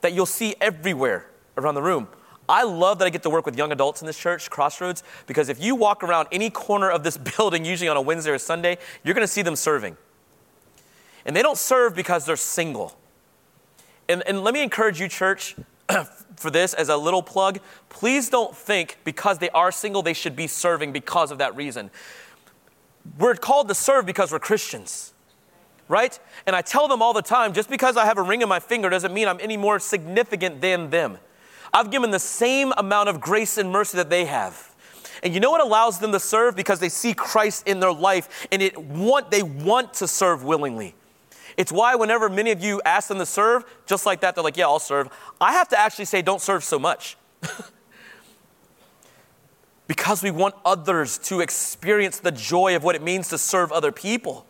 that 0.00 0.12
you'll 0.12 0.26
see 0.26 0.54
everywhere 0.60 1.26
around 1.56 1.74
the 1.74 1.82
room. 1.82 2.08
I 2.48 2.62
love 2.62 2.98
that 2.98 3.04
I 3.04 3.10
get 3.10 3.22
to 3.24 3.30
work 3.30 3.44
with 3.44 3.58
young 3.58 3.72
adults 3.72 4.00
in 4.00 4.06
this 4.06 4.18
church, 4.18 4.48
Crossroads, 4.48 5.02
because 5.26 5.50
if 5.50 5.62
you 5.62 5.74
walk 5.74 6.02
around 6.02 6.28
any 6.32 6.48
corner 6.48 6.90
of 6.90 7.04
this 7.04 7.16
building, 7.36 7.64
usually 7.64 7.88
on 7.88 7.96
a 7.96 8.00
Wednesday 8.00 8.30
or 8.30 8.38
Sunday, 8.38 8.78
you're 9.04 9.14
going 9.14 9.26
to 9.26 9.32
see 9.32 9.42
them 9.42 9.56
serving. 9.56 9.96
And 11.26 11.36
they 11.36 11.42
don't 11.42 11.58
serve 11.58 11.94
because 11.94 12.24
they're 12.24 12.36
single. 12.36 12.96
And, 14.08 14.22
and 14.26 14.42
let 14.42 14.54
me 14.54 14.62
encourage 14.62 14.98
you, 14.98 15.08
church, 15.08 15.56
for 16.36 16.50
this 16.50 16.72
as 16.72 16.88
a 16.88 16.96
little 16.96 17.22
plug. 17.22 17.58
Please 17.90 18.30
don't 18.30 18.56
think 18.56 18.96
because 19.04 19.38
they 19.38 19.50
are 19.50 19.70
single, 19.70 20.00
they 20.00 20.14
should 20.14 20.34
be 20.34 20.46
serving 20.46 20.92
because 20.92 21.30
of 21.30 21.38
that 21.38 21.54
reason. 21.54 21.90
We're 23.18 23.34
called 23.34 23.68
to 23.68 23.74
serve 23.74 24.06
because 24.06 24.32
we're 24.32 24.38
Christians 24.38 25.12
right? 25.88 26.18
And 26.46 26.54
I 26.54 26.62
tell 26.62 26.86
them 26.86 27.02
all 27.02 27.12
the 27.12 27.22
time 27.22 27.52
just 27.52 27.70
because 27.70 27.96
I 27.96 28.04
have 28.04 28.18
a 28.18 28.22
ring 28.22 28.42
on 28.42 28.48
my 28.48 28.60
finger 28.60 28.88
doesn't 28.88 29.12
mean 29.12 29.26
I'm 29.26 29.40
any 29.40 29.56
more 29.56 29.78
significant 29.78 30.60
than 30.60 30.90
them. 30.90 31.18
I've 31.72 31.90
given 31.90 32.10
the 32.10 32.18
same 32.18 32.72
amount 32.76 33.08
of 33.08 33.20
grace 33.20 33.58
and 33.58 33.70
mercy 33.70 33.96
that 33.96 34.10
they 34.10 34.24
have. 34.26 34.74
And 35.22 35.34
you 35.34 35.40
know 35.40 35.50
what 35.50 35.60
allows 35.60 35.98
them 35.98 36.12
to 36.12 36.20
serve? 36.20 36.54
Because 36.54 36.80
they 36.80 36.88
see 36.88 37.12
Christ 37.12 37.66
in 37.66 37.80
their 37.80 37.92
life 37.92 38.46
and 38.52 38.62
it 38.62 38.78
want, 38.78 39.30
they 39.30 39.42
want 39.42 39.94
to 39.94 40.06
serve 40.06 40.44
willingly. 40.44 40.94
It's 41.56 41.72
why 41.72 41.96
whenever 41.96 42.28
many 42.28 42.52
of 42.52 42.62
you 42.62 42.80
ask 42.84 43.08
them 43.08 43.18
to 43.18 43.26
serve, 43.26 43.64
just 43.84 44.06
like 44.06 44.20
that, 44.20 44.36
they're 44.36 44.44
like, 44.44 44.56
yeah, 44.56 44.66
I'll 44.66 44.78
serve. 44.78 45.08
I 45.40 45.52
have 45.54 45.68
to 45.70 45.78
actually 45.78 46.04
say, 46.04 46.22
don't 46.22 46.40
serve 46.40 46.62
so 46.62 46.78
much. 46.78 47.16
because 49.88 50.22
we 50.22 50.30
want 50.30 50.54
others 50.64 51.18
to 51.18 51.40
experience 51.40 52.20
the 52.20 52.30
joy 52.30 52.76
of 52.76 52.84
what 52.84 52.94
it 52.94 53.02
means 53.02 53.28
to 53.30 53.38
serve 53.38 53.72
other 53.72 53.90
people. 53.90 54.46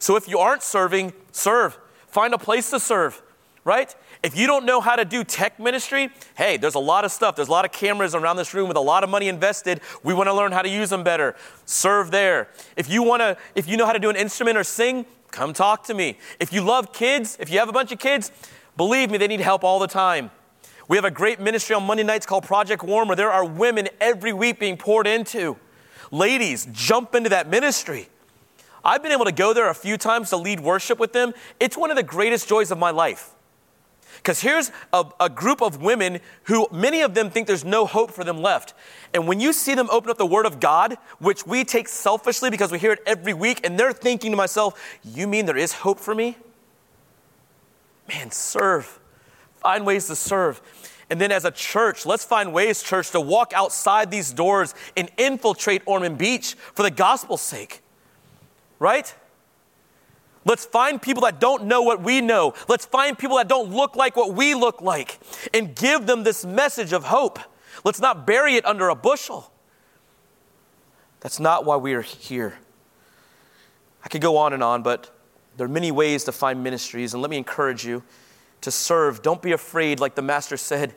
So 0.00 0.16
if 0.16 0.26
you 0.26 0.38
aren't 0.38 0.62
serving, 0.62 1.12
serve. 1.30 1.78
Find 2.08 2.34
a 2.34 2.38
place 2.38 2.70
to 2.70 2.80
serve, 2.80 3.22
right? 3.64 3.94
If 4.22 4.36
you 4.36 4.46
don't 4.46 4.64
know 4.64 4.80
how 4.80 4.96
to 4.96 5.04
do 5.04 5.22
tech 5.22 5.60
ministry, 5.60 6.08
hey, 6.36 6.56
there's 6.56 6.74
a 6.74 6.80
lot 6.80 7.04
of 7.04 7.12
stuff. 7.12 7.36
There's 7.36 7.48
a 7.48 7.52
lot 7.52 7.66
of 7.66 7.70
cameras 7.70 8.14
around 8.14 8.36
this 8.36 8.52
room 8.54 8.66
with 8.66 8.78
a 8.78 8.80
lot 8.80 9.04
of 9.04 9.10
money 9.10 9.28
invested. 9.28 9.80
We 10.02 10.14
want 10.14 10.28
to 10.28 10.34
learn 10.34 10.52
how 10.52 10.62
to 10.62 10.68
use 10.68 10.88
them 10.88 11.04
better. 11.04 11.36
Serve 11.66 12.10
there. 12.10 12.48
If 12.76 12.90
you 12.90 13.02
want 13.02 13.20
to 13.20 13.36
if 13.54 13.68
you 13.68 13.76
know 13.76 13.86
how 13.86 13.92
to 13.92 13.98
do 13.98 14.10
an 14.10 14.16
instrument 14.16 14.56
or 14.56 14.64
sing, 14.64 15.04
come 15.30 15.52
talk 15.52 15.84
to 15.84 15.94
me. 15.94 16.18
If 16.40 16.52
you 16.52 16.62
love 16.62 16.92
kids, 16.94 17.36
if 17.38 17.50
you 17.50 17.58
have 17.58 17.68
a 17.68 17.72
bunch 17.72 17.92
of 17.92 17.98
kids, 17.98 18.32
believe 18.78 19.10
me, 19.10 19.18
they 19.18 19.28
need 19.28 19.40
help 19.40 19.64
all 19.64 19.78
the 19.78 19.86
time. 19.86 20.30
We 20.88 20.96
have 20.96 21.04
a 21.04 21.10
great 21.10 21.40
ministry 21.40 21.76
on 21.76 21.84
Monday 21.84 22.04
nights 22.04 22.24
called 22.24 22.44
Project 22.44 22.82
Warm 22.82 23.06
where 23.06 23.16
there 23.16 23.30
are 23.30 23.44
women 23.44 23.88
every 24.00 24.32
week 24.32 24.58
being 24.58 24.78
poured 24.78 25.06
into. 25.06 25.56
Ladies, 26.10 26.66
jump 26.72 27.14
into 27.14 27.28
that 27.28 27.48
ministry. 27.48 28.08
I've 28.84 29.02
been 29.02 29.12
able 29.12 29.26
to 29.26 29.32
go 29.32 29.52
there 29.52 29.68
a 29.68 29.74
few 29.74 29.96
times 29.96 30.30
to 30.30 30.36
lead 30.36 30.60
worship 30.60 30.98
with 30.98 31.12
them. 31.12 31.32
It's 31.58 31.76
one 31.76 31.90
of 31.90 31.96
the 31.96 32.02
greatest 32.02 32.48
joys 32.48 32.70
of 32.70 32.78
my 32.78 32.90
life. 32.90 33.34
Because 34.16 34.40
here's 34.40 34.70
a, 34.92 35.04
a, 35.18 35.30
group 35.30 35.62
of 35.62 35.80
women 35.80 36.20
who 36.44 36.66
many 36.70 37.00
of 37.00 37.14
them 37.14 37.30
think 37.30 37.46
there's 37.46 37.64
no 37.64 37.86
hope 37.86 38.10
for 38.10 38.22
them 38.22 38.38
left. 38.38 38.74
And 39.14 39.26
when 39.26 39.40
you 39.40 39.52
see 39.52 39.74
them 39.74 39.88
open 39.90 40.10
up 40.10 40.18
the 40.18 40.26
Word 40.26 40.44
of 40.44 40.60
God, 40.60 40.98
which 41.20 41.46
we 41.46 41.64
take 41.64 41.88
selfishly 41.88 42.50
because 42.50 42.70
we 42.70 42.78
hear 42.78 42.92
it 42.92 43.02
every 43.06 43.32
week, 43.32 43.60
and 43.64 43.78
they're 43.78 43.92
thinking 43.92 44.30
to 44.32 44.36
myself, 44.36 44.98
You 45.02 45.26
mean 45.26 45.46
there 45.46 45.56
is 45.56 45.72
hope 45.72 45.98
for 45.98 46.14
me? 46.14 46.36
Man, 48.08 48.30
serve. 48.30 48.98
Find 49.56 49.86
ways 49.86 50.06
to 50.08 50.16
serve. 50.16 50.60
And 51.08 51.20
then 51.20 51.32
as 51.32 51.44
a 51.44 51.50
church, 51.50 52.04
let's 52.04 52.24
find 52.24 52.52
ways, 52.52 52.82
church, 52.82 53.10
to 53.10 53.20
walk 53.20 53.52
outside 53.54 54.10
these 54.10 54.32
doors 54.32 54.74
and 54.96 55.10
infiltrate 55.16 55.82
Ormond 55.86 56.18
Beach 56.18 56.54
for 56.74 56.82
the 56.82 56.90
gospel's 56.90 57.42
sake. 57.42 57.82
Right? 58.80 59.14
Let's 60.44 60.64
find 60.64 61.00
people 61.00 61.22
that 61.22 61.38
don't 61.38 61.64
know 61.66 61.82
what 61.82 62.02
we 62.02 62.20
know. 62.20 62.54
Let's 62.66 62.86
find 62.86 63.16
people 63.16 63.36
that 63.36 63.46
don't 63.46 63.70
look 63.70 63.94
like 63.94 64.16
what 64.16 64.34
we 64.34 64.54
look 64.54 64.80
like 64.80 65.20
and 65.54 65.76
give 65.76 66.06
them 66.06 66.24
this 66.24 66.44
message 66.44 66.92
of 66.92 67.04
hope. 67.04 67.38
Let's 67.84 68.00
not 68.00 68.26
bury 68.26 68.56
it 68.56 68.64
under 68.64 68.88
a 68.88 68.94
bushel. 68.94 69.52
That's 71.20 71.38
not 71.38 71.66
why 71.66 71.76
we 71.76 71.92
are 71.92 72.02
here. 72.02 72.58
I 74.02 74.08
could 74.08 74.22
go 74.22 74.38
on 74.38 74.54
and 74.54 74.62
on, 74.62 74.82
but 74.82 75.14
there 75.58 75.66
are 75.66 75.68
many 75.68 75.92
ways 75.92 76.24
to 76.24 76.32
find 76.32 76.64
ministries, 76.64 77.12
and 77.12 77.22
let 77.22 77.30
me 77.30 77.36
encourage 77.36 77.84
you 77.84 78.02
to 78.62 78.70
serve. 78.70 79.20
Don't 79.20 79.42
be 79.42 79.52
afraid, 79.52 80.00
like 80.00 80.14
the 80.14 80.22
Master 80.22 80.56
said. 80.56 80.94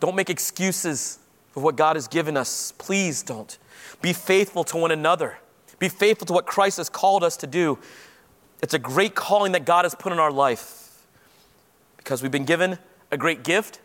Don't 0.00 0.16
make 0.16 0.30
excuses 0.30 1.18
for 1.50 1.62
what 1.62 1.76
God 1.76 1.96
has 1.96 2.08
given 2.08 2.36
us. 2.36 2.72
Please 2.78 3.22
don't. 3.22 3.58
Be 4.00 4.14
faithful 4.14 4.64
to 4.64 4.78
one 4.78 4.90
another. 4.90 5.38
Be 5.78 5.88
faithful 5.88 6.26
to 6.26 6.32
what 6.32 6.46
Christ 6.46 6.78
has 6.78 6.88
called 6.88 7.22
us 7.22 7.36
to 7.38 7.46
do. 7.46 7.78
It's 8.62 8.74
a 8.74 8.78
great 8.78 9.14
calling 9.14 9.52
that 9.52 9.64
God 9.64 9.84
has 9.84 9.94
put 9.94 10.12
in 10.12 10.18
our 10.18 10.32
life 10.32 11.06
because 11.98 12.22
we've 12.22 12.32
been 12.32 12.44
given 12.44 12.78
a 13.10 13.18
great 13.18 13.42
gift, 13.42 13.80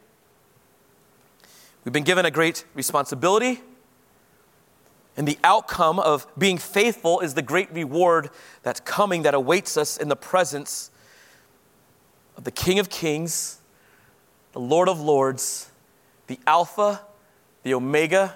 we've 1.84 1.94
been 1.94 2.04
given 2.04 2.26
a 2.26 2.32
great 2.32 2.66
responsibility, 2.76 3.62
and 5.18 5.28
the 5.28 5.38
outcome 5.44 6.00
of 6.00 6.26
being 6.38 6.58
faithful 6.58 7.20
is 7.20 7.34
the 7.34 7.42
great 7.42 7.72
reward 7.74 8.30
that's 8.64 8.80
coming 8.80 9.24
that 9.24 9.34
awaits 9.34 9.76
us 9.76 9.98
in 9.98 10.08
the 10.08 10.16
presence 10.16 10.92
of 12.38 12.44
the 12.44 12.52
King 12.52 12.80
of 12.80 12.90
Kings, 12.90 13.60
the 14.54 14.60
Lord 14.60 14.88
of 14.88 15.02
Lords, 15.02 15.70
the 16.28 16.40
Alpha, 16.48 17.02
the 17.64 17.74
Omega, 17.74 18.36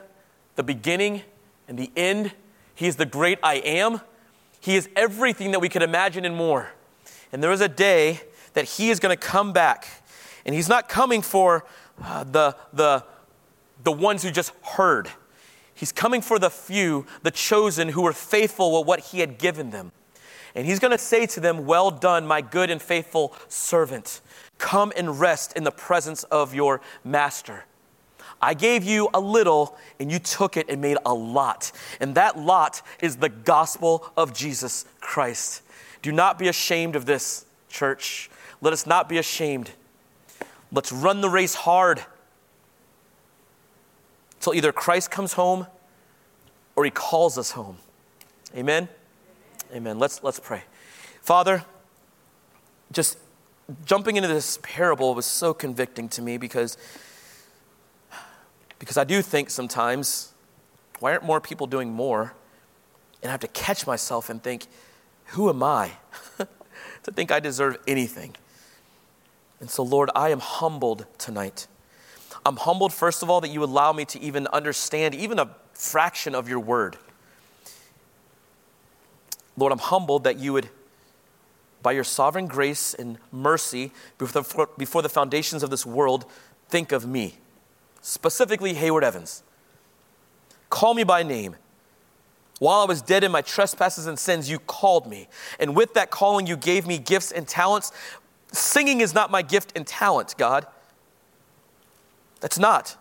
the 0.55 0.63
beginning, 0.63 1.21
and 1.67 1.77
the 1.77 1.91
end. 1.95 2.33
He 2.75 2.87
is 2.87 2.97
the 2.97 3.05
great 3.05 3.39
I 3.41 3.55
am. 3.55 4.01
He 4.59 4.75
is 4.75 4.89
everything 4.95 5.51
that 5.51 5.59
we 5.59 5.69
could 5.69 5.81
imagine 5.81 6.25
and 6.25 6.35
more. 6.35 6.69
And 7.31 7.41
there 7.41 7.51
is 7.51 7.61
a 7.61 7.69
day 7.69 8.21
that 8.53 8.65
He 8.65 8.89
is 8.89 8.99
going 8.99 9.15
to 9.15 9.21
come 9.21 9.53
back. 9.53 9.87
And 10.45 10.53
He's 10.53 10.69
not 10.69 10.89
coming 10.89 11.21
for 11.21 11.65
uh, 12.03 12.23
the, 12.25 12.55
the, 12.73 13.03
the 13.83 13.91
ones 13.91 14.23
who 14.23 14.31
just 14.31 14.51
heard. 14.63 15.09
He's 15.73 15.91
coming 15.91 16.21
for 16.21 16.39
the 16.39 16.49
few, 16.49 17.05
the 17.23 17.31
chosen, 17.31 17.89
who 17.89 18.01
were 18.01 18.13
faithful 18.13 18.77
with 18.77 18.87
what 18.87 18.99
He 18.99 19.19
had 19.19 19.37
given 19.37 19.71
them. 19.71 19.91
And 20.53 20.65
He's 20.65 20.79
going 20.79 20.91
to 20.91 20.97
say 20.97 21.25
to 21.27 21.39
them, 21.39 21.65
Well 21.65 21.91
done, 21.91 22.25
my 22.25 22.41
good 22.41 22.69
and 22.69 22.81
faithful 22.81 23.33
servant. 23.47 24.21
Come 24.57 24.91
and 24.95 25.19
rest 25.19 25.53
in 25.55 25.63
the 25.63 25.71
presence 25.71 26.23
of 26.25 26.53
your 26.53 26.81
master. 27.03 27.65
I 28.45 28.53
gave 28.53 28.83
you 28.83 29.09
a 29.11 29.19
little 29.19 29.75
and 29.99 30.11
you 30.11 30.19
took 30.19 30.55
it 30.55 30.69
and 30.69 30.79
made 30.79 30.97
a 31.03 31.13
lot. 31.13 31.71
And 31.99 32.13
that 32.13 32.37
lot 32.37 32.83
is 33.01 33.17
the 33.17 33.29
gospel 33.29 34.11
of 34.15 34.35
Jesus 34.35 34.85
Christ. 34.99 35.63
Do 36.03 36.11
not 36.11 36.37
be 36.37 36.47
ashamed 36.47 36.95
of 36.95 37.07
this, 37.07 37.45
church. 37.69 38.29
Let 38.61 38.71
us 38.71 38.85
not 38.85 39.09
be 39.09 39.17
ashamed. 39.17 39.71
Let's 40.71 40.91
run 40.91 41.21
the 41.21 41.29
race 41.29 41.55
hard 41.55 42.05
till 44.39 44.53
either 44.53 44.71
Christ 44.71 45.09
comes 45.09 45.33
home 45.33 45.65
or 46.75 46.85
he 46.85 46.91
calls 46.91 47.39
us 47.39 47.51
home. 47.51 47.77
Amen. 48.55 48.87
Amen. 49.73 49.97
Let's 49.97 50.21
let's 50.21 50.39
pray. 50.39 50.61
Father, 51.21 51.65
just 52.91 53.17
jumping 53.85 54.17
into 54.17 54.29
this 54.29 54.59
parable 54.61 55.15
was 55.15 55.25
so 55.25 55.51
convicting 55.51 56.07
to 56.09 56.21
me 56.21 56.37
because 56.37 56.77
because 58.79 58.97
I 58.97 59.03
do 59.03 59.21
think 59.21 59.49
sometimes, 59.49 60.33
why 60.99 61.11
aren't 61.11 61.23
more 61.23 61.39
people 61.39 61.67
doing 61.67 61.91
more? 61.91 62.33
And 63.21 63.29
I 63.29 63.31
have 63.31 63.41
to 63.41 63.47
catch 63.47 63.87
myself 63.87 64.29
and 64.29 64.41
think, 64.41 64.67
who 65.27 65.49
am 65.49 65.63
I 65.63 65.91
to 67.03 67.11
think 67.11 67.31
I 67.31 67.39
deserve 67.39 67.77
anything? 67.87 68.35
And 69.59 69.69
so, 69.69 69.83
Lord, 69.83 70.09
I 70.15 70.29
am 70.29 70.39
humbled 70.39 71.05
tonight. 71.17 71.67
I'm 72.45 72.57
humbled, 72.57 72.93
first 72.93 73.23
of 73.23 73.29
all, 73.29 73.41
that 73.41 73.49
you 73.49 73.63
allow 73.63 73.93
me 73.93 74.05
to 74.05 74.19
even 74.19 74.47
understand 74.47 75.15
even 75.15 75.39
a 75.39 75.49
fraction 75.73 76.35
of 76.35 76.47
your 76.47 76.59
word. 76.59 76.97
Lord, 79.57 79.71
I'm 79.71 79.79
humbled 79.79 80.25
that 80.25 80.37
you 80.37 80.53
would, 80.53 80.69
by 81.81 81.93
your 81.93 82.03
sovereign 82.03 82.45
grace 82.45 82.93
and 82.93 83.17
mercy, 83.31 83.91
before, 84.17 84.69
before 84.77 85.01
the 85.01 85.09
foundations 85.09 85.63
of 85.63 85.69
this 85.69 85.85
world, 85.85 86.25
think 86.69 86.91
of 86.91 87.07
me 87.07 87.35
specifically 88.05 88.75
Hayward 88.75 89.03
Evans. 89.03 89.41
Call 90.69 90.93
me 90.93 91.03
by 91.03 91.23
name. 91.23 91.55
While 92.59 92.81
I 92.81 92.85
was 92.85 93.01
dead 93.01 93.23
in 93.23 93.31
my 93.31 93.41
trespasses 93.41 94.05
and 94.05 94.17
sins, 94.17 94.49
you 94.49 94.59
called 94.59 95.07
me. 95.07 95.27
And 95.59 95.75
with 95.75 95.95
that 95.95 96.11
calling, 96.11 96.45
you 96.45 96.55
gave 96.55 96.85
me 96.85 96.99
gifts 96.99 97.31
and 97.31 97.47
talents. 97.47 97.91
Singing 98.51 99.01
is 99.01 99.13
not 99.13 99.31
my 99.31 99.41
gift 99.41 99.73
and 99.75 99.87
talent, 99.87 100.35
God. 100.37 100.67
That's 102.41 102.59
not. 102.59 102.95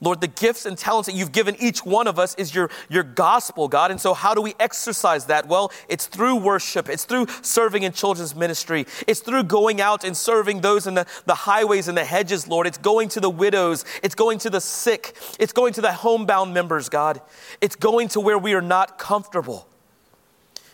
Lord, 0.00 0.20
the 0.20 0.28
gifts 0.28 0.64
and 0.64 0.78
talents 0.78 1.08
that 1.08 1.16
you've 1.16 1.32
given 1.32 1.56
each 1.58 1.84
one 1.84 2.06
of 2.06 2.20
us 2.20 2.36
is 2.36 2.54
your, 2.54 2.70
your 2.88 3.02
gospel, 3.02 3.66
God. 3.66 3.90
And 3.90 4.00
so, 4.00 4.14
how 4.14 4.32
do 4.32 4.40
we 4.40 4.54
exercise 4.60 5.26
that? 5.26 5.48
Well, 5.48 5.72
it's 5.88 6.06
through 6.06 6.36
worship, 6.36 6.88
it's 6.88 7.04
through 7.04 7.26
serving 7.42 7.82
in 7.82 7.92
children's 7.92 8.36
ministry, 8.36 8.86
it's 9.08 9.20
through 9.20 9.44
going 9.44 9.80
out 9.80 10.04
and 10.04 10.16
serving 10.16 10.60
those 10.60 10.86
in 10.86 10.94
the, 10.94 11.06
the 11.26 11.34
highways 11.34 11.88
and 11.88 11.98
the 11.98 12.04
hedges, 12.04 12.46
Lord. 12.46 12.68
It's 12.68 12.78
going 12.78 13.08
to 13.10 13.20
the 13.20 13.30
widows, 13.30 13.84
it's 14.02 14.14
going 14.14 14.38
to 14.40 14.50
the 14.50 14.60
sick, 14.60 15.16
it's 15.40 15.52
going 15.52 15.72
to 15.72 15.80
the 15.80 15.92
homebound 15.92 16.54
members, 16.54 16.88
God. 16.88 17.20
It's 17.60 17.76
going 17.76 18.06
to 18.08 18.20
where 18.20 18.38
we 18.38 18.54
are 18.54 18.62
not 18.62 18.98
comfortable. 18.98 19.66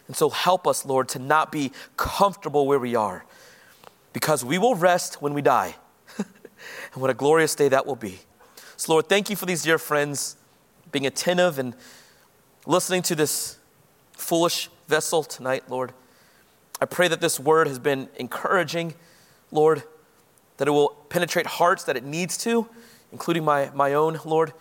And 0.07 0.15
so 0.15 0.29
help 0.29 0.67
us, 0.67 0.85
Lord, 0.85 1.09
to 1.11 1.19
not 1.19 1.51
be 1.51 1.73
comfortable 1.97 2.67
where 2.67 2.79
we 2.79 2.95
are 2.95 3.25
because 4.13 4.45
we 4.45 4.59
will 4.59 4.75
rest 4.75 5.23
when 5.23 5.33
we 5.33 5.41
die. 5.41 5.77
and 6.19 6.27
what 6.97 7.09
a 7.09 7.15
glorious 7.15 7.55
day 7.55 7.69
that 7.69 7.87
will 7.87 7.97
be. 7.97 8.21
So, 8.77 8.93
Lord, 8.93 9.09
thank 9.09 9.31
you 9.31 9.37
for 9.37 9.47
these 9.47 9.63
dear 9.63 9.79
friends 9.79 10.37
being 10.91 11.07
attentive 11.07 11.61
and 11.61 11.75
listening 12.67 13.03
to 13.03 13.15
this 13.15 13.57
foolish 14.13 14.69
vessel 14.89 15.23
tonight, 15.23 15.65
Lord. 15.69 15.93
I 16.81 16.87
pray 16.87 17.07
that 17.07 17.21
this 17.21 17.39
word 17.39 17.69
has 17.69 17.79
been 17.79 18.09
encouraging, 18.17 18.95
Lord, 19.53 19.85
that 20.57 20.67
it 20.67 20.73
will 20.73 20.89
penetrate 21.09 21.47
hearts 21.47 21.85
that 21.85 21.97
it 21.97 22.05
needs 22.05 22.37
to, 22.39 22.69
including 23.13 23.45
my, 23.45 23.71
my 23.75 23.95
own, 23.95 24.19
Lord. 24.25 24.53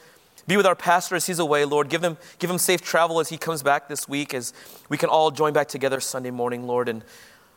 Be 0.46 0.58
with 0.58 0.68
our 0.68 0.76
pastor 0.76 1.16
as 1.16 1.26
he's 1.26 1.40
away, 1.40 1.66
Lord. 1.66 1.90
Give 1.90 2.04
him, 2.04 2.18
give 2.38 2.52
him 2.52 2.60
safe 2.60 2.82
travel 2.82 3.20
as 3.20 3.30
he 3.30 3.38
comes 3.38 3.64
back 3.64 3.88
this 3.88 4.08
week, 4.08 4.36
as 4.36 4.54
we 4.90 4.98
can 4.98 5.10
all 5.10 5.32
join 5.32 5.54
back 5.54 5.70
together 5.70 6.00
Sunday 6.00 6.32
morning, 6.32 6.68
Lord. 6.68 6.88
And 6.88 7.04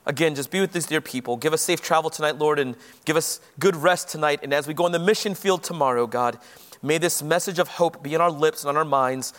again, 0.06 0.34
just 0.34 0.50
be 0.50 0.60
with 0.60 0.72
these 0.72 0.86
dear 0.86 1.00
people. 1.00 1.36
Give 1.36 1.52
us 1.52 1.60
safe 1.60 1.82
travel 1.82 2.08
tonight, 2.08 2.36
Lord, 2.36 2.58
and 2.58 2.76
give 3.04 3.16
us 3.16 3.40
good 3.58 3.76
rest 3.76 4.08
tonight. 4.08 4.40
And 4.42 4.54
as 4.54 4.66
we 4.66 4.74
go 4.74 4.84
on 4.84 4.92
the 4.92 4.98
mission 4.98 5.34
field 5.34 5.62
tomorrow, 5.62 6.06
God, 6.06 6.38
may 6.82 6.98
this 6.98 7.22
message 7.22 7.58
of 7.58 7.68
hope 7.68 8.02
be 8.02 8.14
in 8.14 8.20
our 8.20 8.30
lips 8.30 8.62
and 8.62 8.70
on 8.70 8.76
our 8.76 8.84
minds 8.84 9.34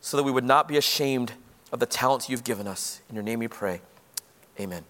so 0.00 0.16
that 0.16 0.22
we 0.22 0.30
would 0.30 0.44
not 0.44 0.68
be 0.68 0.76
ashamed 0.76 1.32
of 1.72 1.80
the 1.80 1.86
talents 1.86 2.28
you've 2.28 2.44
given 2.44 2.66
us. 2.66 3.00
In 3.08 3.16
your 3.16 3.24
name 3.24 3.40
we 3.40 3.48
pray. 3.48 3.80
Amen. 4.60 4.84